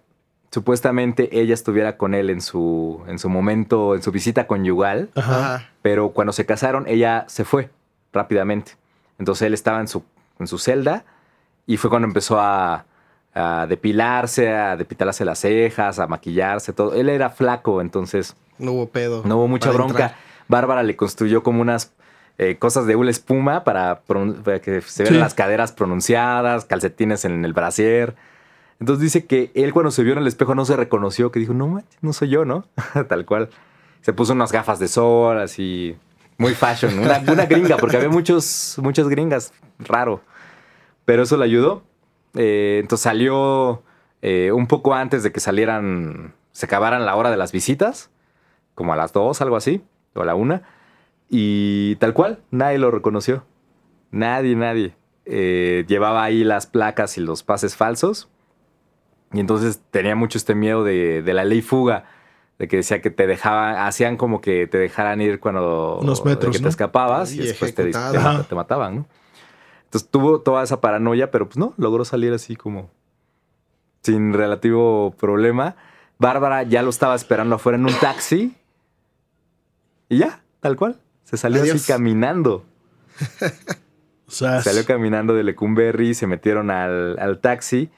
supuestamente 0.51 1.39
ella 1.39 1.53
estuviera 1.53 1.97
con 1.97 2.13
él 2.13 2.29
en 2.29 2.41
su, 2.41 3.01
en 3.07 3.19
su 3.19 3.29
momento, 3.29 3.95
en 3.95 4.03
su 4.03 4.11
visita 4.11 4.47
conyugal. 4.47 5.09
Ajá. 5.15 5.69
Pero 5.81 6.09
cuando 6.09 6.33
se 6.33 6.45
casaron, 6.45 6.85
ella 6.87 7.25
se 7.27 7.45
fue 7.45 7.69
rápidamente. 8.13 8.73
Entonces 9.17 9.47
él 9.47 9.53
estaba 9.53 9.79
en 9.79 9.87
su, 9.87 10.03
en 10.39 10.47
su 10.47 10.57
celda 10.57 11.05
y 11.65 11.77
fue 11.77 11.89
cuando 11.89 12.07
empezó 12.07 12.39
a, 12.39 12.85
a 13.33 13.65
depilarse, 13.67 14.53
a 14.53 14.75
depilarse 14.75 15.23
las 15.25 15.39
cejas, 15.39 15.99
a 15.99 16.07
maquillarse, 16.07 16.73
todo. 16.73 16.93
Él 16.95 17.07
era 17.09 17.29
flaco, 17.29 17.79
entonces 17.81 18.35
No 18.57 18.73
hubo 18.73 18.89
pedo. 18.89 19.21
no 19.25 19.37
hubo 19.37 19.47
mucha 19.47 19.71
bronca. 19.71 19.91
entrar. 19.91 20.15
Bárbara 20.47 20.83
le 20.83 20.97
construyó 20.97 21.43
como 21.43 21.61
unas 21.61 21.93
eh, 22.37 22.57
cosas 22.57 22.87
de 22.87 22.95
una 22.97 23.09
espuma 23.11 23.63
para, 23.63 24.01
que 24.61 24.81
se 24.81 25.03
vean 25.03 25.13
Sí. 25.15 25.19
las 25.19 25.33
caderas 25.33 25.71
pronunciadas, 25.71 26.65
calcetines 26.65 27.23
en 27.23 27.45
el 27.45 27.53
brasier. 27.53 28.15
Entonces 28.81 29.03
dice 29.03 29.25
que 29.27 29.51
él 29.53 29.73
cuando 29.73 29.91
se 29.91 30.03
vio 30.03 30.13
en 30.13 30.19
el 30.19 30.27
espejo 30.27 30.55
no 30.55 30.65
se 30.65 30.75
reconoció, 30.75 31.31
que 31.31 31.39
dijo, 31.39 31.53
no 31.53 31.67
manches, 31.67 31.99
no 32.01 32.13
soy 32.13 32.29
yo, 32.29 32.45
¿no? 32.45 32.65
Tal 33.07 33.25
cual. 33.27 33.49
Se 34.01 34.11
puso 34.11 34.33
unas 34.33 34.51
gafas 34.51 34.79
de 34.79 34.87
sol, 34.87 35.39
así, 35.39 35.95
muy 36.39 36.55
fashion, 36.55 36.97
una, 36.97 37.19
una 37.31 37.45
gringa, 37.45 37.77
porque 37.77 37.97
había 37.97 38.09
muchos, 38.09 38.75
muchas 38.81 39.07
gringas, 39.07 39.53
raro. 39.77 40.21
Pero 41.05 41.21
eso 41.21 41.37
le 41.37 41.45
ayudó. 41.45 41.83
Eh, 42.33 42.79
entonces 42.81 43.03
salió 43.03 43.83
eh, 44.23 44.51
un 44.51 44.65
poco 44.65 44.95
antes 44.95 45.21
de 45.21 45.31
que 45.31 45.39
salieran, 45.39 46.33
se 46.51 46.65
acabaran 46.65 47.05
la 47.05 47.15
hora 47.15 47.29
de 47.29 47.37
las 47.37 47.51
visitas, 47.51 48.09
como 48.73 48.93
a 48.93 48.95
las 48.95 49.13
dos, 49.13 49.39
algo 49.41 49.57
así, 49.57 49.83
o 50.15 50.23
a 50.23 50.25
la 50.25 50.33
una. 50.33 50.63
Y 51.29 51.97
tal 51.97 52.15
cual, 52.15 52.39
nadie 52.49 52.79
lo 52.79 52.89
reconoció. 52.89 53.45
Nadie, 54.09 54.55
nadie. 54.55 54.95
Eh, 55.25 55.85
llevaba 55.87 56.23
ahí 56.23 56.43
las 56.43 56.65
placas 56.65 57.19
y 57.19 57.21
los 57.21 57.43
pases 57.43 57.75
falsos. 57.75 58.27
Y 59.33 59.39
entonces 59.39 59.81
tenía 59.91 60.15
mucho 60.15 60.37
este 60.37 60.55
miedo 60.55 60.83
de, 60.83 61.21
de 61.21 61.33
la 61.33 61.45
ley 61.45 61.61
fuga, 61.61 62.05
de 62.59 62.67
que 62.67 62.77
decía 62.77 63.01
que 63.01 63.09
te 63.09 63.27
dejaban, 63.27 63.77
hacían 63.77 64.17
como 64.17 64.41
que 64.41 64.67
te 64.67 64.77
dejaran 64.77 65.21
ir 65.21 65.39
cuando 65.39 65.99
Unos 66.01 66.23
metros, 66.25 66.55
que 66.55 66.59
¿no? 66.61 66.63
te 66.65 66.69
escapabas 66.69 67.33
y 67.33 67.39
después 67.39 67.73
te, 67.73 67.85
te 67.85 67.91
te 67.91 68.55
mataban, 68.55 68.95
¿no? 68.95 69.05
Entonces 69.85 70.09
tuvo 70.09 70.39
toda 70.41 70.63
esa 70.63 70.79
paranoia, 70.79 71.31
pero 71.31 71.47
pues 71.47 71.57
no, 71.57 71.73
logró 71.77 72.05
salir 72.05 72.33
así 72.33 72.55
como 72.55 72.89
sin 74.03 74.33
relativo 74.33 75.13
problema. 75.17 75.75
Bárbara 76.17 76.63
ya 76.63 76.81
lo 76.81 76.89
estaba 76.89 77.15
esperando 77.15 77.55
afuera 77.55 77.77
en 77.77 77.85
un 77.85 77.93
taxi. 77.99 78.55
Y 80.07 80.19
ya, 80.19 80.41
tal 80.59 80.75
cual. 80.75 80.99
Se 81.23 81.37
salió 81.37 81.61
Adiós. 81.61 81.77
así 81.77 81.91
caminando. 81.91 82.65
Salió 84.27 84.85
caminando 84.85 85.33
de 85.33 85.43
Lecumberri, 85.43 86.13
se 86.13 86.25
metieron 86.25 86.71
al, 86.71 87.19
al 87.19 87.39
taxi, 87.39 87.89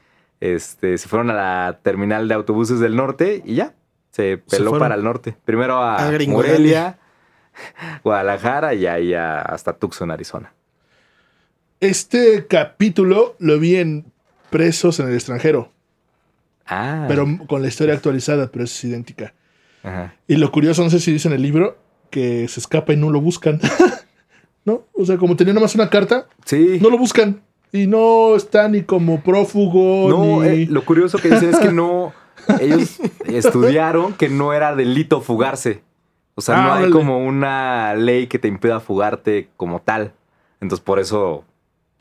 este, 0.44 0.98
se 0.98 1.08
fueron 1.08 1.30
a 1.30 1.34
la 1.34 1.80
terminal 1.84 2.28
de 2.28 2.34
autobuses 2.34 2.80
del 2.80 2.96
norte 2.96 3.42
y 3.46 3.56
ya, 3.56 3.74
se 4.12 4.38
peló 4.38 4.78
para 4.78 4.96
el 4.96 5.04
norte. 5.04 5.36
Primero 5.46 5.78
a, 5.78 6.08
A. 6.08 6.12
Morelia, 6.28 7.00
Guadalajara 8.04 8.74
y 8.74 8.86
ahí 8.88 9.14
hasta 9.14 9.74
Tucson, 9.74 10.12
Arizona. 10.12 10.54
este 11.80 12.46
capítulo 12.48 13.36
lo 13.40 13.60
vi 13.60 13.76
en 13.78 14.06
Presos 14.50 15.00
en 15.00 15.08
el 15.08 15.16
extranjero, 15.16 15.72
Ah, 16.66 17.06
pero 17.08 17.26
con 17.48 17.62
la 17.62 17.68
historia 17.68 17.94
actualizada, 17.96 18.50
pero 18.52 18.64
es 18.66 18.84
idéntica. 18.84 19.34
ajá. 19.84 20.14
Y 20.28 20.36
lo 20.36 20.52
curioso, 20.52 20.84
no 20.84 20.90
sé 20.90 21.00
si 21.00 21.12
dice 21.12 21.28
en 21.28 21.34
el 21.34 21.42
libro, 21.42 21.78
que 22.10 22.48
se 22.48 22.60
escapa 22.60 22.94
y 22.94 22.98
no 22.98 23.10
lo 23.10 23.20
buscan. 23.20 23.60
¿No? 24.66 24.86
O 24.94 25.06
sea, 25.06 25.18
como 25.18 25.36
tenía 25.36 25.54
nomás 25.54 25.76
una 25.76 25.90
carta, 25.90 26.28
Sí. 26.46 26.80
no 26.82 26.90
lo 26.90 26.98
buscan. 26.98 27.42
Y 27.74 27.88
no 27.88 28.36
está 28.36 28.70
ni 28.70 28.84
como 28.84 29.22
prófugo, 29.22 30.08
No, 30.10 30.42
ni... 30.44 30.64
eh, 30.64 30.68
lo 30.70 30.86
curioso 30.86 31.18
que 31.18 31.30
dicen 31.30 31.50
es 31.50 31.60
que 31.60 31.72
no. 31.74 32.14
Ellos 32.62 33.00
estudiaron 33.26 34.14
que 34.14 34.30
no 34.30 34.54
era 34.54 34.76
delito 34.76 35.20
fugarse. 35.22 35.82
O 36.36 36.42
sea, 36.42 36.56
Ah, 36.60 36.62
no 36.68 36.74
hay 36.74 36.80
órale. 36.84 36.92
como 36.94 37.26
una 37.26 37.96
ley 37.96 38.28
que 38.28 38.40
te 38.40 38.48
impida 38.48 38.80
fugarte 38.80 39.50
como 39.58 39.82
tal. 39.82 40.14
Entonces, 40.62 40.84
por 40.84 41.00
eso. 41.00 41.44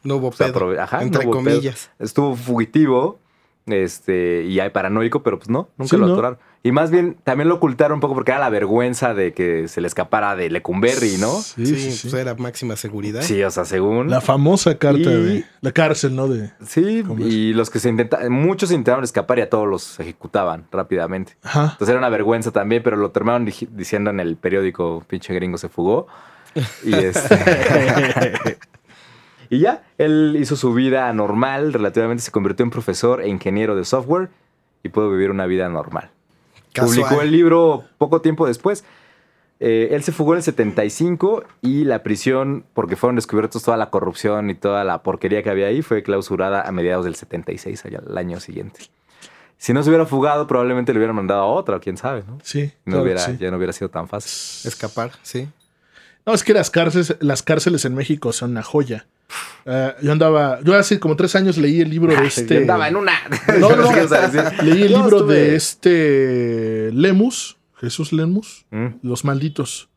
No 0.05 0.17
hubo 0.17 0.31
pedo. 0.31 0.81
ajá, 0.81 1.03
entre 1.03 1.25
no 1.25 1.31
hubo 1.31 1.43
pedo. 1.43 1.55
comillas. 1.55 1.91
Estuvo 1.99 2.37
fugitivo. 2.37 3.19
Este, 3.67 4.43
y 4.45 4.59
hay 4.61 4.71
paranoico, 4.71 5.23
pero 5.23 5.39
pues 5.39 5.49
no, 5.49 5.69
nunca 5.79 5.91
Sí, 5.91 5.97
lo 5.97 6.07
¿no? 6.09 6.17
Y 6.65 6.71
más 6.71 6.93
bien 6.93 7.17
también 7.25 7.49
lo 7.49 7.57
ocultaron 7.57 7.97
un 7.97 8.01
poco 8.01 8.15
porque 8.15 8.31
era 8.31 8.39
la 8.41 8.49
vergüenza 8.49 9.15
de 9.15 9.33
que 9.33 9.67
se 9.67 9.81
le 9.81 9.89
escapara 9.89 10.37
de 10.37 10.49
Lecumberri, 10.49 11.17
¿no? 11.19 11.33
Sí, 11.41 11.67
Sí, 11.67 11.77
sí, 11.77 11.91
sí. 11.93 12.09
pues 12.09 12.21
era 12.23 12.37
máxima 12.37 12.77
seguridad. 12.77 13.23
Sí, 13.23 13.43
o 13.43 13.51
sea, 13.51 13.65
según. 13.65 14.09
La 14.11 14.21
famosa 14.21 14.79
carta 14.79 15.01
Y- 15.01 15.05
de 15.05 15.45
la 15.61 15.73
cárcel, 15.73 16.15
¿no? 16.15 16.29
De, 16.29 16.53
Sí, 16.65 17.03
¿Cómo 17.05 17.27
y 17.27 17.53
los 17.53 17.69
que 17.69 17.81
se 17.81 17.89
intentaban, 17.89 18.31
muchos 18.31 18.71
intentaron 18.71 19.03
escapar 19.03 19.41
y 19.41 19.43
a 19.43 19.51
todos 19.51 19.67
los 19.67 19.99
ejecutaban 19.99 20.67
rápidamente. 20.71 21.37
ajá. 21.43 21.63
Entonces 21.73 21.89
era 21.89 21.99
una 21.99 22.11
vergüenza 22.11 22.53
también, 22.53 22.83
pero 22.85 22.97
lo 22.97 23.11
terminaron 23.11 23.45
diciendo 23.73 24.11
en 24.11 24.21
el 24.21 24.37
periódico, 24.37 25.03
pinche 25.09 25.35
gringo 25.35 25.59
se 25.59 25.69
fugó. 25.69 26.07
Y 26.85 26.95
este... 26.95 28.59
y 29.51 29.59
ya, 29.59 29.83
él 29.99 30.37
hizo 30.39 30.55
su 30.55 30.73
vida 30.75 31.13
normal, 31.13 31.73
relativamente 31.73 32.23
se 32.23 32.31
convirtió 32.31 32.63
en 32.63 32.71
profesor 32.71 33.21
e 33.21 33.29
ingeniero 33.29 33.75
de 33.75 33.85
software 33.85 34.31
y 34.85 34.91
pudo 34.91 35.11
vivir 35.11 35.31
una 35.33 35.47
vida 35.47 35.69
normal. 35.69 36.11
Casual. 36.73 37.01
Publicó 37.01 37.23
el 37.23 37.31
libro 37.31 37.85
poco 37.99 38.21
tiempo 38.21 38.47
después. 38.47 38.85
Eh, 39.65 39.95
él 39.95 40.03
se 40.03 40.11
fugó 40.11 40.33
en 40.33 40.39
el 40.39 40.43
75 40.43 41.45
y 41.61 41.85
la 41.85 42.03
prisión, 42.03 42.65
porque 42.75 42.97
fueron 42.97 43.15
descubiertos 43.15 43.63
toda 43.63 43.77
la 43.77 43.91
corrupción 43.91 44.51
y 44.51 44.57
toda 44.57 44.83
la 44.83 45.05
porquería 45.05 45.45
que 45.45 45.51
había 45.51 45.69
ahí, 45.69 45.83
fue 45.83 46.03
clausurada 46.03 46.63
a 46.63 46.73
mediados 46.73 47.05
del 47.05 47.15
76, 47.15 47.85
allá, 47.85 48.03
el 48.05 48.19
año 48.19 48.41
siguiente. 48.41 48.81
Si 49.59 49.73
no 49.73 49.85
se 49.85 49.91
hubiera 49.91 50.05
fugado, 50.05 50.49
probablemente 50.49 50.93
le 50.93 50.99
hubieran 50.99 51.15
mandado 51.15 51.43
a 51.43 51.47
otra, 51.47 51.79
quién 51.79 51.97
sabe, 51.97 52.25
¿no? 52.27 52.39
Sí. 52.43 52.73
No 52.85 52.95
claro 52.95 53.03
hubiera, 53.05 53.21
sí. 53.21 53.37
Ya 53.39 53.53
no 53.53 53.59
hubiera 53.59 53.73
sido 53.73 53.89
tan 53.89 54.09
fácil. 54.09 54.69
Escapar, 54.69 55.13
sí. 55.23 55.49
No, 56.27 56.35
es 56.35 56.45
que 56.45 56.55
las 56.55 56.71
cárceles, 56.71 57.17
las 57.21 57.43
cárceles 57.43 57.85
en 57.85 57.95
México 57.95 58.33
son 58.33 58.53
una 58.53 58.63
joya. 58.63 59.07
Eh, 59.65 59.95
yo 60.03 60.13
andaba, 60.13 60.61
yo 60.63 60.75
hace 60.75 61.01
como 61.01 61.17
tres 61.17 61.35
años 61.37 61.57
leí 61.57 61.81
el 61.81 61.91
libro 61.91 62.15
de 62.15 62.27
este. 62.27 62.55
Yo 62.55 62.61
andaba 62.61 62.89
en 62.89 62.97
una. 62.97 63.13
No, 63.59 63.75
no. 63.75 63.91
Leí 64.63 64.83
el 64.83 64.93
libro 64.93 65.23
de 65.23 65.57
este 65.57 66.91
Lemus, 66.93 67.57
Jesús 67.77 68.13
Lemus, 68.13 68.67
Mm, 68.71 68.87
Los 69.03 69.25
Malditos, 69.25 69.89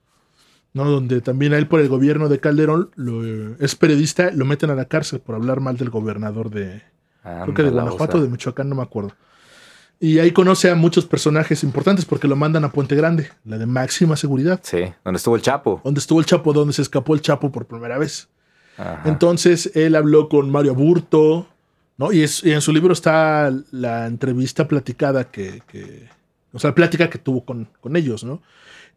¿no? 0.74 0.86
Donde 0.86 1.22
también 1.22 1.54
a 1.54 1.58
él 1.58 1.68
por 1.68 1.80
el 1.80 1.90
gobierno 1.90 2.30
de 2.30 2.40
Calderón 2.40 2.92
lo, 2.96 3.56
es 3.60 3.76
periodista, 3.76 4.32
lo 4.32 4.46
meten 4.46 4.70
a 4.70 4.76
la 4.76 4.86
cárcel 4.86 5.20
por 5.20 5.36
hablar 5.36 5.60
mal 5.60 5.78
del 5.78 5.90
gobernador 5.90 6.50
de, 6.50 6.82
creo 7.24 7.54
que 7.54 7.64
de 7.64 7.70
Guanajuato 7.70 8.18
o 8.18 8.22
de 8.22 8.30
Michoacán, 8.30 8.70
no 8.70 8.76
me 8.76 8.84
acuerdo. 8.84 9.14
Y 10.00 10.20
ahí 10.20 10.32
conoce 10.32 10.70
a 10.70 10.76
muchos 10.76 11.06
personajes 11.06 11.64
importantes 11.64 12.06
porque 12.06 12.28
lo 12.28 12.36
mandan 12.36 12.64
a 12.66 12.72
Puente 12.72 12.96
Grande, 12.96 13.30
la 13.46 13.58
de 13.58 13.66
máxima 13.66 14.16
seguridad, 14.18 14.60
Sí, 14.64 14.80
donde 15.04 15.18
estuvo 15.18 15.36
el 15.36 15.42
Chapo. 15.42 15.82
donde 15.84 16.00
estuvo 16.00 16.20
el 16.20 16.26
Chapo, 16.26 16.52
donde 16.54 16.74
se 16.74 16.82
escapó 16.82 17.14
el 17.16 17.22
Chapo 17.22 17.52
por 17.52 17.66
primera 17.66 17.98
vez. 17.98 18.28
Ajá. 18.78 19.04
Entonces 19.06 19.72
él 19.74 19.96
habló 19.96 20.28
con 20.28 20.50
Mario 20.52 20.72
Aburto, 20.74 21.48
¿no? 21.98 22.12
Y, 22.12 22.24
es- 22.24 22.44
y 22.44 22.52
en 22.52 22.60
su 22.62 22.74
libro 22.74 22.92
está 22.92 23.54
la 23.72 24.06
entrevista 24.06 24.68
platicada 24.68 25.32
que, 25.32 25.62
que- 25.68 26.10
o 26.52 26.60
sea, 26.60 26.72
la 26.72 26.76
plática 26.76 27.10
que 27.10 27.18
tuvo 27.18 27.46
con, 27.46 27.70
con 27.80 27.96
ellos, 27.96 28.24
¿no? 28.26 28.42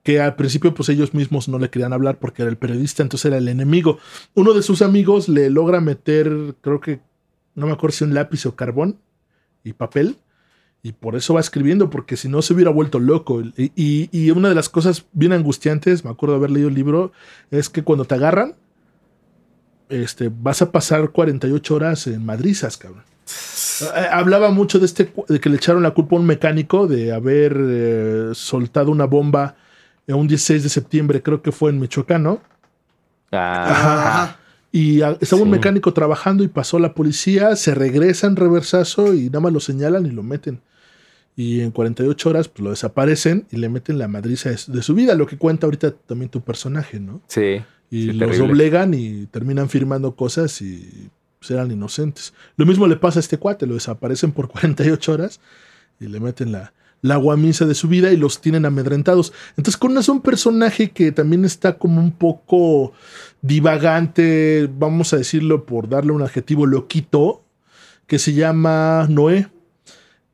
Que 0.02 0.20
al 0.20 0.34
principio, 0.34 0.74
pues 0.74 0.88
ellos 0.88 1.14
mismos 1.14 1.48
no 1.48 1.58
le 1.60 1.70
querían 1.70 1.92
hablar 1.92 2.18
porque 2.18 2.42
era 2.42 2.50
el 2.50 2.56
periodista, 2.56 3.02
entonces 3.04 3.26
era 3.26 3.38
el 3.38 3.46
enemigo. 3.48 3.98
Uno 4.34 4.52
de 4.52 4.62
sus 4.62 4.82
amigos 4.82 5.28
le 5.28 5.48
logra 5.50 5.80
meter, 5.80 6.54
creo 6.60 6.80
que, 6.80 7.00
no 7.54 7.66
me 7.66 7.72
acuerdo 7.72 7.96
si 7.96 8.04
un 8.04 8.14
lápiz 8.14 8.46
o 8.46 8.56
carbón 8.56 8.98
y 9.64 9.72
papel, 9.74 10.16
y 10.82 10.92
por 10.92 11.16
eso 11.16 11.34
va 11.34 11.40
escribiendo, 11.40 11.90
porque 11.90 12.16
si 12.16 12.28
no 12.28 12.40
se 12.42 12.54
hubiera 12.54 12.70
vuelto 12.70 12.98
loco. 13.00 13.40
Y, 13.56 13.72
y- 13.76 14.08
y 14.12 14.30
una 14.30 14.48
de 14.48 14.54
las 14.54 14.68
cosas 14.68 15.04
bien 15.12 15.32
angustiantes, 15.32 16.04
me 16.04 16.10
acuerdo 16.10 16.34
de 16.34 16.38
haber 16.38 16.50
leído 16.52 16.68
el 16.68 16.74
libro, 16.74 17.12
es 17.50 17.68
que 17.68 17.82
cuando 17.82 18.04
te 18.04 18.14
agarran, 18.14 18.54
este, 19.88 20.30
vas 20.34 20.62
a 20.62 20.70
pasar 20.70 21.10
48 21.10 21.74
horas 21.74 22.06
en 22.06 22.24
madrizas, 22.24 22.76
cabrón. 22.76 23.02
Eh, 23.82 24.06
Hablaba 24.10 24.50
mucho 24.50 24.78
de 24.78 24.86
este 24.86 25.12
de 25.28 25.40
que 25.40 25.48
le 25.48 25.56
echaron 25.56 25.82
la 25.82 25.92
culpa 25.92 26.16
a 26.16 26.18
un 26.20 26.26
mecánico 26.26 26.86
de 26.86 27.12
haber 27.12 27.56
eh, 27.60 28.30
soltado 28.34 28.90
una 28.90 29.04
bomba 29.04 29.56
en 30.06 30.16
un 30.16 30.26
16 30.28 30.62
de 30.62 30.68
septiembre, 30.68 31.22
creo 31.22 31.42
que 31.42 31.52
fue 31.52 31.70
en 31.70 31.78
Michoacán, 31.80 32.22
¿no? 32.22 32.40
Ah, 33.30 33.66
Ajá. 33.70 34.36
Y 34.70 35.00
estaba 35.20 35.42
un 35.42 35.50
mecánico 35.50 35.92
trabajando 35.94 36.44
y 36.44 36.48
pasó 36.48 36.78
la 36.78 36.92
policía, 36.94 37.56
se 37.56 37.74
regresa 37.74 38.26
en 38.26 38.36
reversazo 38.36 39.14
y 39.14 39.26
nada 39.26 39.40
más 39.40 39.52
lo 39.52 39.60
señalan 39.60 40.04
y 40.06 40.10
lo 40.10 40.22
meten. 40.22 40.60
Y 41.36 41.60
en 41.60 41.70
48 41.70 42.28
horas 42.28 42.48
pues, 42.48 42.62
lo 42.64 42.70
desaparecen 42.70 43.46
y 43.50 43.56
le 43.56 43.68
meten 43.68 43.96
la 43.98 44.08
madriza 44.08 44.50
de 44.50 44.58
su, 44.58 44.72
de 44.72 44.82
su 44.82 44.94
vida, 44.94 45.14
lo 45.14 45.26
que 45.26 45.38
cuenta 45.38 45.66
ahorita 45.66 45.92
también 45.92 46.30
tu 46.30 46.40
personaje, 46.42 47.00
¿no? 47.00 47.20
sí. 47.28 47.62
Y 47.90 48.02
Sí, 48.02 48.06
los 48.08 48.18
terrible. 48.18 48.48
doblegan 48.48 48.92
y 48.92 49.24
terminan 49.28 49.70
firmando 49.70 50.14
cosas 50.14 50.60
y 50.60 51.08
pues, 51.38 51.50
eran 51.52 51.70
inocentes. 51.70 52.34
Lo 52.58 52.66
mismo 52.66 52.86
le 52.86 52.96
pasa 52.96 53.18
a 53.18 53.20
este 53.20 53.38
cuate, 53.38 53.66
lo 53.66 53.72
desaparecen 53.72 54.32
por 54.32 54.48
48 54.48 55.10
horas 55.10 55.40
y 55.98 56.06
le 56.06 56.20
meten 56.20 56.52
la, 56.52 56.74
la 57.00 57.16
guamisa 57.16 57.64
de 57.64 57.74
su 57.74 57.86
vida 57.88 58.12
y 58.12 58.16
los 58.16 58.40
tienen 58.40 58.64
amedrentados. 58.66 59.32
Entonces, 59.56 59.76
con 59.76 59.96
es 59.98 60.08
un 60.08 60.20
personaje 60.20 60.90
que 60.90 61.12
también 61.12 61.44
está 61.44 61.78
como 61.78 62.00
un 62.00 62.10
poco 62.12 62.92
divagante, 63.40 64.68
vamos 64.78 65.12
a 65.12 65.16
decirlo 65.16 65.64
por 65.66 65.88
darle 65.88 66.12
un 66.12 66.22
adjetivo 66.22 66.66
loquito, 66.66 67.44
que 68.06 68.18
se 68.18 68.32
llama 68.32 69.06
Noé. 69.08 69.48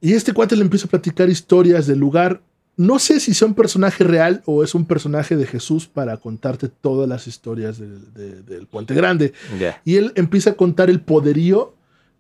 Y 0.01 0.13
este 0.13 0.33
cuate 0.33 0.55
le 0.57 0.63
empieza 0.63 0.87
a 0.87 0.91
platicar 0.91 1.29
historias 1.29 1.87
del 1.87 1.99
lugar. 1.99 2.43
No 2.77 2.99
sé 2.99 3.21
si 3.21 3.35
sea 3.35 3.49
un 3.49 3.55
personaje 3.55 4.05
real 4.05 4.43
o 4.47 4.63
es 4.63 4.75
un 4.75 4.85
personaje 4.85 5.37
de 5.37 5.47
Jesús 5.47 5.87
para 5.87 6.17
contarte 6.19 6.69
todas 6.69 7.09
las 7.09 7.27
historias 7.27 7.79
del, 7.79 8.13
de- 8.15 8.43
del 8.43 8.67
Puente 8.67 8.95
Grande. 8.95 9.33
Y 9.85 9.97
él 9.97 10.13
empieza 10.17 10.51
a 10.51 10.55
contar 10.55 10.91
el 10.91 11.01
poderío 11.01 11.75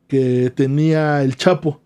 que 0.08 0.50
tenía 0.54 1.22
el 1.22 1.36
Chapo, 1.36 1.80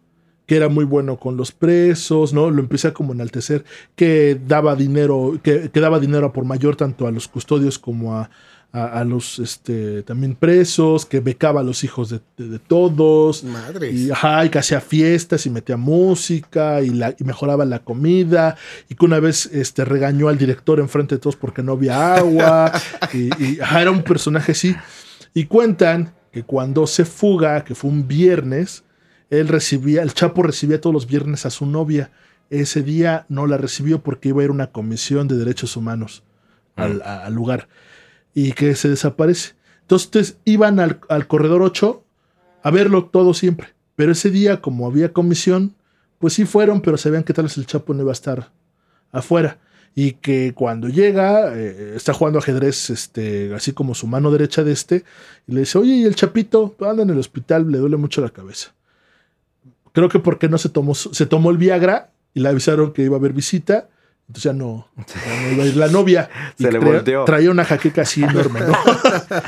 que 0.48 0.56
era 0.56 0.68
muy 0.68 0.84
bueno 0.84 1.18
con 1.18 1.36
los 1.36 1.52
presos, 1.52 2.32
¿no? 2.32 2.50
Lo 2.50 2.60
empieza 2.60 2.92
como 2.94 3.12
a 3.12 3.14
enaltecer, 3.14 3.64
que 3.94 4.40
daba 4.48 4.74
dinero, 4.74 5.38
que, 5.42 5.70
que 5.70 5.80
daba 5.80 6.00
dinero 6.00 6.26
a 6.26 6.32
por 6.32 6.44
mayor 6.44 6.74
tanto 6.74 7.06
a 7.06 7.10
los 7.12 7.28
custodios 7.28 7.78
como 7.78 8.16
a, 8.16 8.30
a- 8.72 9.00
a 9.00 9.04
los 9.04 9.38
este, 9.38 10.02
también 10.04 10.34
presos, 10.34 11.04
que 11.06 11.20
becaba 11.20 11.60
a 11.60 11.62
los 11.62 11.84
hijos 11.84 12.08
de, 12.08 12.20
de- 12.38 12.48
de 12.48 12.58
todos. 12.58 13.44
Madres. 13.44 13.94
Y, 13.94 14.10
ajá, 14.10 14.44
y 14.46 14.48
que 14.48 14.58
hacía 14.58 14.80
fiestas 14.80 15.44
y 15.44 15.50
metía 15.50 15.76
música 15.76 16.80
y, 16.82 16.90
la, 16.90 17.14
y 17.18 17.24
mejoraba 17.24 17.64
la 17.66 17.80
comida. 17.80 18.56
Y 18.88 18.94
que 18.94 19.04
una 19.04 19.20
vez 19.20 19.46
este, 19.52 19.84
regañó 19.84 20.28
al 20.28 20.38
director 20.38 20.80
enfrente 20.80 21.14
de 21.16 21.18
todos 21.20 21.36
porque 21.36 21.62
no 21.62 21.72
había 21.72 22.14
agua. 22.16 22.72
y, 23.12 23.28
y, 23.44 23.60
ajá, 23.60 23.82
era 23.82 23.90
un 23.90 24.02
personaje 24.02 24.52
así. 24.52 24.74
Y 25.34 25.44
cuentan 25.44 26.14
que 26.32 26.42
cuando 26.42 26.86
se 26.86 27.04
fuga, 27.04 27.64
que 27.64 27.74
fue 27.74 27.90
un 27.90 28.08
viernes, 28.08 28.82
él 29.30 29.48
recibía, 29.48 30.02
el 30.02 30.14
Chapo 30.14 30.42
recibía 30.42 30.80
todos 30.80 30.94
los 30.94 31.06
viernes 31.06 31.44
a 31.46 31.50
su 31.50 31.66
novia. 31.66 32.10
Ese 32.50 32.82
día 32.82 33.26
no 33.28 33.46
la 33.46 33.58
recibió 33.58 34.00
porque 34.02 34.30
iba 34.30 34.40
a 34.40 34.44
ir 34.44 34.50
una 34.50 34.68
comisión 34.72 35.28
de 35.28 35.36
derechos 35.36 35.76
humanos 35.76 36.22
al, 36.76 37.02
a- 37.02 37.26
al 37.26 37.34
lugar 37.34 37.68
y 38.34 38.52
que 38.52 38.74
se 38.74 38.88
desaparece. 38.88 39.52
Entonces 39.82 40.38
iban 40.44 40.80
al, 40.80 41.00
al 41.08 41.26
corredor 41.26 41.62
8 41.62 42.02
a 42.62 42.70
verlo 42.70 43.06
todo 43.06 43.34
siempre. 43.34 43.68
Pero 43.96 44.12
ese 44.12 44.30
día, 44.30 44.60
como 44.60 44.86
había 44.86 45.12
comisión, 45.12 45.74
pues 46.18 46.34
sí 46.34 46.44
fueron, 46.46 46.80
pero 46.80 46.96
sabían 46.96 47.24
que 47.24 47.32
tal 47.34 47.44
vez 47.44 47.56
el 47.58 47.66
Chapo 47.66 47.92
no 47.94 48.02
iba 48.02 48.10
a 48.10 48.12
estar 48.12 48.50
afuera. 49.12 49.58
Y 49.94 50.12
que 50.12 50.52
cuando 50.54 50.88
llega, 50.88 51.52
eh, 51.56 51.94
está 51.96 52.12
jugando 52.12 52.38
ajedrez, 52.38 52.90
este, 52.90 53.52
así 53.54 53.72
como 53.72 53.94
su 53.94 54.06
mano 54.06 54.30
derecha 54.30 54.62
de 54.62 54.70
este, 54.72 55.04
y 55.48 55.52
le 55.52 55.60
dice, 55.60 55.78
oye, 55.78 55.94
¿y 55.94 56.04
el 56.04 56.14
Chapito? 56.14 56.76
Anda 56.80 57.02
en 57.02 57.10
el 57.10 57.18
hospital, 57.18 57.68
le 57.70 57.78
duele 57.78 57.96
mucho 57.96 58.20
la 58.20 58.28
cabeza. 58.30 58.74
Creo 59.92 60.08
que 60.08 60.18
porque 60.18 60.48
no 60.48 60.58
se 60.58 60.68
tomó, 60.68 60.94
se 60.94 61.26
tomó 61.26 61.50
el 61.50 61.58
Viagra 61.58 62.10
y 62.34 62.40
le 62.40 62.48
avisaron 62.48 62.92
que 62.92 63.02
iba 63.02 63.16
a 63.16 63.18
haber 63.18 63.32
visita, 63.32 63.88
entonces 64.28 64.44
ya 64.44 64.52
no, 64.52 64.88
ya 64.96 65.42
no 65.46 65.52
iba 65.52 65.64
a 65.64 65.66
ir 65.66 65.76
la 65.76 65.88
novia. 65.88 66.30
Se 66.56 66.70
le 66.70 66.78
traía- 66.78 66.92
volteó. 66.94 67.24
Traía 67.24 67.50
una 67.50 67.64
jaqueca 67.64 68.02
así 68.02 68.22
enorme, 68.22 68.60
¿no? 68.60 68.72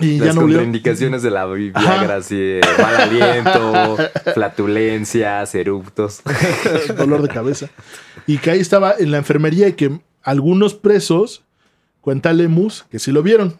y 0.00 0.18
ya 0.18 0.26
Las 0.26 0.34
no 0.34 0.40
volvió. 0.42 0.56
contraindicaciones 0.56 1.22
de 1.22 1.30
la 1.30 1.46
Viagra, 1.46 2.16
así, 2.16 2.58
mal 2.82 2.96
aliento, 2.96 3.96
flatulencias, 4.34 5.54
eruptos. 5.54 6.22
dolor 6.96 7.22
de 7.22 7.28
cabeza. 7.28 7.68
Y 8.26 8.38
que 8.38 8.50
ahí 8.50 8.60
estaba 8.60 8.94
en 8.98 9.10
la 9.12 9.18
enfermería 9.18 9.68
y 9.68 9.74
que 9.74 10.00
algunos 10.22 10.74
presos, 10.74 11.44
cuenta 12.00 12.32
Lemus, 12.32 12.84
que 12.90 12.98
sí 12.98 13.12
lo 13.12 13.22
vieron. 13.22 13.58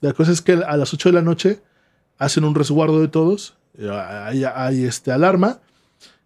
La 0.00 0.12
cosa 0.12 0.32
es 0.32 0.42
que 0.42 0.52
a 0.54 0.76
las 0.76 0.92
8 0.92 1.10
de 1.10 1.12
la 1.12 1.22
noche 1.22 1.60
hacen 2.18 2.44
un 2.44 2.54
resguardo 2.54 3.00
de 3.00 3.08
todos, 3.08 3.54
hay, 3.78 4.44
hay, 4.44 4.84
este, 4.84 5.12
alarma 5.12 5.60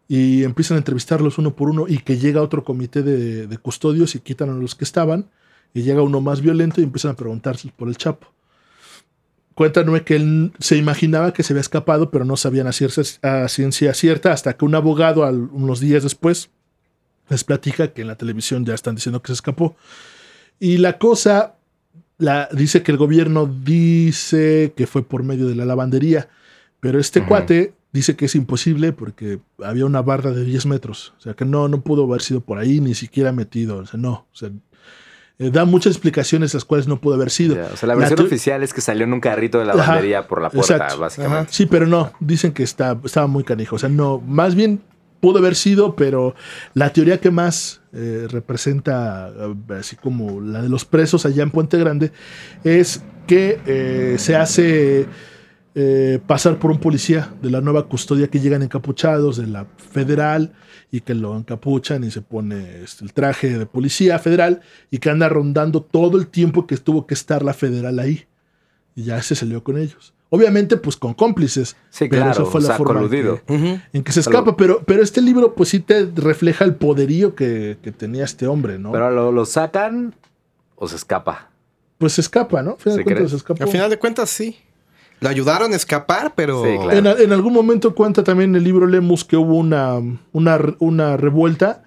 y 0.09 0.45
empiezan 0.45 0.77
a 0.77 0.79
entrevistarlos 0.79 1.39
uno 1.39 1.55
por 1.55 1.71
uno 1.71 1.87
y 1.89 1.99
que 1.99 2.19
llega 2.19 2.43
otro 2.43 2.65
comité 2.65 3.03
de, 3.03 3.47
de 3.47 3.59
custodios 3.59 4.15
y 4.15 4.21
quitan 4.21 4.51
a 4.51 4.55
los 4.55 4.75
que 4.75 4.85
estaban 4.85 5.27
y 5.75 5.83
llega 5.83 6.03
uno 6.03 6.21
más 6.21 6.41
violento 6.41 6.81
y 6.81 6.85
empiezan 6.85 7.13
a 7.13 7.17
preguntarse 7.17 7.71
por 7.77 7.89
el 7.89 7.97
Chapo. 7.97 8.29
Cuéntame 9.55 10.03
que 10.05 10.17
él 10.17 10.53
se 10.59 10.77
imaginaba 10.77 11.33
que 11.33 11.43
se 11.43 11.53
había 11.55 11.63
escapado, 11.63 12.11
pero 12.11 12.25
no 12.27 12.37
sabían 12.37 12.67
a 12.67 13.49
ciencia 13.49 13.95
cierta 13.95 14.33
hasta 14.33 14.55
que 14.55 14.65
un 14.67 14.75
abogado, 14.75 15.25
al- 15.25 15.49
unos 15.53 15.81
días 15.81 16.03
después, 16.03 16.51
les 17.31 17.43
platica 17.43 17.93
que 17.93 18.03
en 18.03 18.09
la 18.09 18.17
televisión 18.17 18.65
ya 18.67 18.75
están 18.75 18.95
diciendo 18.97 19.23
que 19.23 19.29
se 19.29 19.33
escapó. 19.35 19.75
Y 20.61 20.77
la 20.77 20.99
cosa, 20.99 21.57
la, 22.19 22.49
dice 22.53 22.83
que 22.83 22.93
el 22.93 22.99
gobierno 22.99 23.47
dice 23.47 24.75
que 24.77 24.87
fue 24.87 25.03
por 25.03 25.23
medio 25.23 25.47
de 25.49 25.55
la 25.55 25.65
lavandería, 25.65 26.29
pero 26.87 27.01
este 27.01 27.25
cuate 27.25 27.75
dice 27.93 28.15
que 28.15 28.27
es 28.27 28.37
imposible 28.37 28.93
porque 28.93 29.41
había 29.61 29.85
una 29.87 30.03
barda 30.03 30.31
de 30.31 30.45
10 30.45 30.67
metros. 30.67 31.15
O 31.19 31.21
sea, 31.21 31.35
que 31.35 31.45
no, 31.45 31.67
no 31.67 31.81
pudo 31.81 32.05
haber 32.05 32.23
sido 32.23 32.43
por 32.43 32.59
ahí, 32.59 32.79
ni 32.79 32.95
siquiera 32.95 33.33
metido. 33.33 33.79
O 33.79 33.87
sea, 33.87 33.99
no. 33.99 34.29
O 34.33 34.37
sea, 34.37 34.51
eh, 35.41 35.51
da 35.51 35.65
muchas 35.65 35.95
explicaciones 35.95 36.55
las 36.55 36.65
cuales 36.65 36.87
no 36.87 37.01
pudo 37.01 37.17
haber 37.17 37.31
sido. 37.31 37.57
O 37.73 37.77
sea, 37.77 37.89
la 37.89 37.97
versión 37.97 38.21
oficial 38.21 38.63
es 38.63 38.73
que 38.73 38.81
salió 38.81 39.03
en 39.03 39.15
un 39.15 39.21
carrito 39.21 39.59
de 39.59 39.65
la 39.65 39.73
Ajá, 39.73 39.81
lavandería 39.81 40.29
por 40.29 40.41
la 40.41 40.49
puerta, 40.49 40.75
exacto. 40.75 41.01
básicamente. 41.01 41.53
Sí, 41.53 41.67
pero 41.67 41.89
no, 41.89 42.13
dicen 42.21 42.53
que 42.53 42.63
está, 42.63 42.97
estaba 43.05 43.27
muy 43.27 43.43
canijo. 43.43 43.75
O 43.75 43.79
sea, 43.81 43.89
no, 43.89 44.23
más 44.25 44.55
bien 44.55 44.81
pudo 45.19 45.41
haber 45.41 45.57
sido, 45.57 45.97
pero 45.97 46.37
la 46.75 46.93
teoría 46.93 47.19
que 47.19 47.33
más 47.33 47.81
eh, 47.93 48.29
representa, 48.31 49.33
eh, 49.37 49.75
así 49.77 49.97
como 49.97 50.41
la 50.41 50.63
de 50.63 50.69
los 50.69 50.85
presos 50.85 51.27
allá 51.27 51.43
en 51.43 51.51
Puente 51.51 51.79
Grande, 51.79 52.13
es 52.63 53.03
que 53.27 53.61
eh, 53.67 54.17
se 54.19 54.37
hace 54.37 55.07
eh, 55.79 56.21
pasar 56.27 56.59
por 56.59 56.71
un 56.71 56.81
policía 56.81 57.35
de 57.43 57.51
la 57.51 57.61
nueva 57.61 57.87
custodia 57.87 58.29
que 58.29 58.41
llegan 58.41 58.63
encapuchados 58.63 59.37
de 59.37 59.47
la 59.47 59.67
federal 59.77 60.55
y 60.91 61.03
que 61.03 61.15
lo 61.15 61.37
encapuchan 61.37 62.03
y 62.03 62.11
se 62.11 62.23
pone 62.23 62.83
este, 62.83 63.05
el 63.05 63.13
traje 63.13 63.59
de 63.59 63.67
policía 63.67 64.19
federal 64.19 64.63
y 64.91 64.97
que 64.99 65.11
anda 65.11 65.29
rondando 65.29 65.83
todo 65.83 66.17
el 66.17 66.29
tiempo 66.29 66.67
que 66.67 66.79
tuvo 66.79 67.07
que 67.07 67.13
estar 67.13 67.43
la 67.45 67.53
federal 67.53 67.99
ahí. 67.99 68.25
Y 68.95 69.03
ya 69.05 69.21
se 69.23 69.35
salió 69.35 69.63
con 69.63 69.77
ellos. 69.77 70.15
Obviamente, 70.31 70.79
pues 70.79 70.97
con 70.97 71.13
cómplices. 71.13 71.77
Sí, 71.91 72.09
pero 72.09 72.23
claro, 72.23 72.43
esa 72.43 72.45
fue 72.51 72.61
o 72.61 72.63
la 72.63 72.67
sea, 72.69 72.77
forma 72.79 73.03
en 73.03 73.11
que- 73.11 73.31
Ujú. 73.53 73.81
En 73.93 74.03
que 74.03 74.13
se 74.13 74.21
escapa, 74.21 74.57
pero, 74.57 74.83
pero 74.87 75.03
este 75.03 75.21
libro, 75.21 75.55
pues 75.55 75.69
sí 75.69 75.81
te 75.81 76.11
refleja 76.17 76.65
el 76.65 76.75
poderío 76.77 77.35
que, 77.35 77.77
que 77.83 77.93
tenía 77.93 78.25
este 78.25 78.47
hombre, 78.47 78.79
¿no? 78.79 78.93
Pero 78.93 79.11
lo, 79.11 79.31
lo 79.31 79.45
sacan 79.45 80.15
o 80.75 80.89
se 80.89 80.97
escapa. 80.97 81.51
pues 81.99 82.15
se 82.15 82.23
escapa, 82.23 82.63
¿no? 82.63 82.73
Al 82.73 82.77
final 82.79 82.95
¿Sí 82.95 82.99
de 82.99 83.05
cuentas, 83.05 83.31
se 83.31 83.37
escapó. 83.37 83.63
Al 83.63 83.69
final 83.69 83.91
de 83.91 83.99
cuentas, 83.99 84.31
sí. 84.31 84.57
Lo 85.21 85.29
ayudaron 85.29 85.73
a 85.73 85.77
escapar, 85.77 86.35
pero. 86.37 86.63
Sí, 86.65 86.77
claro. 86.83 86.93
En, 86.93 87.07
en 87.25 87.33
algún 87.33 87.53
momento 87.53 87.95
cuenta 87.95 88.23
también 88.23 88.51
en 88.51 88.57
el 88.57 88.65
libro 88.65 88.87
Lemus 88.87 89.25
que 89.25 89.37
hubo 89.37 89.57
una, 89.57 89.95
una, 90.33 90.59
una 90.79 91.17
revuelta 91.17 91.83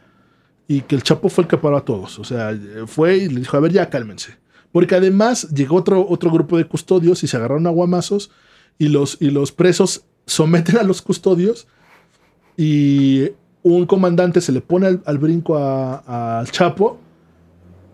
y 0.67 0.81
que 0.81 0.95
el 0.95 1.03
Chapo 1.03 1.29
fue 1.29 1.43
el 1.43 1.47
que 1.47 1.57
paró 1.57 1.77
a 1.77 1.85
todos. 1.85 2.17
O 2.19 2.23
sea, 2.23 2.57
fue 2.87 3.17
y 3.17 3.29
le 3.29 3.39
dijo, 3.41 3.55
a 3.57 3.59
ver, 3.59 3.71
ya 3.71 3.89
cálmense. 3.89 4.35
Porque 4.71 4.95
además 4.95 5.49
llegó 5.49 5.75
otro, 5.77 6.05
otro 6.07 6.29
grupo 6.31 6.57
de 6.57 6.65
custodios 6.65 7.23
y 7.23 7.27
se 7.27 7.37
agarraron 7.37 7.65
a 7.67 7.71
guamazos 7.71 8.31
y 8.77 8.87
los, 8.89 9.17
y 9.19 9.29
los 9.31 9.51
presos 9.51 10.05
someten 10.27 10.77
a 10.77 10.83
los 10.83 11.01
custodios 11.01 11.67
y 12.55 13.29
un 13.63 13.85
comandante 13.85 14.41
se 14.41 14.51
le 14.51 14.61
pone 14.61 14.87
al, 14.87 15.01
al 15.05 15.17
brinco 15.17 15.57
a- 15.57 16.39
al 16.39 16.51
Chapo 16.51 16.99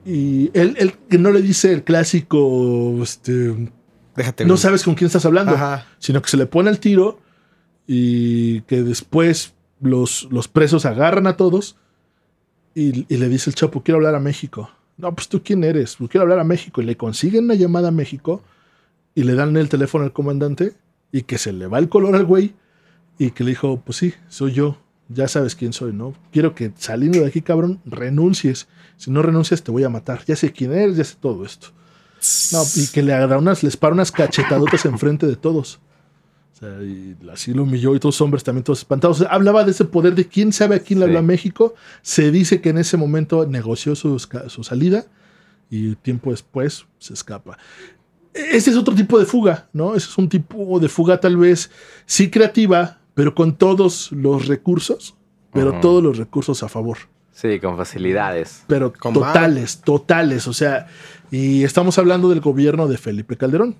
y 0.05 0.51
él, 0.53 0.75
él 0.77 0.93
que 1.09 1.17
no 1.17 1.31
le 1.31 1.41
dice 1.41 1.71
el 1.73 1.83
clásico, 1.83 2.99
este, 3.01 3.69
Déjate. 4.15 4.45
no 4.45 4.57
sabes 4.57 4.83
con 4.83 4.95
quién 4.95 5.07
estás 5.07 5.25
hablando 5.25 5.53
Ajá. 5.53 5.85
sino 5.99 6.21
que 6.21 6.29
se 6.29 6.37
le 6.37 6.45
pone 6.45 6.69
el 6.69 6.79
tiro 6.79 7.19
y 7.87 8.61
que 8.61 8.81
después 8.81 9.53
los, 9.81 10.27
los 10.31 10.47
presos 10.47 10.85
agarran 10.85 11.27
a 11.27 11.37
todos 11.37 11.75
y, 12.73 13.05
y 13.13 13.17
le 13.17 13.29
dice 13.29 13.49
el 13.49 13.55
Chapo, 13.55 13.83
quiero 13.83 13.97
hablar 13.97 14.15
a 14.15 14.19
México. 14.19 14.69
No, 14.97 15.13
pues 15.13 15.27
tú 15.27 15.41
quién 15.43 15.63
eres, 15.63 15.95
pues 15.97 16.09
quiero 16.09 16.23
hablar 16.23 16.39
a 16.39 16.43
México. 16.43 16.81
Y 16.81 16.85
le 16.85 16.97
consiguen 16.97 17.45
una 17.45 17.55
llamada 17.55 17.89
a 17.89 17.91
México 17.91 18.41
y 19.13 19.23
le 19.23 19.35
dan 19.35 19.55
el 19.57 19.69
teléfono 19.69 20.03
al 20.03 20.13
comandante 20.13 20.73
y 21.11 21.23
que 21.23 21.37
se 21.37 21.53
le 21.53 21.67
va 21.67 21.79
el 21.79 21.89
color 21.89 22.15
al 22.15 22.25
güey 22.25 22.53
y 23.17 23.31
que 23.31 23.43
le 23.43 23.51
dijo, 23.51 23.81
pues 23.85 23.97
sí, 23.97 24.13
soy 24.27 24.51
yo, 24.53 24.77
ya 25.09 25.27
sabes 25.27 25.55
quién 25.55 25.71
soy, 25.73 25.93
¿no? 25.93 26.13
Quiero 26.31 26.55
que 26.55 26.71
saliendo 26.75 27.19
de 27.19 27.27
aquí, 27.27 27.41
cabrón, 27.41 27.79
renuncies. 27.85 28.67
Si 28.97 29.11
no 29.11 29.21
renuncias 29.21 29.63
te 29.63 29.71
voy 29.71 29.83
a 29.83 29.89
matar. 29.89 30.23
Ya 30.25 30.35
sé 30.35 30.51
quién 30.51 30.73
eres, 30.73 30.97
ya 30.97 31.03
sé 31.03 31.15
todo 31.19 31.45
esto. 31.45 31.67
No, 32.51 32.63
y 32.75 32.87
que 32.87 33.01
le 33.03 33.13
agarra 33.13 33.37
unas, 33.37 33.63
les 33.63 33.77
para 33.77 33.93
unas 33.93 34.11
cachetadotas 34.11 34.85
enfrente 34.85 35.25
de 35.27 35.35
todos. 35.35 35.79
O 36.53 36.57
sea, 36.57 36.81
y 36.81 37.15
así 37.33 37.53
lo 37.53 37.63
humilló 37.63 37.95
y 37.95 37.99
todos 37.99 38.15
los 38.15 38.21
hombres 38.21 38.43
también 38.43 38.63
todos 38.63 38.79
espantados. 38.79 39.19
O 39.19 39.23
sea, 39.23 39.31
hablaba 39.33 39.63
de 39.65 39.71
ese 39.71 39.83
poder 39.85 40.15
de 40.15 40.27
quién 40.27 40.53
sabe 40.53 40.75
a 40.75 40.79
quién 40.79 40.99
le 40.99 41.05
Sí. 41.05 41.09
habla 41.09 41.21
México. 41.21 41.75
Se 42.01 42.31
dice 42.31 42.61
que 42.61 42.69
en 42.69 42.77
ese 42.77 42.95
momento 42.97 43.45
negoció 43.45 43.95
su, 43.95 44.17
su 44.19 44.63
salida 44.63 45.05
y 45.69 45.95
tiempo 45.95 46.31
después 46.31 46.85
se 46.97 47.13
escapa. 47.13 47.57
Ese 48.33 48.69
es 48.71 48.77
otro 48.77 48.95
tipo 48.95 49.19
de 49.19 49.25
fuga, 49.25 49.67
¿no? 49.73 49.95
Ese 49.95 50.07
es 50.09 50.17
un 50.17 50.29
tipo 50.29 50.79
de 50.79 50.87
fuga 50.89 51.19
tal 51.19 51.35
vez 51.37 51.71
sí 52.05 52.29
creativa, 52.29 52.99
pero 53.13 53.33
con 53.35 53.55
todos 53.57 54.11
los 54.13 54.47
recursos, 54.47 55.15
pero 55.53 55.79
todos 55.81 56.03
los 56.03 56.17
recursos 56.17 56.61
a 56.63 56.69
favor 56.69 56.97
Sí, 57.35 57.59
con 57.59 57.75
facilidades. 57.75 58.63
pero 58.65 58.93
Con 58.93 59.13
totales, 59.13 59.81
totales. 59.81 60.47
O 60.47 60.53
sea, 60.53 60.87
y 61.31 61.63
estamos 61.65 61.97
hablando 61.97 62.29
del 62.29 62.39
gobierno 62.39 62.87
de 62.87 62.97
Felipe 62.97 63.35
Calderón. 63.35 63.75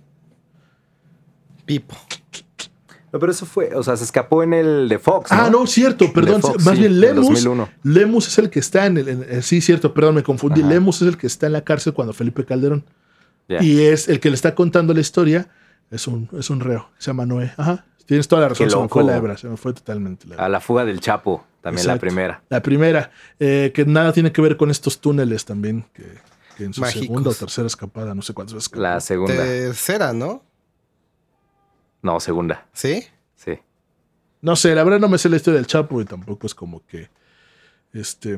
Pipo. 1.66 1.96
No, 3.14 3.20
pero 3.20 3.32
eso 3.32 3.46
fue, 3.46 3.74
o 3.74 3.82
sea, 3.82 3.96
se 3.96 4.04
escapó 4.04 4.44
en 4.44 4.54
el 4.54 4.90
de 4.90 5.00
Fox. 5.00 5.32
Ah, 5.32 5.48
no, 5.50 5.66
cierto, 5.68 6.12
perdón. 6.12 6.42
Fox, 6.42 6.66
más 6.66 6.76
sí, 6.76 6.82
bien 6.82 7.00
Lemus. 7.00 7.28
2001. 7.30 7.70
Lemus 7.84 8.28
es 8.28 8.38
el 8.40 8.50
que 8.50 8.60
está 8.60 8.86
en 8.88 8.98
el. 8.98 9.08
en- 9.08 9.26
eh, 9.30 9.42
sí, 9.42 9.62
cierto, 9.62 9.94
perdón, 9.94 10.16
me 10.16 10.24
confundí. 10.24 10.60
Ajá. 10.62 10.70
Lemus 10.72 11.02
es 11.02 11.08
el 11.08 11.18
que 11.18 11.28
está 11.28 11.46
en 11.48 11.54
la 11.54 11.62
cárcel 11.64 11.94
cuando 11.94 12.12
Felipe 12.14 12.44
Calderón. 12.44 12.84
Y 13.48 13.82
es 13.84 14.10
el 14.10 14.20
que 14.20 14.30
le 14.30 14.36
está 14.36 14.54
contando 14.54 14.94
la 14.94 15.00
historia. 15.00 15.48
Es 15.92 16.08
un, 16.08 16.28
es 16.38 16.50
un 16.50 16.60
reo. 16.60 16.90
Se 16.98 17.08
llama 17.12 17.26
Noé. 17.26 17.54
Ajá. 17.56 17.86
Tienes 18.06 18.28
toda 18.28 18.42
la 18.42 18.50
razón. 18.50 18.70
Se 18.70 18.76
me 18.76 18.88
fue 18.90 19.02
loco. 19.04 19.12
la 19.12 19.18
hebra. 19.18 19.38
Se 19.38 19.48
me 19.48 19.56
fue 19.56 19.72
totalmente 19.72 20.28
la 20.28 20.34
hebra. 20.36 20.46
A 20.46 20.50
la 20.50 20.60
fuga 20.60 20.84
del 20.84 21.00
Chapo, 21.00 21.46
también 21.66 21.88
la 21.88 21.98
primera. 21.98 22.44
La 22.50 22.62
primera, 22.62 23.12
eh, 23.40 23.72
que 23.74 23.86
nada 23.86 24.14
tiene 24.14 24.32
que 24.32 24.40
ver 24.42 24.56
con 24.56 24.70
estos 24.70 25.02
túneles 25.02 25.46
también, 25.46 25.84
que, 25.94 26.04
que 26.58 26.64
en 26.66 26.74
su 26.74 26.82
Mágicos. 26.82 27.02
segunda 27.08 27.30
o 27.32 27.34
tercera 27.34 27.66
escapada, 27.68 28.14
no 28.14 28.22
sé 28.22 28.34
cuántas 28.34 28.54
veces. 28.54 28.72
La 28.76 29.00
segunda. 29.02 29.34
Tercera, 29.36 30.14
¿no? 30.14 30.44
No, 32.02 32.20
segunda. 32.20 32.68
Sí. 32.74 33.04
Sí. 33.36 33.54
No 34.42 34.56
sé, 34.56 34.76
la 34.76 34.84
verdad 34.84 35.00
no 35.00 35.08
me 35.10 35.18
sé 35.18 35.28
la 35.28 35.38
historia 35.38 35.58
del 35.58 35.68
Chapo 35.68 36.00
y 36.02 36.06
tampoco 36.06 36.46
es 36.48 36.54
como 36.54 36.86
que. 36.86 37.10
Este. 37.94 38.38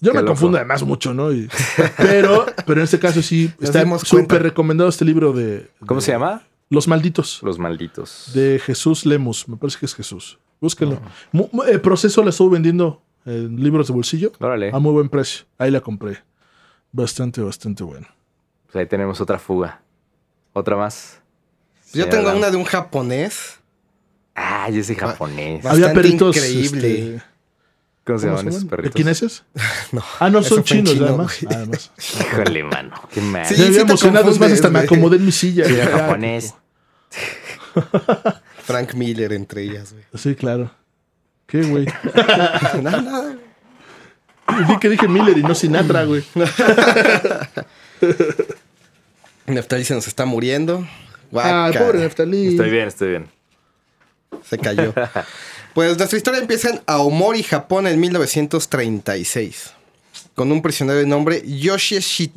Yo 0.00 0.12
Qué 0.12 0.18
me 0.18 0.22
loco. 0.22 0.28
confundo 0.32 0.58
además 0.58 0.82
mucho, 0.82 1.12
¿no? 1.14 1.32
Y- 1.32 1.48
pero, 1.98 2.46
pero 2.66 2.80
en 2.80 2.84
este 2.84 2.98
caso 2.98 3.20
sí, 3.22 3.52
está 3.60 3.84
súper 3.98 4.42
recomendado 4.42 4.88
este 4.88 5.04
libro 5.04 5.32
de. 5.32 5.70
¿Cómo 5.86 6.00
de 6.00 6.06
se 6.06 6.12
llama? 6.12 6.42
Los 6.68 6.88
Malditos, 6.88 7.40
Los 7.42 7.58
malditos. 7.60 8.32
de 8.34 8.58
Jesús 8.64 9.06
Lemus. 9.06 9.46
Me 9.48 9.56
parece 9.56 9.78
que 9.78 9.86
es 9.86 9.94
Jesús. 9.94 10.38
Búsquenlo. 10.60 11.00
Mu- 11.32 11.48
mu- 11.52 11.62
el 11.64 11.80
proceso 11.80 12.22
la 12.22 12.30
estuvo 12.30 12.50
vendiendo 12.50 13.02
en 13.24 13.62
libros 13.62 13.88
de 13.88 13.94
bolsillo 13.94 14.32
Órale. 14.40 14.70
a 14.72 14.78
muy 14.78 14.92
buen 14.92 15.08
precio. 15.08 15.44
Ahí 15.58 15.70
la 15.70 15.80
compré. 15.80 16.18
Bastante, 16.92 17.40
bastante 17.42 17.82
bueno. 17.84 18.06
Pues 18.66 18.76
ahí 18.76 18.86
tenemos 18.86 19.20
otra 19.20 19.38
fuga. 19.38 19.82
Otra 20.52 20.76
más. 20.76 21.20
Yo 21.92 22.08
tengo 22.08 22.32
una 22.32 22.50
de 22.50 22.56
un 22.56 22.64
japonés. 22.64 23.58
Ah, 24.34 24.68
yo 24.70 24.82
soy 24.82 24.94
japonés. 24.96 25.64
Había 25.64 25.92
perritos. 25.92 26.36
increíble. 26.36 27.14
este, 27.16 27.22
¿Cómo 28.04 28.18
se 28.18 28.26
¿cómo 28.26 28.36
llaman 28.38 28.44
se 28.44 28.48
esos 28.50 28.62
llaman? 28.62 28.68
perritos? 28.70 28.92
¿Pequineses? 28.92 29.44
No. 29.92 30.02
Ah, 30.20 30.30
no, 30.30 30.38
Eso 30.40 30.54
son 30.56 30.64
fue 30.64 30.76
en 30.78 30.84
chinos, 30.84 30.92
chino, 30.94 31.06
además. 31.06 31.38
güey. 31.42 31.54
además. 31.56 31.92
Híjole, 32.20 32.64
mano. 32.64 32.94
Qué 33.12 33.20
mal. 33.20 33.46
Sí, 33.46 33.56
Ya 33.56 33.64
había 33.66 33.76
te 33.78 33.82
emocionado, 33.82 34.30
es 34.30 34.38
más, 34.40 34.52
hasta 34.52 34.68
me 34.68 34.78
güey. 34.80 34.84
acomodé 34.86 35.16
en 35.16 35.24
mi 35.26 35.32
silla. 35.32 35.64
Sí, 35.66 35.74
era 35.74 35.84
Ya. 35.90 35.98
japonés. 35.98 36.54
Frank 38.66 38.94
Miller 38.94 39.32
entre 39.32 39.62
ellas, 39.62 39.92
güey. 39.92 40.04
Sí, 40.14 40.34
claro. 40.34 40.70
¿Qué, 41.46 41.62
güey? 41.62 41.86
Nada, 42.82 43.00
nada. 43.02 43.36
Vi 44.68 44.78
que 44.78 44.88
dije 44.88 45.06
Miller 45.08 45.38
y 45.38 45.42
no 45.42 45.54
Sinatra, 45.54 46.04
güey. 46.04 46.24
Neftali 49.46 49.84
se 49.84 49.94
nos 49.94 50.06
está 50.08 50.24
muriendo. 50.26 50.86
Ah, 51.32 51.70
Guaca. 51.70 51.78
pobre 51.78 51.98
Neftalí. 52.00 52.48
Estoy 52.48 52.70
bien, 52.70 52.88
estoy 52.88 53.08
bien. 53.10 53.28
Se 54.48 54.58
cayó. 54.58 54.92
Pues 55.74 55.96
nuestra 55.96 56.16
historia 56.16 56.40
empieza 56.40 56.70
en 56.70 56.80
Aomori, 56.86 57.42
Japón, 57.42 57.86
en 57.86 58.00
1936. 58.00 59.72
Con 60.34 60.50
un 60.52 60.62
prisionero 60.62 60.98
de 60.98 61.06
nombre 61.06 61.42
Yoshi 61.46 61.96
Shi- 61.96 62.32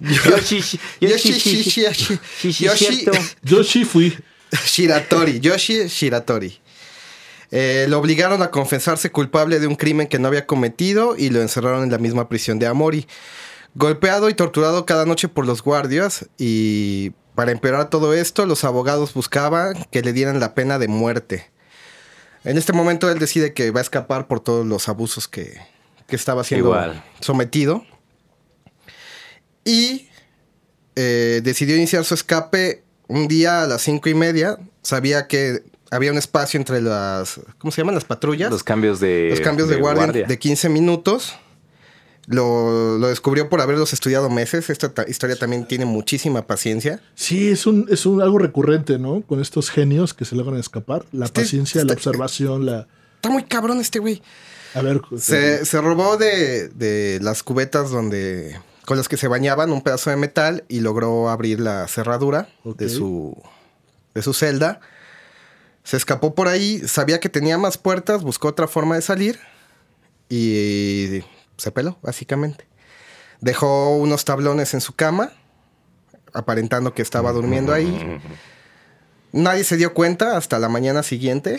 Yoshi, 0.00 0.60
Yoshi 1.00 1.32
Shi- 1.32 1.62
Shi- 1.64 2.18
sí, 2.40 2.52
Yoshi 2.64 2.84
cierto. 2.96 3.12
Yo 3.42 3.62
sí 3.64 3.84
fui. 3.84 4.16
Shiratori. 4.66 5.40
Yoshi 5.40 5.88
Shiratori. 5.88 6.60
Eh, 7.50 7.86
lo 7.88 7.98
obligaron 7.98 8.42
a 8.42 8.50
confesarse 8.50 9.10
culpable 9.10 9.60
de 9.60 9.66
un 9.66 9.76
crimen 9.76 10.06
que 10.06 10.18
no 10.18 10.28
había 10.28 10.46
cometido 10.46 11.16
y 11.16 11.28
lo 11.28 11.42
encerraron 11.42 11.82
en 11.84 11.90
la 11.90 11.98
misma 11.98 12.28
prisión 12.28 12.58
de 12.58 12.66
Amori. 12.66 13.06
Golpeado 13.74 14.30
y 14.30 14.34
torturado 14.34 14.86
cada 14.86 15.04
noche 15.04 15.28
por 15.28 15.46
los 15.46 15.62
guardias 15.62 16.26
y 16.38 17.12
para 17.34 17.52
empeorar 17.52 17.90
todo 17.90 18.14
esto, 18.14 18.46
los 18.46 18.64
abogados 18.64 19.14
buscaban 19.14 19.86
que 19.90 20.02
le 20.02 20.12
dieran 20.12 20.40
la 20.40 20.54
pena 20.54 20.78
de 20.78 20.88
muerte. 20.88 21.50
En 22.44 22.58
este 22.58 22.72
momento 22.72 23.10
él 23.10 23.18
decide 23.18 23.54
que 23.54 23.70
va 23.70 23.80
a 23.80 23.82
escapar 23.82 24.26
por 24.26 24.40
todos 24.40 24.66
los 24.66 24.88
abusos 24.88 25.28
que, 25.28 25.58
que 26.06 26.16
estaba 26.16 26.44
siendo 26.44 26.68
Igual. 26.68 27.04
sometido. 27.20 27.84
Y 29.64 30.08
eh, 30.96 31.40
decidió 31.42 31.76
iniciar 31.76 32.04
su 32.04 32.14
escape 32.14 32.82
un 33.12 33.28
día 33.28 33.62
a 33.62 33.66
las 33.66 33.82
cinco 33.82 34.08
y 34.08 34.14
media. 34.14 34.58
Sabía 34.82 35.26
que 35.28 35.62
había 35.90 36.10
un 36.12 36.18
espacio 36.18 36.58
entre 36.58 36.80
las. 36.80 37.40
¿Cómo 37.58 37.70
se 37.70 37.80
llaman? 37.82 37.94
Las 37.94 38.04
patrullas. 38.04 38.50
Los 38.50 38.64
cambios 38.64 38.98
de, 39.00 39.28
Los 39.30 39.40
cambios 39.40 39.68
de, 39.68 39.76
guardia, 39.76 40.26
de 40.26 40.38
15 40.38 40.68
minutos. 40.68 41.34
Lo, 42.26 42.98
lo 42.98 43.08
descubrió 43.08 43.48
por 43.48 43.60
haberlos 43.60 43.92
estudiado 43.92 44.30
meses. 44.30 44.70
Esta 44.70 44.88
ta- 44.94 45.04
historia 45.08 45.34
también 45.36 45.66
tiene 45.66 45.84
muchísima 45.86 46.46
paciencia. 46.46 47.00
Sí, 47.16 47.48
es 47.48 47.66
un, 47.66 47.86
es 47.90 48.06
un 48.06 48.22
algo 48.22 48.38
recurrente, 48.38 48.98
¿no? 48.98 49.22
Con 49.22 49.40
estos 49.40 49.70
genios 49.70 50.14
que 50.14 50.24
se 50.24 50.36
logran 50.36 50.58
escapar. 50.60 51.04
La 51.12 51.26
Este- 51.26 51.40
paciencia, 51.42 51.84
la 51.84 51.92
observación, 51.94 52.64
la. 52.66 52.86
Está 53.16 53.28
muy 53.30 53.44
cabrón 53.44 53.80
este 53.80 53.98
güey. 53.98 54.22
A 54.74 54.82
ver. 54.82 55.00
Se, 55.18 55.64
se 55.66 55.80
robó 55.80 56.16
de, 56.16 56.68
de 56.68 57.18
las 57.22 57.42
cubetas 57.42 57.90
donde 57.90 58.56
con 58.92 58.98
las 58.98 59.08
que 59.08 59.16
se 59.16 59.26
bañaban 59.26 59.72
un 59.72 59.80
pedazo 59.80 60.10
de 60.10 60.16
metal 60.16 60.64
y 60.68 60.80
logró 60.80 61.30
abrir 61.30 61.60
la 61.60 61.88
cerradura 61.88 62.50
de, 62.62 62.90
su, 62.90 63.34
de 64.12 64.20
su 64.20 64.34
celda. 64.34 64.80
Se 65.82 65.96
escapó 65.96 66.34
por 66.34 66.46
ahí, 66.46 66.86
sabía 66.86 67.18
que 67.18 67.30
tenía 67.30 67.56
más 67.56 67.78
puertas, 67.78 68.22
buscó 68.22 68.48
otra 68.48 68.68
forma 68.68 68.96
de 68.96 69.00
salir 69.00 69.40
y 70.28 71.24
se 71.56 71.72
peló, 71.72 71.96
básicamente. 72.02 72.66
Dejó 73.40 73.96
unos 73.96 74.26
tablones 74.26 74.74
en 74.74 74.82
su 74.82 74.94
cama, 74.94 75.32
aparentando 76.34 76.92
que 76.92 77.00
estaba 77.00 77.32
durmiendo 77.32 77.72
ahí. 77.72 78.20
Nadie 79.32 79.64
se 79.64 79.78
dio 79.78 79.94
cuenta 79.94 80.36
hasta 80.36 80.58
la 80.58 80.68
mañana 80.68 81.02
siguiente, 81.02 81.58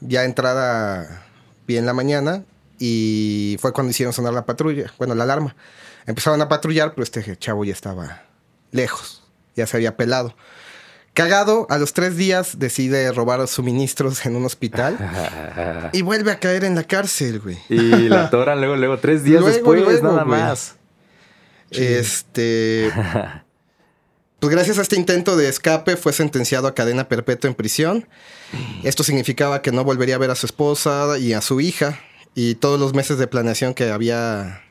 ya 0.00 0.24
entrada 0.24 1.26
bien 1.66 1.84
la 1.84 1.92
mañana, 1.92 2.44
y 2.78 3.58
fue 3.60 3.74
cuando 3.74 3.90
hicieron 3.90 4.14
sonar 4.14 4.32
la 4.32 4.46
patrulla, 4.46 4.90
bueno, 4.96 5.14
la 5.14 5.24
alarma. 5.24 5.54
Empezaron 6.06 6.40
a 6.40 6.48
patrullar, 6.48 6.90
pero 6.90 7.02
este 7.02 7.36
chavo 7.36 7.64
ya 7.64 7.72
estaba 7.72 8.22
lejos, 8.70 9.22
ya 9.56 9.66
se 9.66 9.76
había 9.76 9.96
pelado. 9.96 10.34
Cagado, 11.14 11.66
a 11.70 11.78
los 11.78 11.94
tres 11.94 12.16
días 12.18 12.58
decide 12.58 13.10
robar 13.10 13.48
suministros 13.48 14.26
en 14.26 14.36
un 14.36 14.44
hospital 14.44 14.98
y 15.92 16.02
vuelve 16.02 16.30
a 16.30 16.38
caer 16.38 16.62
en 16.64 16.74
la 16.74 16.84
cárcel, 16.84 17.40
güey. 17.40 17.58
Y 17.70 18.08
la 18.08 18.24
atoran 18.24 18.58
luego, 18.60 18.76
luego, 18.76 18.98
tres 18.98 19.24
días 19.24 19.40
Luego, 19.40 19.54
después, 19.54 19.80
luego, 19.80 20.02
nada 20.06 20.24
güey. 20.24 20.40
más. 20.40 20.76
Este. 21.70 22.92
Pues 24.38 24.54
gracias 24.54 24.78
a 24.78 24.82
este 24.82 24.96
intento 24.96 25.36
de 25.36 25.48
escape 25.48 25.96
fue 25.96 26.12
sentenciado 26.12 26.68
a 26.68 26.74
cadena 26.74 27.08
perpetua 27.08 27.48
en 27.48 27.54
prisión. 27.54 28.06
Esto 28.84 29.02
significaba 29.02 29.62
que 29.62 29.72
no 29.72 29.82
volvería 29.82 30.16
a 30.16 30.18
ver 30.18 30.30
a 30.30 30.34
su 30.34 30.44
esposa 30.44 31.18
y 31.18 31.32
a 31.32 31.40
su 31.40 31.60
hija. 31.62 31.98
Y 32.34 32.56
todos 32.56 32.78
los 32.78 32.92
meses 32.92 33.16
de 33.16 33.26
planeación 33.26 33.72
que 33.72 33.90
había 33.90 34.62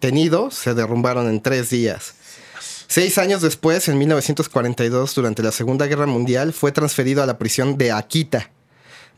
tenido 0.00 0.50
se 0.50 0.74
derrumbaron 0.74 1.28
en 1.28 1.40
tres 1.40 1.70
días. 1.70 2.14
Seis 2.88 3.18
años 3.18 3.40
después, 3.40 3.88
en 3.88 3.98
1942, 3.98 5.14
durante 5.14 5.44
la 5.44 5.52
Segunda 5.52 5.86
Guerra 5.86 6.06
Mundial, 6.06 6.52
fue 6.52 6.72
transferido 6.72 7.22
a 7.22 7.26
la 7.26 7.38
prisión 7.38 7.78
de 7.78 7.92
Akita, 7.92 8.50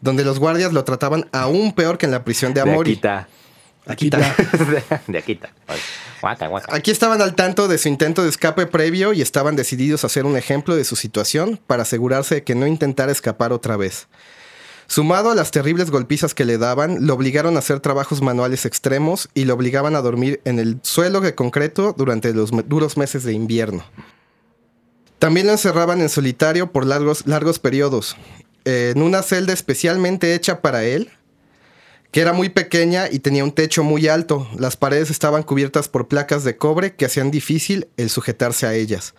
donde 0.02 0.24
los 0.24 0.38
guardias 0.38 0.74
lo 0.74 0.84
trataban 0.84 1.26
aún 1.32 1.72
peor 1.72 1.96
que 1.96 2.04
en 2.04 2.12
la 2.12 2.22
prisión 2.22 2.52
de 2.52 2.62
De 2.62 2.70
Amori. 2.70 2.92
Akita. 2.92 3.28
Akita. 3.86 4.18
De 5.06 5.18
Akita. 5.18 5.50
Guaca, 6.20 6.48
guaca. 6.48 6.76
Aquí 6.76 6.90
estaban 6.90 7.22
al 7.22 7.34
tanto 7.34 7.66
de 7.66 7.78
su 7.78 7.88
intento 7.88 8.22
de 8.22 8.28
escape 8.28 8.66
previo 8.66 9.12
y 9.12 9.22
estaban 9.22 9.56
decididos 9.56 10.04
a 10.04 10.08
hacer 10.08 10.26
un 10.26 10.36
ejemplo 10.36 10.76
de 10.76 10.84
su 10.84 10.94
situación 10.94 11.58
para 11.66 11.82
asegurarse 11.82 12.36
de 12.36 12.44
que 12.44 12.54
no 12.54 12.66
intentara 12.66 13.10
escapar 13.10 13.52
otra 13.52 13.76
vez. 13.76 14.06
Sumado 14.86 15.30
a 15.30 15.34
las 15.34 15.50
terribles 15.50 15.90
golpizas 15.90 16.34
que 16.34 16.44
le 16.44 16.58
daban, 16.58 17.06
lo 17.06 17.14
obligaron 17.14 17.56
a 17.56 17.60
hacer 17.60 17.80
trabajos 17.80 18.20
manuales 18.20 18.66
extremos 18.66 19.28
y 19.34 19.44
lo 19.44 19.54
obligaban 19.54 19.96
a 19.96 20.02
dormir 20.02 20.40
en 20.44 20.58
el 20.58 20.80
suelo 20.82 21.20
de 21.20 21.34
concreto 21.34 21.94
durante 21.96 22.34
los 22.34 22.50
duros 22.68 22.96
meses 22.96 23.24
de 23.24 23.32
invierno. 23.32 23.84
También 25.18 25.46
lo 25.46 25.52
encerraban 25.52 26.00
en 26.00 26.08
solitario 26.08 26.72
por 26.72 26.84
largos, 26.84 27.26
largos 27.26 27.58
periodos, 27.58 28.16
en 28.64 29.00
una 29.02 29.22
celda 29.22 29.52
especialmente 29.52 30.34
hecha 30.34 30.60
para 30.60 30.84
él, 30.84 31.10
que 32.10 32.20
era 32.20 32.32
muy 32.32 32.50
pequeña 32.50 33.08
y 33.10 33.20
tenía 33.20 33.44
un 33.44 33.52
techo 33.52 33.82
muy 33.84 34.08
alto. 34.08 34.46
Las 34.58 34.76
paredes 34.76 35.10
estaban 35.10 35.44
cubiertas 35.44 35.88
por 35.88 36.08
placas 36.08 36.44
de 36.44 36.56
cobre 36.56 36.94
que 36.94 37.06
hacían 37.06 37.30
difícil 37.30 37.88
el 37.96 38.10
sujetarse 38.10 38.66
a 38.66 38.74
ellas. 38.74 39.14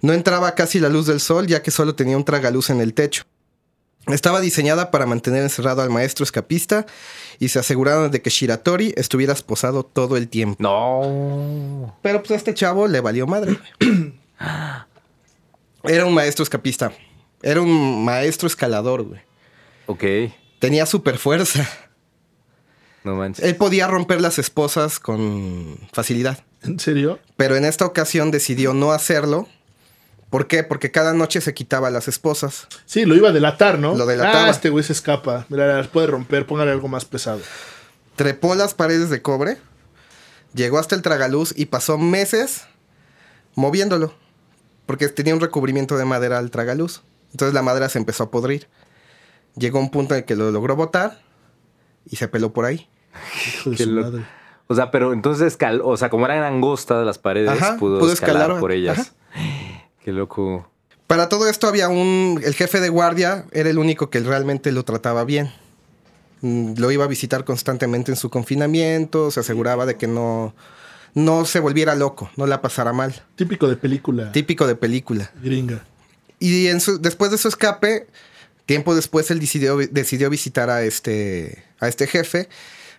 No 0.00 0.14
entraba 0.14 0.54
casi 0.54 0.80
la 0.80 0.88
luz 0.88 1.06
del 1.06 1.20
sol 1.20 1.46
ya 1.46 1.62
que 1.62 1.70
solo 1.70 1.94
tenía 1.94 2.16
un 2.16 2.24
tragaluz 2.24 2.70
en 2.70 2.80
el 2.80 2.94
techo. 2.94 3.24
Estaba 4.06 4.40
diseñada 4.40 4.90
para 4.90 5.06
mantener 5.06 5.42
encerrado 5.42 5.82
al 5.82 5.90
maestro 5.90 6.24
escapista 6.24 6.86
y 7.38 7.48
se 7.48 7.58
aseguraron 7.58 8.10
de 8.10 8.22
que 8.22 8.30
Shiratori 8.30 8.94
estuviera 8.96 9.32
esposado 9.32 9.84
todo 9.84 10.16
el 10.16 10.28
tiempo. 10.28 10.56
No. 10.60 11.96
Pero 12.02 12.20
pues 12.20 12.30
a 12.32 12.34
este 12.34 12.54
chavo 12.54 12.88
le 12.88 13.00
valió 13.00 13.26
madre. 13.26 13.58
güey. 13.80 14.14
Era 15.84 16.06
un 16.06 16.14
maestro 16.14 16.42
escapista. 16.42 16.92
Era 17.42 17.60
un 17.60 18.04
maestro 18.04 18.46
escalador, 18.46 19.02
güey. 19.04 19.20
Ok. 19.86 20.04
Tenía 20.58 20.86
super 20.86 21.18
fuerza. 21.18 21.68
No 23.04 23.14
manches. 23.16 23.44
Él 23.44 23.56
podía 23.56 23.86
romper 23.86 24.20
las 24.20 24.38
esposas 24.38 24.98
con 24.98 25.78
facilidad. 25.92 26.44
¿En 26.62 26.78
serio? 26.78 27.18
Pero 27.36 27.56
en 27.56 27.64
esta 27.64 27.86
ocasión 27.86 28.30
decidió 28.30 28.74
no 28.74 28.92
hacerlo. 28.92 29.48
¿Por 30.30 30.46
qué? 30.46 30.62
Porque 30.62 30.90
cada 30.92 31.12
noche 31.12 31.40
se 31.40 31.54
quitaba 31.54 31.90
las 31.90 32.06
esposas. 32.08 32.68
Sí, 32.86 33.04
lo 33.04 33.16
iba 33.16 33.30
a 33.30 33.32
delatar, 33.32 33.78
¿no? 33.78 33.94
Lo 33.96 34.06
delataba. 34.06 34.46
Ah, 34.46 34.50
este 34.50 34.70
güey 34.70 34.84
se 34.84 34.92
escapa. 34.92 35.44
Mira, 35.48 35.66
las 35.76 35.88
puede 35.88 36.06
romper, 36.06 36.46
póngale 36.46 36.70
algo 36.70 36.86
más 36.88 37.04
pesado. 37.04 37.40
Trepó 38.16 38.54
las 38.54 38.74
paredes 38.74 39.10
de 39.10 39.22
cobre, 39.22 39.58
llegó 40.54 40.78
hasta 40.78 40.94
el 40.94 41.02
tragaluz 41.02 41.52
y 41.56 41.66
pasó 41.66 41.98
meses 41.98 42.62
moviéndolo. 43.56 44.14
Porque 44.86 45.08
tenía 45.08 45.34
un 45.34 45.40
recubrimiento 45.40 45.96
de 45.96 46.04
madera 46.04 46.38
al 46.38 46.50
tragaluz. 46.50 47.02
Entonces 47.32 47.54
la 47.54 47.62
madera 47.62 47.88
se 47.88 47.98
empezó 47.98 48.24
a 48.24 48.30
podrir. 48.30 48.68
Llegó 49.56 49.78
un 49.80 49.90
punto 49.90 50.14
en 50.14 50.20
el 50.20 50.24
que 50.24 50.36
lo 50.36 50.50
logró 50.50 50.76
botar 50.76 51.20
y 52.04 52.16
se 52.16 52.28
peló 52.28 52.52
por 52.52 52.64
ahí. 52.66 52.88
Hijo 53.48 53.70
de 53.70 53.76
Qué 53.76 53.84
su 53.84 53.90
loco. 53.90 54.10
madre. 54.10 54.24
O 54.68 54.74
sea, 54.76 54.90
pero 54.92 55.12
entonces, 55.12 55.58
escal- 55.58 55.80
o 55.84 55.96
sea, 55.96 56.10
como 56.10 56.26
eran 56.26 56.44
angostas 56.44 57.04
las 57.04 57.18
paredes, 57.18 57.50
Ajá, 57.50 57.76
pudo, 57.76 57.98
pudo 57.98 58.12
escalar, 58.12 58.42
escalar, 58.42 58.60
por 58.60 58.70
ellas. 58.72 58.98
ajá. 59.00 59.10
Qué 60.04 60.12
loco. 60.12 60.70
Para 61.06 61.28
todo 61.28 61.48
esto 61.48 61.66
había 61.66 61.88
un... 61.88 62.40
El 62.44 62.54
jefe 62.54 62.80
de 62.80 62.88
guardia 62.88 63.44
era 63.52 63.68
el 63.68 63.78
único 63.78 64.10
que 64.10 64.20
realmente 64.20 64.70
lo 64.72 64.84
trataba 64.84 65.24
bien. 65.24 65.52
Mm, 66.40 66.74
Lo 66.78 66.90
iba 66.90 67.04
a 67.04 67.08
visitar 67.08 67.44
constantemente 67.44 68.12
en 68.12 68.16
su 68.16 68.30
confinamiento, 68.30 69.30
se 69.30 69.40
aseguraba 69.40 69.86
de 69.86 69.96
que 69.96 70.06
no, 70.06 70.54
no 71.14 71.44
se 71.44 71.60
volviera 71.60 71.94
loco, 71.94 72.30
no 72.36 72.46
la 72.46 72.62
pasara 72.62 72.92
mal. 72.92 73.22
Típico 73.36 73.68
de 73.68 73.76
película 73.76 74.32
Típico 74.32 74.66
de 74.66 74.76
película. 74.76 75.30
gringa. 75.42 75.84
Y 76.38 76.68
en 76.68 76.80
su- 76.80 76.98
después 77.00 77.30
de 77.30 77.38
su 77.38 77.48
escape, 77.48 78.06
tiempo 78.64 78.94
después 78.94 79.30
él 79.30 79.40
decidió, 79.40 79.76
decidió 79.76 80.30
visitar 80.30 80.70
a 80.70 80.82
este, 80.82 81.64
a 81.80 81.88
este 81.88 82.06
jefe 82.06 82.48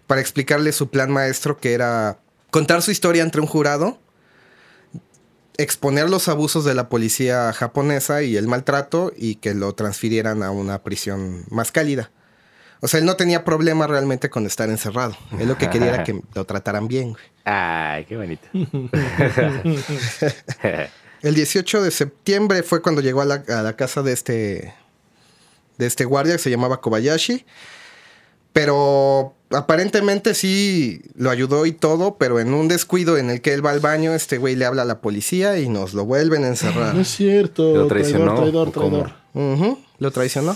para 0.05 0.21
explicarle 0.21 0.71
su 0.73 0.89
plan 0.89 1.09
maestro 1.11 1.57
que 1.57 1.73
era 1.73 2.19
contar 2.51 2.81
su 2.81 2.91
historia 2.91 3.23
ante 3.23 3.39
un 3.39 3.47
jurado, 3.47 3.97
exponer 5.61 6.09
los 6.09 6.27
abusos 6.27 6.65
de 6.65 6.73
la 6.73 6.89
policía 6.89 7.53
japonesa 7.53 8.23
y 8.23 8.37
el 8.37 8.47
maltrato 8.47 9.11
y 9.15 9.35
que 9.35 9.53
lo 9.53 9.73
transfirieran 9.73 10.43
a 10.43 10.51
una 10.51 10.83
prisión 10.83 11.45
más 11.49 11.71
cálida. 11.71 12.11
O 12.81 12.87
sea, 12.87 12.99
él 12.99 13.05
no 13.05 13.15
tenía 13.15 13.43
problema 13.43 13.85
realmente 13.85 14.29
con 14.29 14.47
estar 14.47 14.69
encerrado. 14.69 15.15
Él 15.39 15.47
lo 15.47 15.57
que 15.57 15.69
quería 15.69 15.89
era 15.89 16.03
que 16.03 16.19
lo 16.33 16.45
trataran 16.45 16.87
bien. 16.87 17.11
güey. 17.11 17.23
Ay, 17.45 18.05
qué 18.05 18.17
bonito. 18.17 18.47
El 21.21 21.35
18 21.35 21.83
de 21.83 21.91
septiembre 21.91 22.63
fue 22.63 22.81
cuando 22.81 23.01
llegó 23.01 23.21
a 23.21 23.25
la, 23.25 23.43
a 23.47 23.61
la 23.61 23.75
casa 23.75 24.01
de 24.01 24.13
este, 24.13 24.73
de 25.77 25.85
este 25.85 26.05
guardia 26.05 26.33
que 26.33 26.39
se 26.39 26.49
llamaba 26.49 26.81
Kobayashi. 26.81 27.45
Pero 28.53 29.35
aparentemente 29.53 30.33
sí 30.33 31.01
lo 31.15 31.29
ayudó 31.29 31.65
y 31.65 31.71
todo, 31.71 32.17
pero 32.17 32.39
en 32.39 32.53
un 32.53 32.67
descuido 32.67 33.17
en 33.17 33.29
el 33.29 33.41
que 33.41 33.53
él 33.53 33.65
va 33.65 33.71
al 33.71 33.79
baño, 33.79 34.13
este 34.13 34.37
güey 34.37 34.55
le 34.55 34.65
habla 34.65 34.81
a 34.83 34.85
la 34.85 34.99
policía 35.01 35.57
y 35.59 35.69
nos 35.69 35.93
lo 35.93 36.05
vuelven 36.05 36.43
a 36.43 36.47
encerrar. 36.47 36.93
No 36.95 37.01
es 37.01 37.07
cierto. 37.09 37.75
Lo 37.75 37.87
traicionó, 37.87 38.35
Traidor, 38.35 38.67
¿o 38.67 38.71
traidor, 38.71 39.11
traidor. 39.33 39.77
Lo 39.99 40.11
traicionó. 40.11 40.55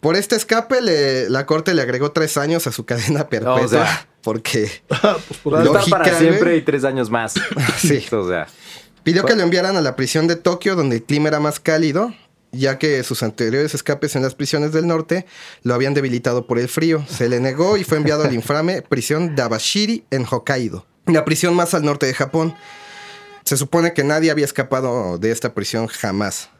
Por 0.00 0.16
este 0.16 0.34
escape, 0.36 0.80
le- 0.80 1.30
la 1.30 1.46
corte 1.46 1.74
le 1.74 1.82
agregó 1.82 2.10
tres 2.12 2.36
años 2.36 2.66
a 2.66 2.72
su 2.72 2.84
cadena 2.84 3.28
perpetua. 3.28 3.62
O 3.64 3.68
sea. 3.68 4.06
porque 4.22 4.68
Ah, 4.90 5.16
pues 5.26 5.40
por 5.40 5.52
para 5.52 5.64
Lógica, 5.64 6.18
siempre 6.18 6.56
y 6.56 6.62
tres 6.62 6.84
años 6.84 7.08
más. 7.10 7.34
Sí. 7.78 8.04
O 8.12 8.28
sea, 8.28 8.46
Pidió 9.04 9.24
que 9.24 9.34
lo 9.34 9.42
enviaran 9.42 9.76
a 9.76 9.80
la 9.80 9.96
prisión 9.96 10.28
de 10.28 10.36
Tokio, 10.36 10.76
donde 10.76 10.96
el 10.96 11.02
clima 11.02 11.28
era 11.28 11.40
más 11.40 11.58
cálido, 11.58 12.14
ya 12.52 12.78
que 12.78 13.02
sus 13.02 13.22
anteriores 13.22 13.74
escapes 13.74 14.14
en 14.14 14.22
las 14.22 14.34
prisiones 14.34 14.72
del 14.72 14.86
norte 14.86 15.26
lo 15.62 15.74
habían 15.74 15.94
debilitado 15.94 16.46
por 16.46 16.58
el 16.58 16.68
frío. 16.68 17.04
Se 17.08 17.28
le 17.28 17.40
negó 17.40 17.76
y 17.78 17.84
fue 17.84 17.96
enviado 17.96 18.24
a 18.24 18.28
la 18.28 18.34
infame 18.34 18.82
prisión 18.82 19.34
de 19.34 19.42
Abashiri 19.42 20.04
en 20.10 20.26
Hokkaido, 20.30 20.86
la 21.06 21.24
prisión 21.24 21.54
más 21.54 21.74
al 21.74 21.84
norte 21.84 22.06
de 22.06 22.14
Japón. 22.14 22.54
Se 23.44 23.56
supone 23.56 23.92
que 23.94 24.04
nadie 24.04 24.30
había 24.30 24.44
escapado 24.44 25.18
de 25.18 25.32
esta 25.32 25.54
prisión 25.54 25.88
jamás. 25.88 26.50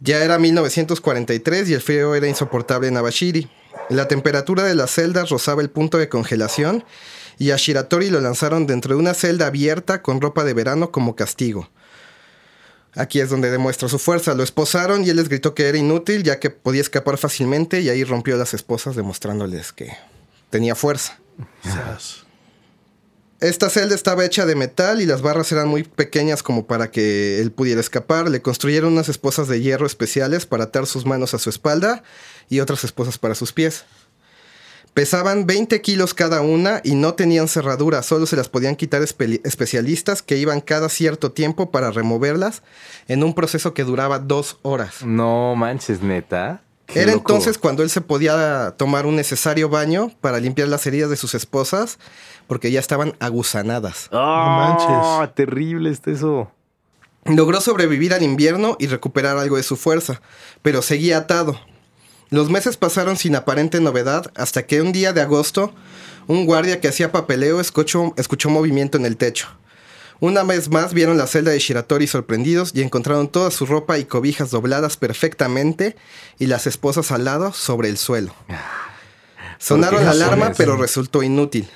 Ya 0.00 0.22
era 0.24 0.38
1943 0.38 1.68
y 1.68 1.74
el 1.74 1.80
frío 1.80 2.14
era 2.14 2.28
insoportable 2.28 2.86
en 2.88 2.96
Abashiri. 2.96 3.50
La 3.90 4.06
temperatura 4.06 4.62
de 4.62 4.76
las 4.76 4.92
celdas 4.92 5.30
rozaba 5.30 5.60
el 5.60 5.70
punto 5.70 5.98
de 5.98 6.08
congelación 6.08 6.84
y 7.38 7.50
a 7.50 7.56
Shiratori 7.56 8.10
lo 8.10 8.20
lanzaron 8.20 8.66
dentro 8.66 8.94
de 8.94 9.00
una 9.00 9.14
celda 9.14 9.48
abierta 9.48 10.02
con 10.02 10.20
ropa 10.20 10.44
de 10.44 10.54
verano 10.54 10.92
como 10.92 11.16
castigo. 11.16 11.68
Aquí 12.94 13.20
es 13.20 13.30
donde 13.30 13.50
demuestra 13.50 13.88
su 13.88 13.98
fuerza. 13.98 14.34
Lo 14.34 14.42
esposaron 14.42 15.04
y 15.04 15.10
él 15.10 15.16
les 15.16 15.28
gritó 15.28 15.54
que 15.54 15.68
era 15.68 15.78
inútil 15.78 16.22
ya 16.22 16.40
que 16.40 16.50
podía 16.50 16.80
escapar 16.80 17.18
fácilmente 17.18 17.80
y 17.80 17.88
ahí 17.88 18.04
rompió 18.04 18.36
las 18.36 18.54
esposas 18.54 18.96
demostrándoles 18.96 19.72
que 19.72 19.96
tenía 20.50 20.74
fuerza. 20.74 21.18
Esta 23.40 23.70
celda 23.70 23.94
estaba 23.94 24.24
hecha 24.24 24.46
de 24.46 24.56
metal 24.56 25.00
y 25.00 25.06
las 25.06 25.22
barras 25.22 25.52
eran 25.52 25.68
muy 25.68 25.84
pequeñas 25.84 26.42
como 26.42 26.66
para 26.66 26.90
que 26.90 27.40
él 27.40 27.52
pudiera 27.52 27.80
escapar. 27.80 28.28
Le 28.28 28.42
construyeron 28.42 28.92
unas 28.92 29.08
esposas 29.08 29.46
de 29.46 29.60
hierro 29.60 29.86
especiales 29.86 30.44
para 30.44 30.64
atar 30.64 30.86
sus 30.86 31.06
manos 31.06 31.34
a 31.34 31.38
su 31.38 31.48
espalda 31.48 32.02
y 32.48 32.58
otras 32.58 32.82
esposas 32.82 33.16
para 33.16 33.36
sus 33.36 33.52
pies. 33.52 33.84
Pesaban 35.02 35.46
20 35.46 35.80
kilos 35.80 36.12
cada 36.12 36.40
una 36.40 36.80
y 36.82 36.96
no 36.96 37.14
tenían 37.14 37.46
cerradura, 37.46 38.02
solo 38.02 38.26
se 38.26 38.34
las 38.34 38.48
podían 38.48 38.74
quitar 38.74 39.00
espe- 39.00 39.40
especialistas 39.44 40.22
que 40.22 40.38
iban 40.38 40.60
cada 40.60 40.88
cierto 40.88 41.30
tiempo 41.30 41.70
para 41.70 41.92
removerlas 41.92 42.64
en 43.06 43.22
un 43.22 43.32
proceso 43.32 43.74
que 43.74 43.84
duraba 43.84 44.18
dos 44.18 44.58
horas. 44.62 45.04
No 45.04 45.54
manches, 45.54 46.02
neta. 46.02 46.62
Qué 46.86 47.02
Era 47.02 47.12
loco. 47.12 47.32
entonces 47.32 47.58
cuando 47.58 47.84
él 47.84 47.90
se 47.90 48.00
podía 48.00 48.74
tomar 48.76 49.06
un 49.06 49.14
necesario 49.14 49.68
baño 49.68 50.10
para 50.20 50.40
limpiar 50.40 50.66
las 50.66 50.84
heridas 50.84 51.10
de 51.10 51.16
sus 51.16 51.32
esposas 51.36 52.00
porque 52.48 52.72
ya 52.72 52.80
estaban 52.80 53.14
aguzanadas. 53.20 54.08
¡Ah! 54.10 54.74
manches. 55.20 55.34
Terrible 55.36 55.90
está 55.90 56.10
eso. 56.10 56.50
Logró 57.24 57.60
sobrevivir 57.60 58.14
al 58.14 58.24
invierno 58.24 58.76
y 58.80 58.88
recuperar 58.88 59.38
algo 59.38 59.58
de 59.58 59.62
su 59.62 59.76
fuerza, 59.76 60.20
pero 60.62 60.82
seguía 60.82 61.18
atado. 61.18 61.60
Los 62.30 62.50
meses 62.50 62.76
pasaron 62.76 63.16
sin 63.16 63.36
aparente 63.36 63.80
novedad 63.80 64.30
hasta 64.34 64.66
que 64.66 64.82
un 64.82 64.92
día 64.92 65.12
de 65.12 65.22
agosto, 65.22 65.72
un 66.26 66.44
guardia 66.44 66.80
que 66.80 66.88
hacía 66.88 67.10
papeleo 67.10 67.60
escuchó, 67.60 68.12
escuchó 68.16 68.50
movimiento 68.50 68.98
en 68.98 69.06
el 69.06 69.16
techo. 69.16 69.48
Una 70.20 70.42
vez 70.42 70.68
más 70.68 70.94
vieron 70.94 71.16
la 71.16 71.28
celda 71.28 71.52
de 71.52 71.58
Shiratori 71.60 72.06
sorprendidos 72.08 72.72
y 72.74 72.82
encontraron 72.82 73.28
toda 73.28 73.50
su 73.52 73.66
ropa 73.66 73.98
y 73.98 74.04
cobijas 74.04 74.50
dobladas 74.50 74.96
perfectamente 74.96 75.96
y 76.38 76.46
las 76.46 76.66
esposas 76.66 77.12
al 77.12 77.24
lado 77.24 77.52
sobre 77.52 77.88
el 77.88 77.96
suelo. 77.96 78.34
Sonaron 79.58 80.00
qué 80.00 80.04
la 80.04 80.10
alarma, 80.10 80.52
pero 80.56 80.76
resultó 80.76 81.22
inútil. 81.22 81.68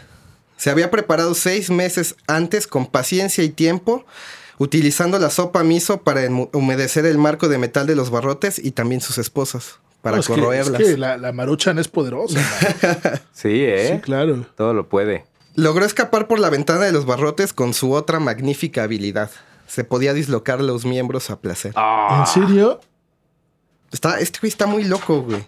Se 0.57 0.71
había 0.71 0.91
preparado 0.91 1.35
seis 1.35 1.71
meses 1.71 2.17
antes 2.27 2.67
con 2.67 2.87
paciencia 2.87 3.43
y 3.45 3.49
tiempo, 3.49 4.05
utilizando 4.59 5.19
la 5.19 5.31
sopa 5.31 5.63
miso 5.63 6.03
para 6.03 6.29
humedecer 6.53 7.07
el 7.07 7.19
marco 7.19 7.49
de 7.49 7.59
metal 7.59 7.87
de 7.87 7.97
los 7.97 8.11
barrotes 8.11 8.59
y 8.59 8.73
también 8.73 9.01
sus 9.01 9.19
esposas, 9.19 9.79
para 10.03 10.17
No, 10.17 10.21
es 10.21 10.27
que- 10.27 10.35
corroerlas. 10.35 10.81
es 10.81 10.89
que 10.89 10.97
la, 10.99 11.17
la 11.17 11.33
Maruchan 11.33 11.79
es 11.79 11.89
poderosa. 11.89 12.39
Sí, 13.33 13.49
¿eh? 13.65 13.93
Sí, 13.95 14.01
claro. 14.01 14.45
Todo 14.57 14.75
lo 14.75 14.89
puede. 14.89 15.25
Logró 15.55 15.85
escapar 15.85 16.29
por 16.29 16.39
la 16.39 16.51
ventana 16.51 16.81
de 16.85 16.93
los 16.93 17.07
barrotes 17.07 17.53
con 17.53 17.73
su 17.75 17.93
otra 17.93 18.21
magnífica 18.21 18.83
habilidad. 18.85 19.31
Se 19.67 19.85
podía 19.85 20.13
dislocar 20.13 20.61
los 20.61 20.85
miembros 20.85 21.31
a 21.31 21.41
placer. 21.41 21.73
Ah. 21.77 22.19
¿En 22.21 22.27
serio? 22.47 22.81
Está, 23.91 24.19
este 24.21 24.39
güey 24.41 24.49
está 24.49 24.67
muy 24.67 24.85
loco, 24.85 25.23
güey. 25.23 25.47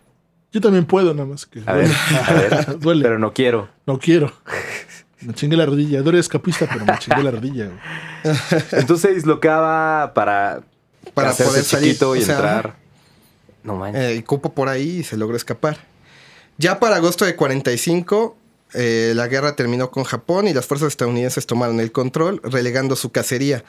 Yo 0.52 0.60
también 0.60 0.84
puedo, 0.86 1.12
nada 1.14 1.26
más 1.26 1.46
que. 1.46 1.62
A 1.66 1.72
ver, 1.72 1.90
a 2.26 2.32
ver. 2.32 2.78
Duele. 2.78 3.02
Pero 3.02 3.18
no 3.18 3.32
quiero. 3.32 3.68
No 3.86 3.98
quiero. 3.98 4.32
Me 5.20 5.32
chingué 5.34 5.56
la 5.56 5.66
rodilla. 5.66 6.02
Dore 6.02 6.18
escapista, 6.18 6.68
pero 6.72 6.84
me 6.84 6.98
chingué 6.98 7.22
la 7.22 7.30
rodilla. 7.30 7.66
güey. 7.66 8.36
Entonces 8.72 9.00
se 9.00 9.14
dislocaba 9.14 10.12
para, 10.14 10.60
Para 11.14 11.32
poder 11.32 11.64
salir, 11.64 11.88
chiquito 11.92 12.14
y 12.16 12.22
o 12.22 12.24
sea, 12.24 12.34
entrar. 12.36 12.76
No 13.64 13.74
manches. 13.76 14.02
Eh, 14.18 14.24
cupo 14.24 14.52
por 14.54 14.68
ahí 14.68 14.98
y 15.00 15.02
se 15.04 15.16
logró 15.16 15.36
escapar. 15.36 15.78
Ya 16.58 16.78
para 16.78 16.96
agosto 16.96 17.24
de 17.24 17.34
45, 17.34 18.36
eh, 18.74 19.12
la 19.16 19.26
guerra 19.26 19.56
terminó 19.56 19.90
con 19.90 20.04
Japón 20.04 20.46
y 20.46 20.54
las 20.54 20.66
fuerzas 20.66 20.88
estadounidenses 20.88 21.46
tomaron 21.46 21.80
el 21.80 21.90
control, 21.90 22.40
relegando 22.44 22.94
su 22.94 23.10
cacería. 23.10 23.64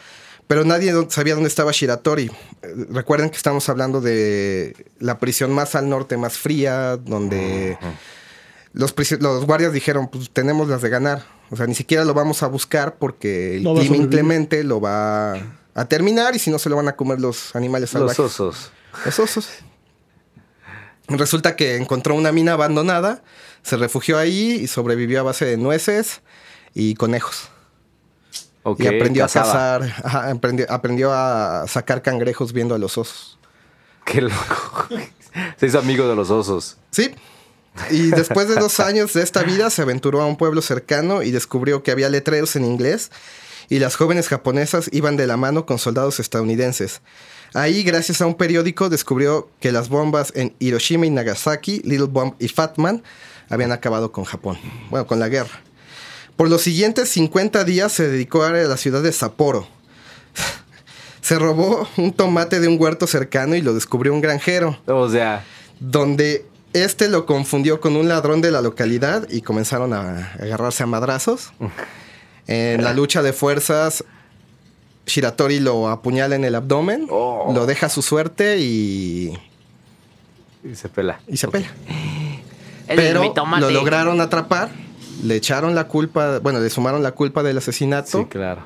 Pero 0.47 0.63
nadie 0.63 0.93
sabía 1.09 1.33
dónde 1.33 1.47
estaba 1.49 1.71
Shiratori. 1.71 2.25
Eh, 2.61 2.73
recuerden 2.91 3.31
que 3.31 3.37
estamos 3.37 3.67
hablando 3.69 4.01
de 4.01 4.75
la 4.99 5.17
prisión 5.17 5.51
más 5.51 5.73
al 5.73 5.89
norte, 5.89 6.17
más 6.17 6.37
fría, 6.37 6.97
donde 6.97 7.79
los, 8.73 8.95
prisi- 8.95 9.17
los 9.19 9.45
guardias 9.45 9.73
dijeron, 9.73 10.07
pues 10.07 10.29
tenemos 10.29 10.67
las 10.67 10.83
de 10.83 10.89
ganar. 10.89 11.23
O 11.49 11.55
sea, 11.55 11.65
ni 11.65 11.73
siquiera 11.73 12.05
lo 12.05 12.13
vamos 12.13 12.43
a 12.43 12.47
buscar 12.47 12.95
porque 12.97 13.55
el 13.57 13.63
No 13.63 13.73
clima 13.75 13.97
inclemente 13.97 14.63
lo 14.63 14.79
va 14.81 15.33
a 15.73 15.85
terminar 15.85 16.35
y 16.35 16.39
si 16.39 16.51
no 16.51 16.59
se 16.59 16.69
lo 16.69 16.75
van 16.75 16.87
a 16.89 16.95
comer 16.95 17.19
los 17.19 17.55
animales 17.55 17.91
Los 17.93 18.01
salvajes. 18.15 18.19
osos. 18.19 18.71
Los 19.03 19.19
osos. 19.19 19.49
Resulta 21.07 21.55
que 21.55 21.75
encontró 21.75 22.15
una 22.15 22.31
mina 22.31 22.53
abandonada, 22.53 23.23
se 23.61 23.77
refugió 23.77 24.17
ahí 24.17 24.59
y 24.61 24.67
sobrevivió 24.67 25.19
a 25.19 25.23
base 25.23 25.45
de 25.45 25.57
nueces 25.57 26.21
y 26.73 26.95
conejos. 26.95 27.49
Ok, 28.63 28.79
y 28.79 28.87
aprendió 28.87 29.23
cazaba. 29.23 29.75
a 29.75 29.79
cazar, 29.79 30.03
ajá, 30.03 30.31
aprendió, 30.31 30.65
aprendió 30.71 31.13
a 31.13 31.65
sacar 31.67 32.01
cangrejos 32.01 32.51
viendo 32.51 32.73
a 32.73 32.79
los 32.79 32.97
osos. 32.97 33.37
Qué 34.05 34.21
loco. 34.21 34.87
Se 35.57 35.67
hizo 35.67 35.79
amigo 35.79 36.07
de 36.07 36.15
los 36.15 36.29
osos. 36.31 36.77
Sí. 36.91 37.13
Y 37.91 38.09
después 38.11 38.47
de 38.47 38.55
dos 38.55 38.79
años 38.79 39.13
de 39.13 39.21
esta 39.21 39.43
vida 39.43 39.69
se 39.69 39.81
aventuró 39.81 40.21
a 40.21 40.25
un 40.25 40.37
pueblo 40.37 40.61
cercano 40.61 41.23
y 41.23 41.31
descubrió 41.31 41.83
que 41.83 41.91
había 41.91 42.09
letreros 42.09 42.55
en 42.55 42.63
inglés 42.63 43.11
y 43.67 43.79
las 43.79 43.95
jóvenes 43.95 44.29
japonesas 44.29 44.89
iban 44.93 45.17
de 45.17 45.27
la 45.27 45.37
mano 45.37 45.65
con 45.65 45.77
soldados 45.77 46.19
estadounidenses. 46.19 47.01
Ahí, 47.55 47.83
gracias 47.83 48.21
a 48.21 48.25
un 48.25 48.35
periódico, 48.35 48.89
descubrió 48.89 49.47
que 49.61 49.71
las 49.71 49.87
bombas 49.87 50.33
en 50.35 50.53
Hiroshima 50.59 51.05
y 51.05 51.09
Nagasaki, 51.09 51.79
Little 51.85 52.07
Bomb 52.07 52.33
y 52.37 52.49
Fat 52.49 52.77
Man, 52.77 53.01
habían 53.49 53.71
acabado 53.71 54.11
con 54.11 54.25
Japón. 54.25 54.57
Bueno, 54.89 55.07
con 55.07 55.19
la 55.19 55.29
guerra. 55.29 55.61
Por 56.35 56.49
los 56.49 56.63
siguientes 56.63 57.07
50 57.07 57.63
días 57.63 57.93
se 57.93 58.09
dedicó 58.09 58.43
a 58.43 58.51
la 58.51 58.75
ciudad 58.75 59.01
de 59.01 59.13
Sapporo. 59.13 59.65
Se 61.21 61.39
robó 61.39 61.87
un 61.95 62.11
tomate 62.11 62.59
de 62.59 62.67
un 62.67 62.79
huerto 62.79 63.07
cercano 63.07 63.55
y 63.55 63.61
lo 63.61 63.73
descubrió 63.73 64.13
un 64.13 64.19
granjero 64.19 64.77
O 64.85 65.09
sea, 65.09 65.45
donde 65.79 66.45
este 66.73 67.07
lo 67.07 67.25
confundió 67.25 67.79
con 67.79 67.95
un 67.95 68.09
ladrón 68.09 68.41
de 68.41 68.51
la 68.51 68.61
localidad 68.61 69.29
y 69.29 69.41
comenzaron 69.41 69.93
a 69.93 70.33
agarrarse 70.33 70.83
a 70.83 70.87
madrazos. 70.87 71.53
En 72.47 72.83
la 72.83 72.93
lucha 72.93 73.23
de 73.23 73.31
fuerzas, 73.31 74.03
Shiratori 75.05 75.59
lo 75.59 75.87
apuñala 75.89 76.35
en 76.35 76.43
el 76.45 76.55
abdomen, 76.55 77.07
Oh. 77.09 77.51
lo 77.53 77.65
deja 77.65 77.85
a 77.87 77.89
su 77.89 78.01
suerte 78.01 78.57
y, 78.59 79.37
y 80.63 80.75
se 80.75 80.89
pela. 80.89 81.19
y 81.27 81.37
se 81.37 81.47
pela. 81.47 81.67
Pero 82.87 83.33
lo 83.59 83.69
lograron 83.71 84.21
atrapar, 84.21 84.69
le 85.23 85.35
echaron 85.35 85.73
la 85.75 85.87
culpa, 85.87 86.39
bueno, 86.39 86.59
le 86.59 86.69
sumaron 86.69 87.01
la 87.01 87.11
culpa 87.13 87.41
del 87.41 87.57
asesinato 87.57 88.19
Sí, 88.19 88.25
claro. 88.25 88.61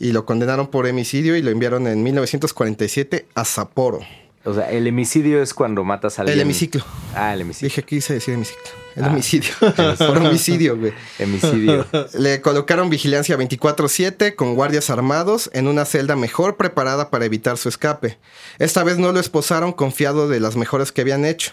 y 0.00 0.10
lo 0.12 0.24
condenaron 0.26 0.66
por 0.68 0.86
homicidio 0.86 1.36
y 1.36 1.42
lo 1.42 1.50
enviaron 1.50 1.86
en 1.86 2.02
1947 2.02 3.26
a 3.34 3.44
Sapporo. 3.44 4.00
O 4.44 4.52
sea, 4.52 4.70
el 4.70 4.86
hemicidio 4.86 5.40
es 5.40 5.54
cuando 5.54 5.84
matas 5.84 6.18
a 6.18 6.22
alguien. 6.22 6.36
El 6.38 6.42
hemiciclo. 6.42 6.84
Ah, 7.14 7.32
el 7.32 7.42
hemicidio. 7.42 7.68
Dije, 7.68 7.82
quise 7.84 8.14
decir 8.14 8.34
hemiciclo. 8.34 8.62
El 8.96 9.04
Ah. 9.04 9.08
homicidio. 9.08 9.50
por 9.98 10.18
homicidio, 10.18 10.76
güey. 10.76 10.92
Hemicidio. 11.18 11.86
Le 12.14 12.40
colocaron 12.40 12.90
vigilancia 12.90 13.36
24/7 13.36 14.34
con 14.36 14.54
guardias 14.54 14.90
armados 14.90 15.50
en 15.52 15.66
una 15.68 15.84
celda 15.84 16.16
mejor 16.16 16.56
preparada 16.56 17.10
para 17.10 17.24
evitar 17.24 17.56
su 17.58 17.68
escape. 17.68 18.18
Esta 18.58 18.84
vez 18.84 18.98
no 18.98 19.12
lo 19.12 19.20
esposaron 19.20 19.72
confiado 19.72 20.28
de 20.28 20.40
las 20.40 20.56
mejores 20.56 20.92
que 20.92 21.00
habían 21.00 21.24
hecho. 21.24 21.52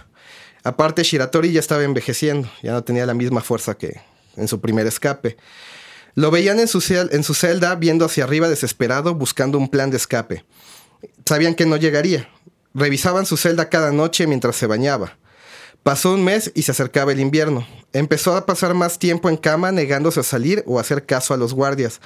Aparte, 0.64 1.04
Shiratori 1.04 1.52
ya 1.52 1.60
estaba 1.60 1.84
envejeciendo, 1.84 2.48
ya 2.62 2.74
no 2.74 2.84
tenía 2.84 3.06
la 3.08 3.16
misma 3.16 3.42
fuerza 3.42 3.76
que 3.76 4.00
en 4.38 4.48
su 4.48 4.62
primer 4.62 4.86
escape. 4.86 5.36
Lo 6.14 6.30
veían 6.30 6.60
en 6.60 6.68
su, 6.68 6.80
cel- 6.82 7.10
en 7.14 7.24
su 7.24 7.34
celda 7.34 7.74
viendo 7.76 8.06
hacia 8.06 8.26
arriba 8.26 8.48
desesperado 8.50 9.16
buscando 9.16 9.58
un 9.58 9.70
plan 9.70 9.90
de 9.90 9.98
escape. 9.98 10.46
Sabían 11.26 11.56
que 11.56 11.66
no 11.66 11.78
llegaría. 11.78 12.30
Revisaban 12.76 13.26
su 13.26 13.38
celda 13.38 13.70
cada 13.70 13.92
noche 13.92 14.28
mientras 14.28 14.56
se 14.56 14.68
bañaba. 14.68 15.18
Pasó 15.84 16.14
un 16.14 16.24
mes 16.24 16.52
y 16.54 16.62
se 16.62 16.72
acercaba 16.72 17.12
el 17.12 17.20
invierno. 17.20 17.66
Empezó 17.94 18.36
a 18.36 18.46
pasar 18.46 18.74
más 18.74 19.00
tiempo 19.00 19.30
en 19.30 19.38
cama 19.38 19.72
negándose 19.72 20.20
a 20.20 20.24
salir 20.24 20.64
o 20.68 20.78
a 20.78 20.82
hacer 20.82 21.06
caso 21.06 21.34
a 21.34 21.38
los 21.38 21.54
guardias. 21.54 22.00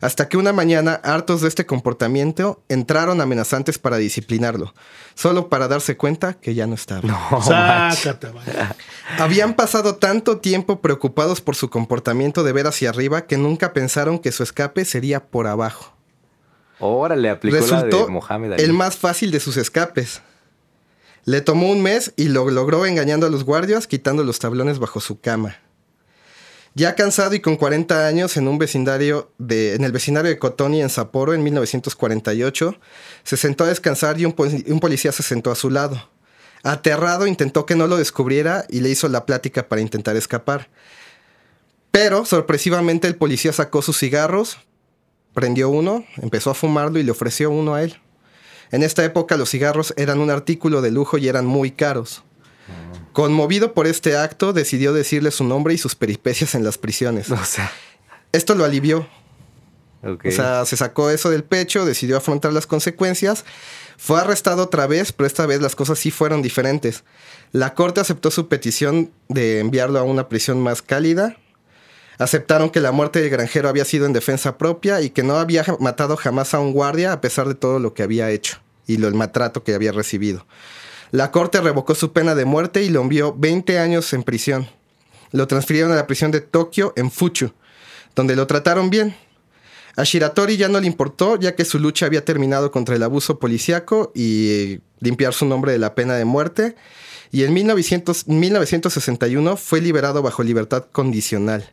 Hasta 0.00 0.28
que 0.28 0.36
una 0.36 0.52
mañana, 0.52 1.00
hartos 1.04 1.42
de 1.42 1.48
este 1.48 1.64
comportamiento, 1.64 2.60
entraron 2.68 3.20
amenazantes 3.20 3.78
para 3.78 3.98
disciplinarlo, 3.98 4.74
solo 5.14 5.48
para 5.48 5.68
darse 5.68 5.96
cuenta 5.96 6.34
que 6.34 6.56
ya 6.56 6.66
no 6.66 6.74
estaba. 6.74 7.02
Sácate, 7.40 8.30
vaya. 8.30 8.74
Habían 9.20 9.54
pasado 9.54 9.94
tanto 9.94 10.38
tiempo 10.38 10.80
preocupados 10.80 11.40
por 11.40 11.54
su 11.54 11.70
comportamiento 11.70 12.42
de 12.42 12.52
ver 12.52 12.66
hacia 12.66 12.88
arriba 12.90 13.26
que 13.26 13.36
nunca 13.36 13.72
pensaron 13.72 14.18
que 14.18 14.32
su 14.32 14.42
escape 14.42 14.84
sería 14.84 15.24
por 15.24 15.46
abajo. 15.46 15.92
Órale, 16.80 17.30
aplicó 17.30 17.58
la 17.58 17.62
Resultó 17.62 18.06
de 18.06 18.10
Mohamed 18.10 18.52
Ali. 18.54 18.62
el 18.64 18.72
más 18.72 18.96
fácil 18.96 19.30
de 19.30 19.38
sus 19.38 19.56
escapes. 19.56 20.20
Le 21.24 21.40
tomó 21.40 21.70
un 21.70 21.82
mes 21.82 22.12
y 22.16 22.28
lo 22.28 22.50
logró 22.50 22.84
engañando 22.84 23.26
a 23.26 23.30
los 23.30 23.44
guardias, 23.44 23.86
quitando 23.86 24.24
los 24.24 24.38
tablones 24.38 24.78
bajo 24.78 25.00
su 25.00 25.20
cama. 25.20 25.56
Ya 26.74 26.94
cansado 26.94 27.34
y 27.34 27.40
con 27.40 27.56
40 27.56 28.06
años 28.06 28.36
en 28.36 28.48
un 28.48 28.58
vecindario 28.58 29.30
de, 29.38 29.74
en 29.74 29.84
el 29.84 29.92
vecindario 29.92 30.30
de 30.30 30.38
Cotoni 30.38 30.80
en 30.80 30.88
Sapporo 30.88 31.34
en 31.34 31.42
1948, 31.42 32.76
se 33.22 33.36
sentó 33.36 33.64
a 33.64 33.68
descansar 33.68 34.18
y 34.18 34.24
un, 34.24 34.34
un 34.66 34.80
policía 34.80 35.12
se 35.12 35.22
sentó 35.22 35.50
a 35.50 35.54
su 35.54 35.70
lado. 35.70 36.08
Aterrado 36.64 37.26
intentó 37.26 37.66
que 37.66 37.76
no 37.76 37.86
lo 37.86 37.98
descubriera 37.98 38.64
y 38.70 38.80
le 38.80 38.88
hizo 38.88 39.08
la 39.08 39.26
plática 39.26 39.68
para 39.68 39.82
intentar 39.82 40.16
escapar. 40.16 40.70
Pero 41.90 42.24
sorpresivamente 42.24 43.06
el 43.06 43.16
policía 43.16 43.52
sacó 43.52 43.82
sus 43.82 43.98
cigarros, 43.98 44.58
prendió 45.34 45.68
uno, 45.68 46.06
empezó 46.16 46.50
a 46.50 46.54
fumarlo 46.54 46.98
y 46.98 47.02
le 47.02 47.10
ofreció 47.10 47.50
uno 47.50 47.74
a 47.74 47.82
él. 47.82 48.00
En 48.72 48.82
esta 48.82 49.04
época 49.04 49.36
los 49.36 49.50
cigarros 49.50 49.94
eran 49.96 50.18
un 50.18 50.30
artículo 50.30 50.82
de 50.82 50.90
lujo 50.90 51.18
y 51.18 51.28
eran 51.28 51.46
muy 51.46 51.70
caros. 51.70 52.24
Conmovido 53.12 53.74
por 53.74 53.86
este 53.86 54.16
acto, 54.16 54.54
decidió 54.54 54.94
decirle 54.94 55.30
su 55.30 55.44
nombre 55.44 55.74
y 55.74 55.78
sus 55.78 55.94
peripecias 55.94 56.54
en 56.54 56.64
las 56.64 56.78
prisiones. 56.78 57.30
O 57.30 57.44
sea, 57.44 57.70
Esto 58.32 58.54
lo 58.54 58.64
alivió. 58.64 59.06
O 60.02 60.30
sea, 60.30 60.64
se 60.64 60.76
sacó 60.76 61.10
eso 61.10 61.30
del 61.30 61.44
pecho, 61.44 61.84
decidió 61.84 62.16
afrontar 62.16 62.52
las 62.52 62.66
consecuencias. 62.66 63.44
Fue 63.96 64.18
arrestado 64.18 64.64
otra 64.64 64.88
vez, 64.88 65.12
pero 65.12 65.28
esta 65.28 65.46
vez 65.46 65.60
las 65.60 65.76
cosas 65.76 65.98
sí 65.98 66.10
fueron 66.10 66.42
diferentes. 66.42 67.04
La 67.52 67.74
corte 67.74 68.00
aceptó 68.00 68.32
su 68.32 68.48
petición 68.48 69.12
de 69.28 69.60
enviarlo 69.60 70.00
a 70.00 70.02
una 70.02 70.28
prisión 70.28 70.60
más 70.60 70.82
cálida. 70.82 71.36
Aceptaron 72.18 72.70
que 72.70 72.80
la 72.80 72.92
muerte 72.92 73.20
del 73.20 73.30
granjero 73.30 73.68
había 73.68 73.84
sido 73.84 74.06
en 74.06 74.12
defensa 74.12 74.58
propia 74.58 75.00
y 75.00 75.10
que 75.10 75.22
no 75.22 75.36
había 75.36 75.64
matado 75.80 76.16
jamás 76.16 76.54
a 76.54 76.60
un 76.60 76.72
guardia 76.72 77.12
a 77.12 77.20
pesar 77.20 77.48
de 77.48 77.54
todo 77.54 77.78
lo 77.78 77.94
que 77.94 78.02
había 78.02 78.30
hecho 78.30 78.58
y 78.86 79.02
el 79.02 79.14
maltrato 79.14 79.64
que 79.64 79.74
había 79.74 79.92
recibido. 79.92 80.46
La 81.10 81.30
corte 81.30 81.60
revocó 81.60 81.94
su 81.94 82.12
pena 82.12 82.34
de 82.34 82.44
muerte 82.44 82.82
y 82.82 82.88
lo 82.88 83.02
envió 83.02 83.34
20 83.34 83.78
años 83.78 84.12
en 84.12 84.22
prisión. 84.22 84.68
Lo 85.30 85.46
transfirieron 85.46 85.92
a 85.92 85.96
la 85.96 86.06
prisión 86.06 86.30
de 86.30 86.40
Tokio 86.40 86.92
en 86.96 87.10
Fuchu, 87.10 87.52
donde 88.14 88.36
lo 88.36 88.46
trataron 88.46 88.90
bien. 88.90 89.14
A 89.96 90.04
Shiratori 90.04 90.56
ya 90.56 90.68
no 90.68 90.80
le 90.80 90.86
importó, 90.86 91.38
ya 91.38 91.54
que 91.54 91.66
su 91.66 91.78
lucha 91.78 92.06
había 92.06 92.24
terminado 92.24 92.70
contra 92.70 92.96
el 92.96 93.02
abuso 93.02 93.38
policíaco 93.38 94.10
y 94.14 94.80
limpiar 95.00 95.34
su 95.34 95.44
nombre 95.44 95.72
de 95.72 95.78
la 95.78 95.94
pena 95.94 96.14
de 96.14 96.24
muerte. 96.24 96.76
Y 97.30 97.44
en 97.44 97.52
1900 97.52 98.28
1961 98.28 99.56
fue 99.56 99.80
liberado 99.80 100.22
bajo 100.22 100.42
libertad 100.42 100.86
condicional. 100.92 101.72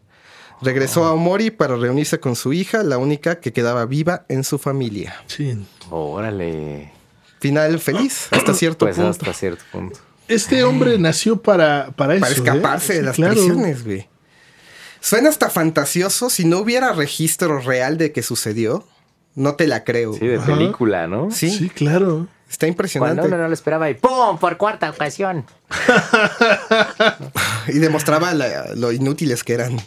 Regresó 0.62 1.05
a 1.05 1.14
Omori 1.14 1.51
para 1.51 1.76
reunirse 1.78 2.20
con 2.20 2.36
su 2.36 2.51
hija, 2.53 2.84
la 2.84 2.97
única 2.97 3.39
que 3.39 3.53
quedaba 3.53 3.86
viva 3.86 4.26
en 4.28 4.43
su 4.43 4.57
familia. 4.60 5.16
Sí. 5.28 5.57
Órale. 5.89 6.91
Final 7.39 7.80
feliz 7.80 8.28
hasta 8.32 8.53
cierto 8.55 8.86
Pues 8.86 8.95
punto. 8.97 9.10
hasta 9.12 9.34
cierto 9.34 9.64
punto. 9.72 9.99
Este 10.28 10.64
hombre 10.64 10.97
nació 10.99 11.41
para, 11.41 11.91
para 11.95 12.14
eso. 12.16 12.22
Para 12.22 12.34
escaparse 12.34 12.93
¿eh? 12.93 12.97
de 12.97 13.03
las 13.03 13.16
claro. 13.16 13.34
prisiones, 13.34 13.84
güey. 13.86 14.07
Suena 15.01 15.30
hasta 15.30 15.49
fantasioso. 15.49 16.30
Si 16.30 16.43
no 16.45 16.60
hubiera 16.60 16.91
registro 16.91 17.60
real 17.60 17.97
de 17.97 18.12
que 18.12 18.22
sucedió, 18.22 18.86
no 19.36 19.55
te 19.55 19.66
la 19.66 19.84
creo. 19.86 20.14
Sí, 20.14 20.28
de 20.28 20.36
Ajá. 20.36 20.45
película, 20.47 21.07
¿no? 21.07 21.32
Sí, 21.32 21.49
Sí, 21.49 21.70
claro. 21.70 22.28
está 22.49 22.66
Cuando 22.66 22.68
impresionante. 22.68 23.22
uno 23.28 23.38
no 23.38 23.47
lo 23.47 23.53
esperaba 23.53 23.89
y 23.89 23.93
¡pum! 23.95 24.38
Por 24.38 24.57
cuarta 24.57 24.89
ocasión. 24.89 25.45
Y 27.68 27.80
demostraba 27.80 28.34
la- 28.34 28.74
lo 28.76 28.91
inútiles 28.91 29.43
que 29.43 29.53
eran 29.53 29.80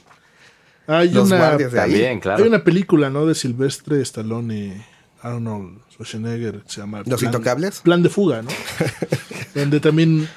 Hay 0.87 1.11
los 1.11 1.29
una, 1.29 1.39
guardias 1.39 1.73
de 1.73 1.81
ahí. 1.81 1.91
También, 1.93 2.21
claro. 2.21 2.43
hay 2.43 2.49
una 2.49 2.65
película, 2.65 3.11
¿no? 3.11 3.27
De 3.27 3.35
Silvestre 3.35 4.01
Stallone 4.03 4.55
y 4.57 4.83
Arnold 5.23 5.79
Schwarzenegger. 5.93 6.63
Se 6.67 6.81
llama 6.81 7.03
¿Los 7.07 7.21
Plan- 7.21 7.33
Intocables? 7.33 7.81
Plan 7.81 8.03
de 8.03 8.09
fuga, 8.09 8.43
¿no? 8.43 8.51
Donde 9.55 9.81
también 9.81 10.29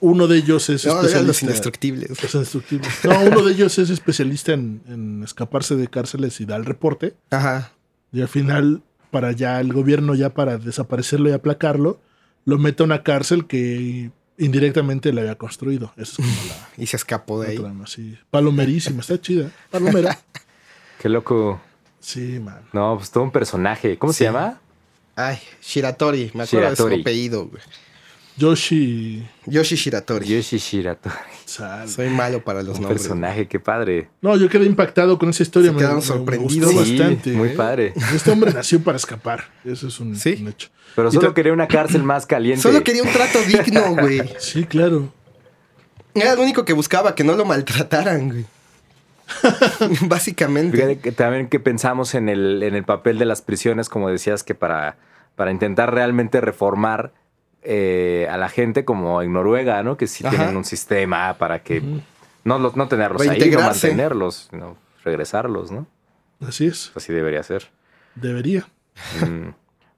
uno 0.00 0.26
de 0.26 0.38
ellos 0.38 0.68
es 0.70 0.86
No, 0.86 0.92
especialista. 0.92 1.26
los 1.26 1.42
indestructibles. 1.42 2.22
Los 2.22 2.34
indestructibles. 2.34 2.90
No, 3.04 3.20
uno 3.22 3.42
de 3.42 3.52
ellos 3.52 3.78
es 3.78 3.90
especialista 3.90 4.52
en, 4.52 4.80
en 4.88 5.22
escaparse 5.22 5.76
de 5.76 5.88
cárceles 5.88 6.40
y 6.40 6.46
da 6.46 6.56
el 6.56 6.64
reporte. 6.64 7.14
Ajá. 7.30 7.72
Y 8.12 8.22
al 8.22 8.28
final, 8.28 8.82
para 9.10 9.32
ya 9.32 9.60
el 9.60 9.72
gobierno, 9.72 10.14
ya 10.14 10.30
para 10.32 10.56
desaparecerlo 10.56 11.28
y 11.28 11.32
aplacarlo, 11.32 12.00
lo 12.46 12.58
mete 12.58 12.82
a 12.82 12.86
una 12.86 13.02
cárcel 13.02 13.46
que 13.46 14.10
indirectamente 14.40 15.12
le 15.12 15.20
había 15.20 15.36
construido. 15.36 15.92
Es 15.96 16.14
como 16.14 16.28
la, 16.28 16.68
Y 16.82 16.86
se 16.86 16.96
escapó 16.96 17.40
de 17.40 17.46
la 17.46 17.52
ahí. 17.52 17.58
trama, 17.58 17.86
sí. 17.86 18.18
Palomerísima, 18.30 19.00
está 19.00 19.20
chida. 19.20 19.50
Palomera. 19.70 20.18
Qué 21.00 21.08
loco. 21.08 21.60
Sí, 22.00 22.40
man. 22.40 22.60
No, 22.72 22.96
pues 22.96 23.10
todo 23.10 23.22
un 23.24 23.30
personaje. 23.30 23.96
¿Cómo 23.98 24.12
Sí. 24.12 24.18
se 24.18 24.24
llama? 24.24 24.58
Ay, 25.16 25.38
Shiratori. 25.62 26.30
Me 26.34 26.44
acuerdo 26.44 26.70
de 26.70 26.76
su 26.76 26.86
apellido, 27.00 27.46
güey. 27.46 27.62
Yoshi. 28.40 29.22
Yoshi 29.46 29.76
Shiratori. 29.76 30.26
Yoshi 30.26 30.56
Shiratori. 30.58 31.14
Sal. 31.44 31.86
Soy 31.88 32.08
malo 32.08 32.42
para 32.42 32.62
los 32.62 32.76
Un 32.76 32.82
nombres. 32.84 33.02
personaje, 33.02 33.46
qué 33.46 33.60
padre. 33.60 34.08
No, 34.22 34.34
yo 34.36 34.48
quedé 34.48 34.64
impactado 34.64 35.18
con 35.18 35.28
esa 35.28 35.42
historia. 35.42 35.72
Se 35.72 35.76
quedaron 35.76 36.00
sorprendidos. 36.00 36.70
Sí, 36.70 36.96
bastante. 36.98 37.32
muy 37.32 37.48
¿eh? 37.50 37.54
padre. 37.54 37.92
Este 38.14 38.30
hombre 38.30 38.52
nació 38.54 38.80
para 38.82 38.96
escapar. 38.96 39.44
Eso 39.64 39.88
es 39.88 40.00
un, 40.00 40.16
Sí. 40.16 40.38
un 40.40 40.48
hecho. 40.48 40.68
Pero 40.96 41.08
Y 41.10 41.12
solo 41.12 41.34
quería 41.34 41.52
una 41.52 41.68
cárcel 41.68 42.02
más 42.02 42.24
caliente. 42.24 42.62
Solo 42.62 42.82
quería 42.82 43.02
un 43.02 43.10
trato 43.12 43.38
digno, 43.42 43.94
güey. 44.00 44.22
Sí, 44.38 44.64
claro. 44.64 45.12
Era 46.14 46.34
lo 46.34 46.42
único 46.42 46.64
que 46.64 46.72
buscaba, 46.72 47.14
que 47.14 47.24
no 47.24 47.36
lo 47.36 47.44
maltrataran, 47.44 48.28
güey. 48.30 48.46
Básicamente. 50.08 50.76
Fíjate 50.76 50.98
que 50.98 51.12
también 51.12 51.48
que 51.48 51.60
pensamos 51.60 52.14
en 52.14 52.28
el, 52.30 52.62
en 52.62 52.74
el 52.74 52.84
papel 52.84 53.18
de 53.18 53.26
las 53.26 53.42
prisiones, 53.42 53.88
como 53.88 54.08
decías, 54.08 54.42
que 54.42 54.54
para, 54.54 54.96
para 55.36 55.50
intentar 55.50 55.92
realmente 55.94 56.40
reformar 56.40 57.12
eh, 57.62 58.26
a 58.30 58.36
la 58.36 58.48
gente, 58.48 58.84
como 58.84 59.22
en 59.22 59.32
Noruega, 59.32 59.82
¿no? 59.82 59.96
Que 59.96 60.06
sí 60.06 60.26
Ajá. 60.26 60.36
tienen 60.36 60.56
un 60.56 60.64
sistema 60.64 61.34
para 61.38 61.62
que 61.62 61.82
no, 62.44 62.58
los- 62.58 62.76
no 62.76 62.88
tenerlos 62.88 63.22
ahí, 63.26 63.50
no 63.50 63.60
mantenerlos, 63.60 64.48
sino 64.50 64.76
regresarlos, 65.04 65.70
¿no? 65.70 65.86
Así 66.46 66.66
es. 66.66 66.92
Así 66.94 67.12
debería 67.12 67.42
ser. 67.42 67.68
Debería. 68.14 68.66
Mm. 69.26 69.50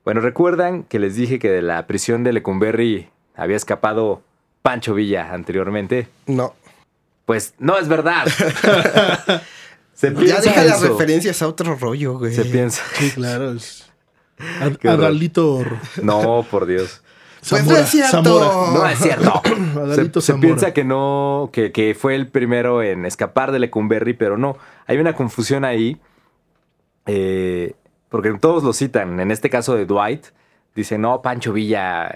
Bueno, 0.05 0.21
¿recuerdan 0.21 0.83
que 0.83 0.99
les 0.99 1.15
dije 1.15 1.39
que 1.39 1.49
de 1.51 1.63
la 1.63 1.87
prisión 1.87 2.25
de 2.25 2.33
Lecumberri 2.33 3.09
había 3.37 3.57
escapado 3.57 4.23
Pancho 4.63 4.95
Villa 4.95 5.33
anteriormente? 5.33 6.09
No. 6.27 6.55
Pues 7.27 7.55
no 7.59 7.79
es 7.79 7.87
verdad. 7.89 8.27
Se 9.95 10.13
Ya 10.27 10.41
deja 10.41 10.65
las 10.65 10.81
referencias 10.83 11.43
a 11.43 11.49
otro 11.49 11.77
rollo, 11.77 12.19
güey. 12.19 12.35
Se 12.35 12.45
piensa. 12.45 12.83
Sí, 12.95 13.11
claro. 13.11 13.53
Es... 13.53 13.87
Ad-. 14.61 14.89
Adalito 14.89 15.65
No, 16.03 16.45
por 16.51 16.67
Dios. 16.67 17.01
Pues 17.49 17.66
no 17.66 17.76
es 17.76 17.88
cierto. 17.88 18.22
Zamora. 18.22 18.78
No 18.78 18.86
es 18.88 18.99
cierto. 18.99 19.43
Se, 19.45 19.78
Adalito 19.80 20.20
se 20.20 20.32
Zamora. 20.32 20.47
piensa 20.47 20.72
que 20.72 20.84
no, 20.84 21.51
que, 21.53 21.72
que 21.72 21.95
fue 21.95 22.14
el 22.14 22.28
primero 22.28 22.82
en 22.82 23.05
escapar 23.05 23.51
de 23.53 23.59
Lecumberri, 23.59 24.12
pero 24.14 24.38
no. 24.38 24.57
Hay 24.86 24.99
una 24.99 25.14
confusión 25.14 25.64
ahí. 25.64 26.01
eh, 27.07 27.74
porque 28.09 28.32
todos 28.34 28.62
lo 28.62 28.72
citan. 28.72 29.18
En 29.20 29.30
este 29.30 29.49
caso 29.51 29.74
de 29.74 29.86
Dwight, 29.86 30.26
dicen, 30.74 31.01
no, 31.01 31.22
Pancho 31.22 31.53
Villa, 31.53 32.14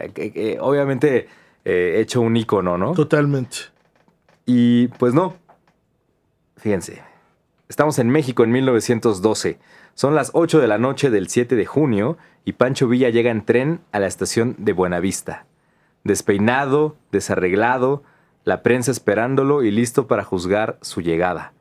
obviamente 0.60 1.26
eh, 1.64 1.96
hecho 2.00 2.20
un 2.20 2.36
ícono, 2.36 2.76
¿no? 2.78 2.92
Totalmente. 2.92 3.56
Y 4.44 4.88
pues 4.88 5.14
no. 5.14 5.34
Fíjense. 6.58 7.02
Estamos 7.68 7.98
en 7.98 8.10
México 8.10 8.44
en 8.44 8.52
1912. 8.52 9.58
Son 9.96 10.14
las 10.14 10.32
8 10.34 10.60
de 10.60 10.68
la 10.68 10.76
noche 10.76 11.08
del 11.08 11.30
7 11.30 11.56
de 11.56 11.64
junio 11.64 12.18
y 12.44 12.52
Pancho 12.52 12.86
Villa 12.86 13.08
llega 13.08 13.30
en 13.30 13.46
tren 13.46 13.80
a 13.92 13.98
la 13.98 14.06
estación 14.06 14.54
de 14.58 14.74
Buenavista. 14.74 15.46
Despeinado, 16.04 16.96
desarreglado, 17.12 18.02
la 18.44 18.62
prensa 18.62 18.90
esperándolo 18.90 19.62
y 19.62 19.70
listo 19.70 20.06
para 20.06 20.22
juzgar 20.22 20.76
su 20.82 21.00
llegada. 21.00 21.54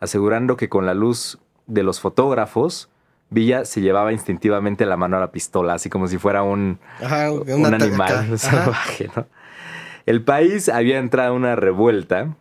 Asegurando 0.00 0.56
que 0.56 0.70
con 0.70 0.86
la 0.86 0.94
luz 0.94 1.38
de 1.66 1.82
los 1.82 2.00
fotógrafos, 2.00 2.88
Villa 3.28 3.66
se 3.66 3.82
llevaba 3.82 4.10
instintivamente 4.14 4.86
la 4.86 4.96
mano 4.96 5.18
a 5.18 5.20
la 5.20 5.30
pistola, 5.30 5.74
así 5.74 5.90
como 5.90 6.08
si 6.08 6.16
fuera 6.16 6.42
un, 6.42 6.78
Ajá, 6.98 7.26
animal 7.26 8.38
salvaje, 8.38 9.10
¿no? 9.14 9.26
El 10.06 10.24
país 10.24 10.70
había 10.70 10.96
entrado 10.96 11.32
en 11.32 11.42
una 11.42 11.56
revuelta 11.56 12.36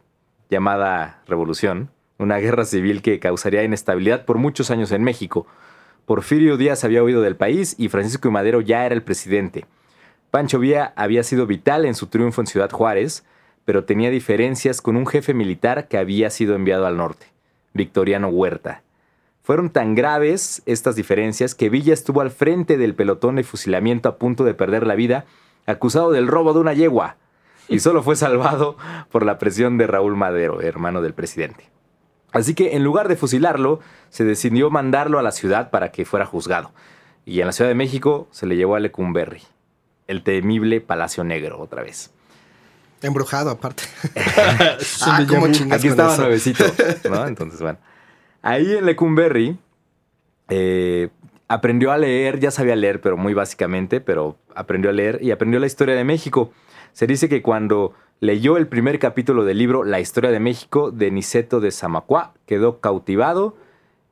llamada 0.49 1.23
Revolución, 1.27 1.89
una 2.17 2.37
guerra 2.37 2.65
civil 2.65 3.01
que 3.01 3.19
causaría 3.19 3.63
inestabilidad 3.63 4.25
por 4.25 4.37
muchos 4.37 4.71
años 4.71 4.91
en 4.91 5.03
México. 5.03 5.45
Porfirio 6.05 6.57
Díaz 6.57 6.83
había 6.83 7.03
huido 7.03 7.21
del 7.21 7.35
país 7.35 7.75
y 7.77 7.89
Francisco. 7.89 8.31
Madero 8.31 8.61
ya 8.61 8.85
era 8.85 8.95
el 8.95 9.03
presidente. 9.03 9.65
Pancho 10.31 10.59
Villa 10.59 10.93
había 10.95 11.23
sido 11.23 11.47
vital 11.47 11.85
en 11.85 11.95
su 11.95 12.07
triunfo 12.07 12.41
en 12.41 12.47
Ciudad 12.47 12.69
Juárez, 12.69 13.25
pero 13.63 13.85
tenía 13.85 14.09
diferencias 14.09 14.81
con 14.81 14.95
un 14.95 15.07
jefe 15.07 15.33
militar 15.33 15.87
que 15.87 15.97
había 15.97 16.29
sido 16.29 16.55
enviado 16.55 16.85
al 16.85 16.97
norte, 16.97 17.27
Victoriano 17.73 18.27
Huerta. 18.27 18.83
Fueron 19.43 19.69
tan 19.69 19.95
graves 19.95 20.61
estas 20.65 20.95
diferencias 20.95 21.55
que 21.55 21.69
Villa 21.69 21.93
estuvo 21.93 22.21
al 22.21 22.31
frente 22.31 22.77
del 22.77 22.95
pelotón 22.95 23.35
de 23.35 23.43
fusilamiento 23.43 24.09
a 24.09 24.17
punto 24.17 24.43
de 24.43 24.53
perder 24.53 24.85
la 24.85 24.95
vida, 24.95 25.25
acusado 25.65 26.11
del 26.11 26.27
robo 26.27 26.53
de 26.53 26.59
una 26.59 26.73
yegua, 26.73 27.17
y 27.67 27.79
solo 27.79 28.03
fue 28.03 28.15
salvado 28.15 28.77
por 29.11 29.25
la 29.25 29.37
presión 29.37 29.77
de 29.77 29.87
Raúl 29.87 30.15
Madero, 30.15 30.61
hermano 30.61 31.01
del 31.01 31.13
presidente. 31.13 31.74
Así 32.35 32.53
que 32.53 32.75
en 32.75 32.83
lugar 32.83 33.07
de 33.07 33.15
fusilarlo, 33.15 33.79
se 34.09 34.25
decidió 34.25 34.69
mandarlo 34.69 35.19
a 35.19 35.23
la 35.23 35.31
ciudad 35.31 35.69
para 35.69 35.91
que 35.91 36.03
fuera 36.03 36.25
juzgado. 36.25 36.71
Y 37.25 37.39
en 37.39 37.47
la 37.47 37.53
Ciudad 37.53 37.69
de 37.69 37.75
México 37.75 38.27
se 38.31 38.45
le 38.45 38.57
llevó 38.57 38.75
a 38.75 38.79
Lecumberri, 38.79 39.41
el 40.07 40.21
temible 40.21 40.81
Palacio 40.81 41.23
Negro 41.23 41.59
otra 41.59 41.81
vez. 41.81 42.11
Embrujado, 43.01 43.49
aparte. 43.51 43.83
Son 44.79 45.13
ah, 45.13 45.25
cómo 45.27 45.45
Aquí 45.45 45.87
estaba 45.87 46.13
eso. 46.13 46.23
nuevecito, 46.23 46.65
¿no? 47.09 47.25
Entonces, 47.25 47.61
bueno. 47.61 47.79
Ahí 48.41 48.75
en 48.75 48.85
Lecumberri 48.85 49.57
eh, 50.49 51.09
aprendió 51.47 51.91
a 51.91 51.97
leer, 51.97 52.39
ya 52.39 52.51
sabía 52.51 52.75
leer, 52.75 52.99
pero 52.99 53.15
muy 53.15 53.33
básicamente, 53.33 54.01
pero 54.01 54.37
aprendió 54.55 54.89
a 54.89 54.93
leer 54.93 55.19
y 55.21 55.31
aprendió 55.31 55.59
la 55.59 55.67
historia 55.67 55.95
de 55.95 56.03
México. 56.03 56.51
Se 56.91 57.07
dice 57.07 57.29
que 57.29 57.41
cuando 57.41 57.93
leyó 58.25 58.57
el 58.57 58.67
primer 58.67 58.99
capítulo 58.99 59.45
del 59.45 59.57
libro 59.57 59.83
La 59.83 59.99
historia 59.99 60.31
de 60.31 60.39
México 60.39 60.91
de 60.91 61.11
Niceto 61.11 61.59
de 61.59 61.71
Samacuá, 61.71 62.33
quedó 62.45 62.79
cautivado 62.79 63.55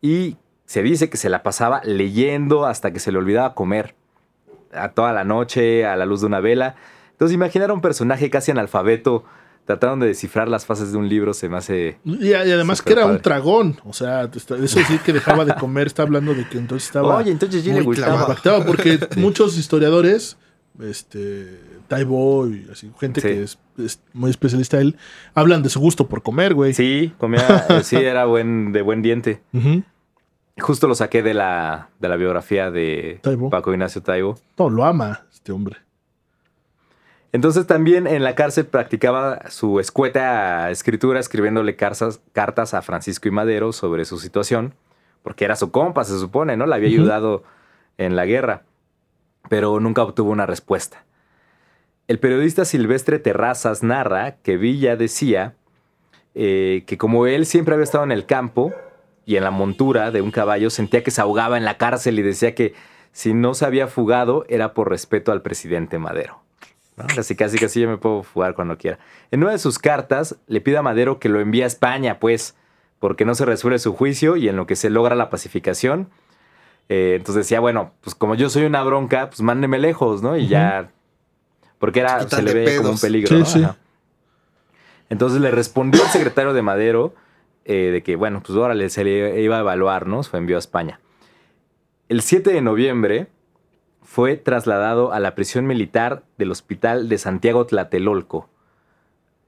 y 0.01 0.37
se 0.65 0.83
dice 0.83 1.09
que 1.09 1.17
se 1.17 1.29
la 1.29 1.43
pasaba 1.43 1.81
leyendo 1.83 2.65
hasta 2.65 2.91
que 2.91 2.99
se 2.99 3.11
le 3.11 3.17
olvidaba 3.17 3.53
comer. 3.53 3.95
A 4.71 4.89
toda 4.89 5.13
la 5.13 5.23
noche, 5.23 5.85
a 5.85 5.95
la 5.95 6.05
luz 6.05 6.21
de 6.21 6.27
una 6.27 6.39
vela. 6.39 6.75
Entonces, 7.11 7.35
imaginar 7.35 7.69
a 7.69 7.73
un 7.73 7.81
personaje 7.81 8.29
casi 8.29 8.51
analfabeto 8.51 9.23
trataron 9.65 9.99
de 9.99 10.07
descifrar 10.07 10.47
las 10.47 10.65
fases 10.65 10.91
de 10.91 10.97
un 10.97 11.07
libro, 11.07 11.33
se 11.33 11.47
me 11.47 11.57
hace... 11.57 11.99
Y, 12.03 12.29
y 12.29 12.33
además 12.33 12.81
que 12.81 12.91
era 12.91 13.05
un 13.05 13.11
padre. 13.11 13.23
tragón. 13.23 13.79
O 13.85 13.93
sea, 13.93 14.29
eso 14.33 14.79
sí 14.87 14.97
que 15.05 15.13
dejaba 15.13 15.45
de 15.45 15.55
comer. 15.55 15.87
Está 15.87 16.03
hablando 16.03 16.33
de 16.33 16.47
que 16.49 16.57
entonces 16.57 16.87
estaba 16.87 17.17
Oye, 17.17 17.31
entonces 17.31 17.63
sí 17.63 17.69
le 17.69 17.75
muy 17.81 17.95
gustaba. 17.95 18.35
Porque 18.65 18.99
muchos 19.17 19.57
historiadores, 19.57 20.37
este, 20.81 21.59
Taibo 21.95 22.47
y 22.47 22.67
así, 22.71 22.91
gente 22.99 23.21
Sí. 23.21 23.27
que 23.27 23.43
es, 23.43 23.59
es 23.77 24.01
muy 24.13 24.29
especialista 24.31 24.79
él, 24.79 24.97
hablan 25.33 25.63
de 25.63 25.69
su 25.69 25.79
gusto 25.79 26.07
por 26.07 26.21
comer, 26.23 26.53
güey. 26.53 26.73
Sí, 26.73 27.13
comía, 27.17 27.65
eh, 27.69 27.83
sí, 27.83 27.95
era 27.97 28.25
buen, 28.25 28.71
de 28.71 28.81
buen 28.81 29.01
diente. 29.01 29.41
Justo 30.59 30.87
lo 30.87 30.95
saqué 30.95 31.23
de 31.23 31.33
la, 31.33 31.89
de 31.99 32.07
la 32.09 32.15
biografía 32.15 32.69
de 32.69 33.19
Taibo. 33.23 33.49
Paco 33.49 33.71
Ignacio 33.71 34.01
Taibo. 34.03 34.37
No, 34.57 34.69
lo 34.69 34.85
ama 34.85 35.25
este 35.33 35.51
hombre. 35.51 35.77
Entonces 37.31 37.65
también 37.65 38.05
en 38.05 38.23
la 38.23 38.35
cárcel 38.35 38.67
practicaba 38.67 39.49
su 39.49 39.79
escueta 39.79 40.69
escritura 40.69 41.19
escribiéndole 41.19 41.75
cartas, 41.75 42.21
cartas 42.31 42.75
a 42.75 42.83
Francisco 42.83 43.27
y 43.27 43.31
Madero 43.31 43.73
sobre 43.73 44.05
su 44.05 44.19
situación, 44.19 44.75
porque 45.23 45.45
era 45.45 45.55
su 45.55 45.71
compa, 45.71 46.03
se 46.03 46.19
supone, 46.19 46.55
¿no? 46.57 46.67
Le 46.67 46.75
había 46.75 46.89
ayudado 46.89 47.43
en 47.97 48.15
la 48.15 48.25
guerra, 48.25 48.61
pero 49.49 49.79
nunca 49.79 50.03
obtuvo 50.03 50.29
una 50.31 50.45
respuesta. 50.45 51.05
El 52.07 52.19
periodista 52.19 52.65
Silvestre 52.65 53.17
Terrazas 53.17 53.81
narra 53.81 54.35
que 54.43 54.57
Villa 54.57 54.97
decía 54.97 55.55
eh, 56.35 56.83
que 56.85 56.97
como 56.97 57.27
él 57.27 57.45
siempre 57.45 57.75
había 57.75 57.85
estado 57.85 58.03
en 58.03 58.11
el 58.11 58.25
campo 58.25 58.73
y 59.25 59.37
en 59.37 59.43
la 59.43 59.51
montura 59.51 60.11
de 60.11 60.21
un 60.21 60.31
caballo, 60.31 60.69
sentía 60.69 61.03
que 61.03 61.11
se 61.11 61.21
ahogaba 61.21 61.57
en 61.57 61.63
la 61.63 61.77
cárcel 61.77 62.19
y 62.19 62.21
decía 62.21 62.55
que 62.55 62.73
si 63.13 63.33
no 63.33 63.53
se 63.53 63.65
había 63.65 63.87
fugado 63.87 64.45
era 64.49 64.73
por 64.73 64.89
respeto 64.89 65.31
al 65.31 65.41
presidente 65.41 65.97
Madero. 65.97 66.41
¿no? 66.97 67.05
Casi, 67.07 67.35
casi, 67.35 67.57
casi 67.57 67.81
yo 67.81 67.87
me 67.87 67.97
puedo 67.97 68.23
fugar 68.23 68.53
cuando 68.53 68.77
quiera. 68.77 68.99
En 69.31 69.41
una 69.41 69.53
de 69.53 69.59
sus 69.59 69.79
cartas 69.79 70.35
le 70.47 70.59
pide 70.59 70.77
a 70.77 70.81
Madero 70.81 71.19
que 71.19 71.29
lo 71.29 71.39
envíe 71.39 71.63
a 71.63 71.67
España, 71.67 72.19
pues, 72.19 72.55
porque 72.99 73.23
no 73.23 73.33
se 73.33 73.45
resuelve 73.45 73.79
su 73.79 73.93
juicio 73.93 74.35
y 74.35 74.49
en 74.49 74.57
lo 74.57 74.67
que 74.67 74.75
se 74.75 74.89
logra 74.89 75.15
la 75.15 75.29
pacificación. 75.29 76.09
Eh, 76.89 77.13
entonces 77.15 77.45
decía, 77.45 77.61
bueno, 77.61 77.93
pues 78.01 78.13
como 78.13 78.35
yo 78.35 78.49
soy 78.49 78.65
una 78.65 78.83
bronca, 78.83 79.29
pues 79.29 79.41
mándeme 79.41 79.79
lejos, 79.79 80.21
¿no? 80.21 80.35
Y 80.35 80.47
ya. 80.47 80.89
Porque 81.83 81.99
era, 81.99 82.25
Se 82.29 82.41
le 82.41 82.53
ve 82.53 82.77
como 82.77 82.91
un 82.91 82.97
peligro. 82.97 83.27
Sí, 83.27 83.39
¿no? 83.39 83.45
sí. 83.45 83.61
Ajá. 83.61 83.75
Entonces 85.09 85.41
le 85.41 85.51
respondió 85.51 86.01
el 86.01 86.07
secretario 86.11 86.53
de 86.53 86.61
Madero 86.61 87.13
eh, 87.65 87.89
de 87.91 88.01
que, 88.03 88.15
bueno, 88.15 88.41
pues 88.41 88.57
órale, 88.57 88.89
se 88.89 89.03
le 89.03 89.41
iba 89.41 89.57
a 89.57 89.59
evaluar, 89.59 90.07
¿no? 90.07 90.23
Se 90.23 90.37
envió 90.37 90.55
a 90.55 90.59
España. 90.59 91.01
El 92.07 92.21
7 92.21 92.53
de 92.53 92.61
noviembre 92.61 93.27
fue 94.01 94.37
trasladado 94.37 95.11
a 95.11 95.19
la 95.19 95.35
prisión 95.35 95.67
militar 95.67 96.23
del 96.37 96.51
Hospital 96.51 97.09
de 97.09 97.17
Santiago 97.17 97.65
Tlatelolco. 97.65 98.47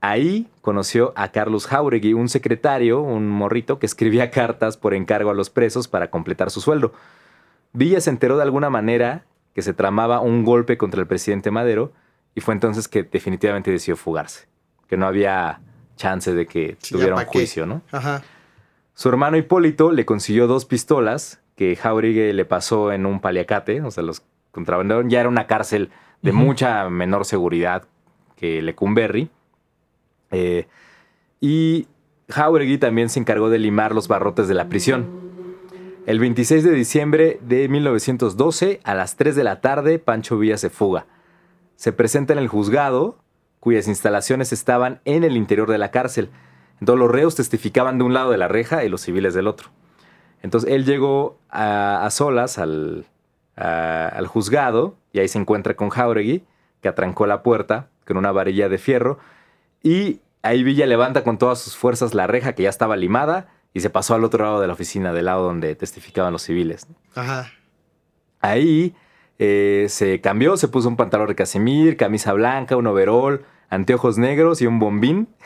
Ahí 0.02 0.50
conoció 0.60 1.14
a 1.16 1.30
Carlos 1.30 1.68
Jauregui, 1.68 2.12
un 2.12 2.28
secretario, 2.28 3.00
un 3.00 3.30
morrito, 3.30 3.80
que 3.80 3.86
escribía 3.86 4.30
cartas 4.40 4.76
por 4.76 4.94
encargo 4.94 5.30
a 5.30 5.36
los 5.36 5.50
presos 5.50 5.88
para 5.88 6.10
completar 6.10 6.52
su 6.52 6.60
sueldo. 6.60 6.92
Villa 7.72 8.02
se 8.02 8.10
enteró 8.10 8.36
de 8.36 8.44
alguna 8.44 8.70
manera 8.70 9.24
que 9.54 9.62
se 9.62 9.72
tramaba 9.72 10.20
un 10.20 10.44
golpe 10.44 10.78
contra 10.78 11.00
el 11.00 11.08
presidente 11.08 11.50
Madero 11.50 11.94
y 12.36 12.42
fue 12.42 12.54
entonces 12.54 12.88
que 12.88 13.04
definitivamente 13.04 13.72
decidió 13.72 13.96
fugarse, 13.96 14.48
que 14.88 14.98
no 14.98 15.08
había 15.08 15.62
chance 15.96 16.34
de 16.34 16.46
que 16.46 16.78
Sí, 16.80 16.94
tuviera 16.94 17.16
un 17.16 17.22
qué. 17.22 17.26
juicio, 17.28 17.66
¿no? 17.66 17.82
Ajá. 17.92 18.22
Su 18.94 19.10
hermano 19.10 19.38
Hipólito 19.38 19.92
le 19.92 20.06
consiguió 20.06 20.46
dos 20.48 20.66
pistolas 20.66 21.42
que 21.56 21.76
Jauregui 21.76 22.34
le 22.34 22.46
pasó 22.46 22.92
en 22.92 23.06
un 23.06 23.20
paliacate, 23.22 23.82
o 23.82 23.90
sea, 23.92 24.04
los 24.04 24.22
contrabandearon. 24.52 25.10
Ya 25.10 25.22
era 25.22 25.30
una 25.30 25.48
cárcel 25.48 25.90
de 26.22 26.32
mucha 26.34 26.90
menor 26.90 27.26
seguridad 27.26 27.84
que 28.36 28.62
Lecumberri. 28.62 29.30
Eh, 30.32 30.68
y 31.40 31.88
Jauregui 32.30 32.78
también 32.78 33.10
se 33.10 33.20
encargó 33.20 33.50
de 33.50 33.60
limar 33.60 33.94
los 33.94 34.08
barrotes 34.08 34.48
de 34.48 34.54
la 34.54 34.68
prisión. 34.68 35.08
El 36.06 36.20
26 36.20 36.64
de 36.64 36.72
diciembre 36.72 37.40
de 37.42 37.68
1912, 37.70 38.80
a 38.84 38.94
las 38.96 39.16
3 39.16 39.36
de 39.36 39.44
la 39.44 39.62
tarde, 39.62 39.98
Pancho 40.00 40.38
Villa 40.38 40.58
se 40.58 40.70
fuga. 40.70 41.06
Se 41.76 41.92
presenta 41.92 42.34
en 42.34 42.40
el 42.40 42.48
juzgado, 42.48 43.18
cuyas 43.60 43.88
instalaciones 43.88 44.54
estaban 44.54 45.02
en 45.06 45.24
el 45.24 45.36
interior 45.38 45.70
de 45.70 45.78
la 45.78 45.92
cárcel. 45.92 46.30
Entonces 46.80 47.00
los 47.00 47.12
reos 47.12 47.36
testificaban 47.36 47.98
de 47.98 48.04
un 48.04 48.14
lado 48.14 48.32
de 48.32 48.38
la 48.38 48.48
reja 48.48 48.84
y 48.84 48.90
los 48.90 49.02
civiles 49.02 49.34
del 49.34 49.48
otro. 49.48 49.70
Entonces 50.42 50.70
él 50.72 50.86
llegó 50.86 51.40
a, 51.50 52.06
a 52.06 52.10
solas 52.12 52.58
al, 52.58 53.06
a- 53.56 54.08
al 54.10 54.28
juzgado 54.28 54.96
y 55.14 55.20
ahí 55.20 55.28
se 55.28 55.40
encuentra 55.40 55.76
con 55.76 55.90
Jauregui, 55.90 56.44
que 56.82 56.88
atrancó 56.90 57.26
la 57.26 57.42
puerta 57.44 57.88
con 58.06 58.18
una 58.18 58.32
varilla 58.32 58.70
de 58.70 58.78
fierro. 58.78 59.18
Y 59.82 60.20
ahí 60.44 60.64
Villa 60.64 60.86
levanta 60.86 61.24
con 61.24 61.38
todas 61.38 61.60
sus 61.60 61.76
fuerzas 61.76 62.14
la 62.14 62.28
reja 62.28 62.54
que 62.54 62.64
ya 62.64 62.70
estaba 62.70 62.96
limada 62.96 63.48
y 63.74 63.80
se 63.82 63.90
pasó 63.90 64.14
al 64.14 64.24
otro 64.24 64.44
lado 64.46 64.62
de 64.62 64.68
la 64.68 64.74
oficina, 64.74 65.12
del 65.14 65.26
lado 65.26 65.44
donde 65.44 65.76
testificaban 65.76 66.32
los 66.32 66.44
civiles. 66.44 66.88
Ajá. 67.16 67.52
Ahí 68.40 68.94
eh, 69.38 69.88
se 69.90 70.22
cambió, 70.22 70.58
se 70.58 70.68
puso 70.68 70.88
un 70.88 70.96
pantalón 70.96 71.28
de 71.28 71.36
casimir, 71.36 71.98
camisa 71.98 72.34
blanca, 72.34 72.78
un 72.78 72.88
overol, 72.88 73.46
anteojos 73.70 74.18
negros 74.18 74.62
y 74.62 74.68
un 74.68 74.80
bombín. 74.80 75.28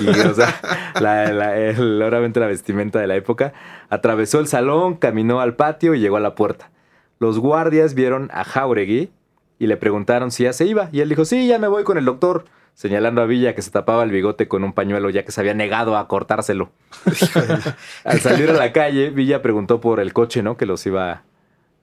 Y, 0.00 0.08
o 0.08 0.32
sea, 0.32 0.60
la, 1.00 2.46
vestimenta 2.46 3.00
de 3.00 3.06
la 3.06 3.16
época. 3.16 3.52
Atravesó 3.90 4.38
el 4.38 4.46
salón, 4.46 4.94
caminó 4.94 5.40
al 5.40 5.56
patio 5.56 5.94
y 5.94 6.00
llegó 6.00 6.16
a 6.16 6.20
la 6.20 6.34
puerta. 6.34 6.70
Los 7.18 7.40
guardias 7.40 7.94
vieron 7.94 8.30
a 8.32 8.44
Jauregui 8.44 9.10
y 9.58 9.66
le 9.66 9.76
preguntaron 9.76 10.30
si 10.30 10.44
ya 10.44 10.52
se 10.52 10.66
iba. 10.66 10.88
Y 10.92 11.00
él 11.00 11.08
dijo, 11.08 11.24
sí, 11.24 11.48
ya 11.48 11.58
me 11.58 11.68
voy 11.68 11.84
con 11.84 11.98
el 11.98 12.04
doctor. 12.04 12.44
Señalando 12.74 13.22
a 13.22 13.26
Villa 13.26 13.54
que 13.54 13.62
se 13.62 13.70
tapaba 13.70 14.04
el 14.04 14.10
bigote 14.10 14.48
con 14.48 14.62
un 14.62 14.72
pañuelo 14.72 15.10
ya 15.10 15.24
que 15.24 15.32
se 15.32 15.40
había 15.40 15.54
negado 15.54 15.96
a 15.96 16.08
cortárselo. 16.08 16.70
Al 18.04 18.20
salir 18.20 18.50
a 18.50 18.54
la 18.54 18.72
calle, 18.72 19.10
Villa 19.10 19.42
preguntó 19.42 19.80
por 19.80 19.98
el 19.98 20.12
coche, 20.12 20.42
¿no? 20.42 20.56
Que 20.56 20.66
los 20.66 20.86
iba 20.86 21.22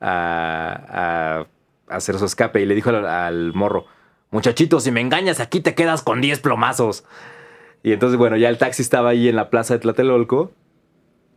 a, 0.04 1.45
a 1.88 1.95
hacer 1.95 2.18
su 2.20 2.26
escape 2.26 2.62
y 2.62 2.66
le 2.66 2.76
dijo 2.76 2.89
al, 2.89 3.06
al 3.06 3.54
morro, 3.54 3.86
muchachito, 4.32 4.80
si 4.80 4.91
me 4.91 5.01
engañas 5.01 5.39
aquí 5.39 5.62
te 5.62 5.74
quedas 5.76 6.01
con 6.01 6.22
10 6.22 6.39
plomazos. 6.39 7.06
Y 7.84 7.91
entonces, 7.91 8.18
bueno, 8.18 8.38
ya 8.38 8.49
el 8.49 8.58
taxi 8.58 8.82
estaba 8.82 9.10
ahí 9.10 9.28
en 9.28 9.36
la 9.36 9.49
plaza 9.49 9.74
de 9.74 9.80
Tlatelolco 9.80 10.51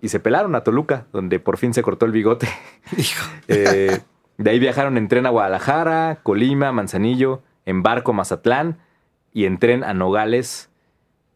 y 0.01 0.09
se 0.09 0.21
pelaron 0.21 0.55
a 0.55 0.62
Toluca, 0.62 1.07
donde 1.12 1.41
por 1.41 1.59
fin 1.59 1.75
se 1.75 1.83
cortó 1.83 2.07
el 2.07 2.12
bigote. 2.12 2.49
Eh, 3.49 4.01
de 4.39 4.51
ahí 4.51 4.59
viajaron 4.59 4.99
en 4.99 5.09
tren 5.09 5.25
a 5.25 5.31
Guadalajara, 5.31 6.19
Colima, 6.23 6.73
Manzanillo, 6.73 7.43
en 7.64 7.83
barco 7.83 8.11
a 8.11 8.14
Mazatlán 8.14 8.79
y 9.33 9.45
en 9.45 9.59
tren 9.59 9.85
a 9.85 9.95
Nogales, 9.95 10.69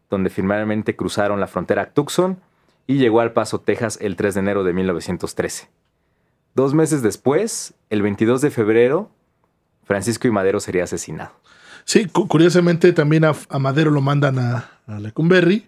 donde 0.09 0.29
finalmente 0.29 0.95
cruzaron 0.95 1.39
la 1.39 1.47
frontera 1.47 1.83
a 1.83 1.93
Tucson 1.93 2.41
y 2.87 2.97
llegó 2.97 3.21
al 3.21 3.31
Paso, 3.31 3.61
Texas, 3.61 3.97
el 4.01 4.17
3 4.17 4.35
de 4.35 4.39
enero 4.41 4.63
de 4.63 4.73
1913. 4.73 5.69
Dos 6.55 6.73
meses 6.73 7.01
después, 7.01 7.73
el 7.89 8.01
22 8.01 8.41
de 8.41 8.51
febrero, 8.51 9.09
Francisco 9.85 10.27
y 10.27 10.31
Madero 10.31 10.59
sería 10.59 10.83
asesinado. 10.83 11.31
Sí, 11.85 12.05
cu- 12.05 12.27
curiosamente 12.27 12.93
también 12.93 13.25
a, 13.25 13.33
a 13.49 13.59
Madero 13.59 13.89
lo 13.91 14.01
mandan 14.01 14.37
a, 14.39 14.69
a 14.87 14.99
Lecumberri, 14.99 15.67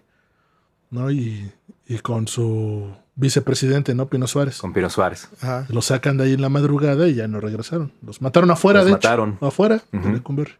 ¿no? 0.90 1.10
Y, 1.10 1.50
y 1.86 1.98
con 1.98 2.28
su 2.28 2.94
vicepresidente, 3.16 3.94
¿no? 3.94 4.06
Pino 4.08 4.26
Suárez. 4.26 4.58
Con 4.58 4.72
Pino 4.72 4.90
Suárez. 4.90 5.28
Ajá. 5.40 5.66
Los 5.70 5.86
sacan 5.86 6.16
de 6.18 6.24
ahí 6.24 6.32
en 6.34 6.42
la 6.42 6.48
madrugada 6.48 7.08
y 7.08 7.14
ya 7.14 7.26
no 7.28 7.40
regresaron. 7.40 7.92
Los 8.04 8.20
mataron 8.22 8.50
afuera, 8.50 8.80
Los 8.80 8.86
de 8.86 8.92
hecho. 8.92 9.08
mataron. 9.08 9.38
Afuera 9.40 9.80
Ujú. 9.92 10.06
de 10.08 10.12
Lecumberri. 10.14 10.52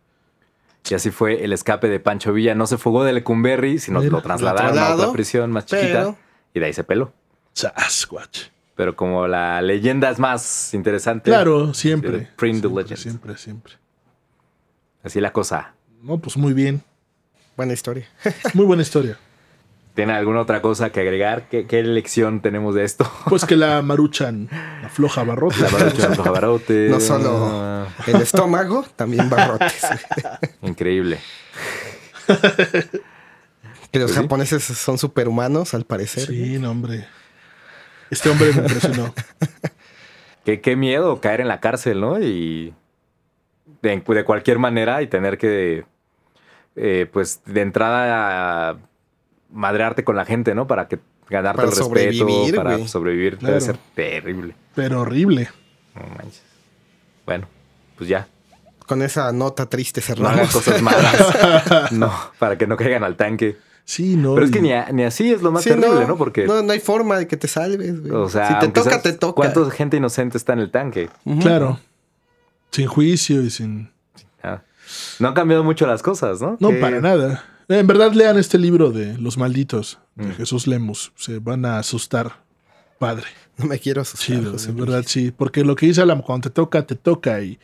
Y 0.91 0.95
así 0.95 1.11
fue 1.11 1.45
el 1.45 1.53
escape 1.53 1.89
de 1.89 1.99
Pancho 2.01 2.33
Villa. 2.33 2.55
No 2.55 2.67
se 2.67 2.77
fugó 2.77 3.05
de 3.05 3.13
Lecumberri, 3.13 3.79
sino 3.79 4.01
Mira, 4.01 4.13
lo 4.13 4.23
trasladaron 4.23 4.79
a 4.79 4.95
otra 4.95 5.13
prisión 5.13 5.51
más 5.51 5.67
chiquita 5.67 5.87
Pero, 5.87 6.17
y 6.53 6.61
de 6.61 6.67
ahí 6.67 6.73
se 6.73 6.85
peló. 6.85 7.13
Sasquatch. 7.55 8.49
Pero 8.77 8.97
como 8.97 9.27
la 9.29 9.63
leyenda 9.63 10.11
es 10.11 10.19
más 10.19 10.75
interesante, 10.75 11.31
Claro, 11.31 11.73
siempre. 11.75 12.29
Print 12.37 12.63
the 12.63 12.69
siempre, 12.69 12.83
legend. 12.83 12.99
siempre, 12.99 13.37
siempre. 13.37 13.73
así 15.05 15.21
la 15.21 15.33
cosa. 15.33 15.75
No, 16.03 16.19
pues 16.19 16.37
muy 16.37 16.53
bien. 16.53 16.83
buena 17.57 17.73
historia. 17.73 18.07
Muy 18.55 18.67
buena 18.67 18.83
historia. 18.83 19.17
¿Tiene 19.95 20.13
alguna 20.13 20.41
otra 20.41 20.61
cosa 20.61 20.91
que 20.91 20.99
agregar? 21.01 21.49
¿Qué, 21.49 21.67
qué 21.69 21.85
lección 21.85 22.41
tenemos 22.43 22.75
de 22.75 22.83
esto? 22.83 23.09
Pues 23.29 23.45
que 23.45 23.55
la 23.55 23.81
maruchan, 23.91 24.49
la 24.83 24.89
floja 24.89 25.23
barrota. 25.23 25.57
La 25.61 25.69
Barucha 25.69 26.09
de 26.09 26.17
Barote. 26.31 26.89
No 26.91 26.99
solo 26.99 27.87
el 28.09 28.17
estómago, 28.21 28.85
también 28.97 29.31
barrotes. 29.31 29.87
Increíble. 30.63 31.21
que 33.93 33.99
los 34.01 34.11
Pues 34.11 34.11
sí. 34.11 34.15
japoneses 34.23 34.65
son 34.65 34.99
superhumanos, 34.99 35.75
al 35.75 35.85
parecer. 35.85 36.27
Sí, 36.27 36.59
no, 36.59 36.73
hombre. 36.73 37.07
Este 38.15 38.31
hombre 38.31 38.53
me 38.53 38.63
impresionó. 38.63 39.13
Qué, 40.45 40.61
qué 40.61 40.77
miedo 40.77 41.21
caer 41.21 41.41
en 41.41 41.49
la 41.49 41.59
cárcel, 41.59 42.01
¿no? 42.01 42.21
Y 42.21 42.75
de, 43.83 44.01
de 44.07 44.25
cualquier 44.25 44.59
manera 44.59 45.01
y 45.03 45.07
tener 45.07 45.37
que, 45.39 45.85
eh, 46.77 47.07
pues, 47.13 47.41
de 47.47 47.63
entrada 47.63 48.77
madrearte 49.51 50.05
con 50.05 50.17
la 50.17 50.25
gente, 50.27 50.55
¿no? 50.55 50.67
Para 50.67 50.87
que 50.87 50.99
ganarte 51.31 51.57
Para 51.57 51.69
el 51.71 51.77
respeto, 51.77 51.89
sobrevivir, 51.89 52.57
para 52.57 52.87
sobrevivir. 52.87 53.39
Claro. 53.39 53.55
Debe 53.55 53.65
ser 53.65 53.79
terrible. 53.95 54.55
Pero 54.75 55.01
horrible. 55.01 55.49
No 55.95 56.03
manches. 56.15 56.43
Bueno, 57.25 57.49
pues 57.97 58.09
ya. 58.09 58.29
Con 58.87 59.01
esa 59.01 59.33
nota 59.33 59.67
triste 59.67 60.03
No 60.19 60.29
hagan 60.29 60.47
cerramos. 60.47 60.53
cosas 60.53 60.83
malas. 60.83 61.93
no, 61.93 62.13
para 62.39 62.59
que 62.59 62.67
no 62.67 62.77
caigan 62.77 63.03
al 63.03 63.17
tanque. 63.17 63.57
Sí, 63.85 64.17
no. 64.17 64.35
Pero 64.35 64.47
es 64.47 64.53
que 64.53 64.63
ni, 64.63 64.73
a- 64.73 64.89
ni 64.93 65.03
así 65.05 65.31
es 65.33 65.43
lo 65.43 65.53
más 65.53 65.63
Sí, 65.63 65.71
terrible, 65.71 66.07
¿no? 66.07 66.17
Porque, 66.17 66.47
no, 66.47 66.63
no 66.63 66.73
hay 66.73 66.81
forma 66.81 67.19
de 67.19 67.27
que 67.29 67.37
te 67.37 67.49
salves, 67.49 68.01
güey. 68.01 68.13
o 68.13 68.29
sea, 68.29 68.49
si 68.61 68.67
te 68.67 68.73
toca, 68.73 69.03
te 69.03 69.13
toca. 69.13 69.35
¿Cuánta 69.53 69.71
gente 69.71 69.97
inocente 69.99 70.39
está 70.39 70.55
en 70.55 70.61
el 70.61 70.71
tanque? 70.71 71.11
Claro. 71.41 71.79
Sin 72.71 72.87
juicio 72.87 73.43
y 73.43 73.51
sin. 73.51 73.91
Ah. 74.43 74.63
No 75.19 75.29
han 75.29 75.35
cambiado 75.35 75.63
mucho 75.65 75.87
las 75.87 76.03
cosas, 76.03 76.41
¿no? 76.41 76.57
No, 76.61 76.71
Que- 76.71 76.77
para 76.77 77.01
nada. 77.01 77.45
En 77.69 77.87
verdad, 77.87 78.13
lean 78.13 78.39
este 78.39 78.59
libro 78.59 78.91
de 78.91 79.17
Los 79.19 79.39
Malditos 79.39 79.99
de 80.17 80.27
Mm. 80.27 80.33
Jesús 80.35 80.67
Lemus. 80.67 81.13
Se 81.17 81.39
van 81.39 81.65
a 81.65 81.79
asustar. 81.79 82.43
Padre. 82.99 83.27
No 83.57 83.67
me 83.67 83.79
quiero 83.79 84.01
asustar, 84.03 84.39
Chido, 84.39 84.53
José 84.53 84.71
en 84.71 84.77
Luis. 84.77 84.89
verdad, 84.89 85.05
sí. 85.07 85.31
Porque 85.31 85.63
lo 85.65 85.77
que 85.77 85.87
dice 85.87 86.01
Alan, 86.03 86.23
cuando 86.23 86.49
te 86.49 86.55
toca, 86.55 86.87
te 86.87 86.95
toca. 86.97 87.41
Y 87.43 87.59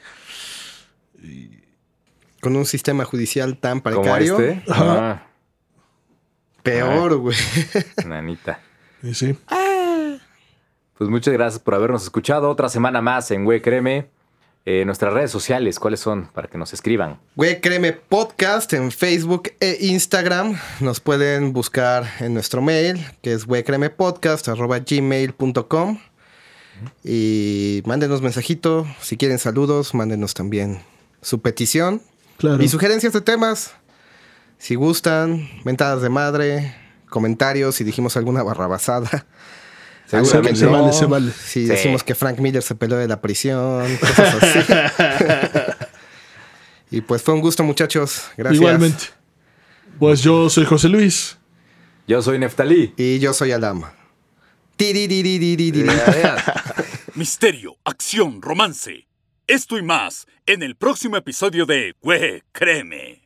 Con 2.40 2.56
un 2.56 2.64
sistema 2.64 3.04
judicial 3.04 3.56
tan 3.58 3.80
Como 3.80 4.00
precario, 4.02 4.38
este. 4.40 4.62
Ajá. 4.70 5.26
Peor, 6.62 7.16
güey. 7.16 7.36
Ah, 7.74 8.02
nanita. 8.06 8.61
y 9.02 9.14
sí. 9.14 9.36
Pues 10.98 11.08
muchas 11.08 11.32
gracias 11.32 11.62
por 11.62 11.74
habernos 11.74 12.02
escuchado. 12.02 12.50
Otra 12.50 12.68
semana 12.68 13.00
más 13.00 13.30
en 13.30 13.44
Güey 13.44 13.62
Créeme. 13.62 14.08
Eh, 14.66 14.84
nuestras 14.84 15.14
redes 15.14 15.30
sociales, 15.30 15.78
¿cuáles 15.78 16.00
son? 16.00 16.26
Para 16.26 16.46
que 16.48 16.58
nos 16.58 16.74
escriban. 16.74 17.18
Güey, 17.34 17.62
créeme, 17.62 17.94
podcast 17.94 18.70
en 18.74 18.92
Facebook 18.92 19.52
e 19.58 19.78
Instagram. 19.80 20.58
Nos 20.80 21.00
pueden 21.00 21.54
buscar 21.54 22.04
en 22.20 22.34
nuestro 22.34 22.61
mail, 22.61 23.02
que 23.22 23.32
es 23.32 23.46
gmail.com 24.86 25.98
Y 27.02 27.82
mándenos 27.86 28.20
mensajito. 28.20 28.86
Si 29.00 29.16
quieren 29.16 29.38
saludos, 29.38 29.94
mándenos 29.94 30.34
también 30.34 30.82
su 31.22 31.40
petición. 31.40 32.02
Claro. 32.36 32.62
Y 32.62 32.68
sugerencias 32.68 33.14
de 33.14 33.22
temas. 33.22 33.74
Si 34.61 34.74
gustan, 34.74 35.48
mentadas 35.64 36.02
de 36.02 36.11
madre, 36.11 36.74
comentarios, 37.08 37.76
si 37.76 37.82
dijimos 37.82 38.18
alguna 38.18 38.42
barrabasada. 38.42 39.08
Seguramente. 40.06 40.58
Se 40.58 40.66
vale, 40.66 40.92
se 40.92 41.06
vale. 41.06 41.32
Si 41.32 41.64
decimos 41.64 42.04
que 42.04 42.14
Frank 42.14 42.40
Miller 42.40 42.62
se 42.62 42.74
peló 42.74 42.96
de 42.96 43.08
la 43.08 43.22
prisión, 43.22 43.96
cosas 43.96 44.42
así. 44.42 44.58
y 46.90 47.00
pues 47.00 47.22
fue 47.22 47.32
un 47.32 47.40
gusto, 47.40 47.64
muchachos. 47.64 48.24
Gracias. 48.36 48.61
Igualmente. 48.61 49.04
Pues 49.98 50.20
yo 50.20 50.50
soy 50.50 50.66
José 50.66 50.88
Luis. 50.88 51.38
Yo 52.06 52.20
soy 52.20 52.38
Neftalí. 52.38 52.92
Y 52.96 53.18
yo 53.18 53.32
soy 53.32 53.52
Alama. 53.52 53.94
Misterio, 57.14 57.76
acción, 57.84 58.42
romance. 58.42 59.06
Esto 59.46 59.78
y 59.78 59.82
más 59.82 60.26
en 60.44 60.62
el 60.62 60.76
próximo 60.76 61.16
episodio 61.16 61.64
de 61.66 61.94
Güey, 62.02 62.42
créeme. 62.52 63.22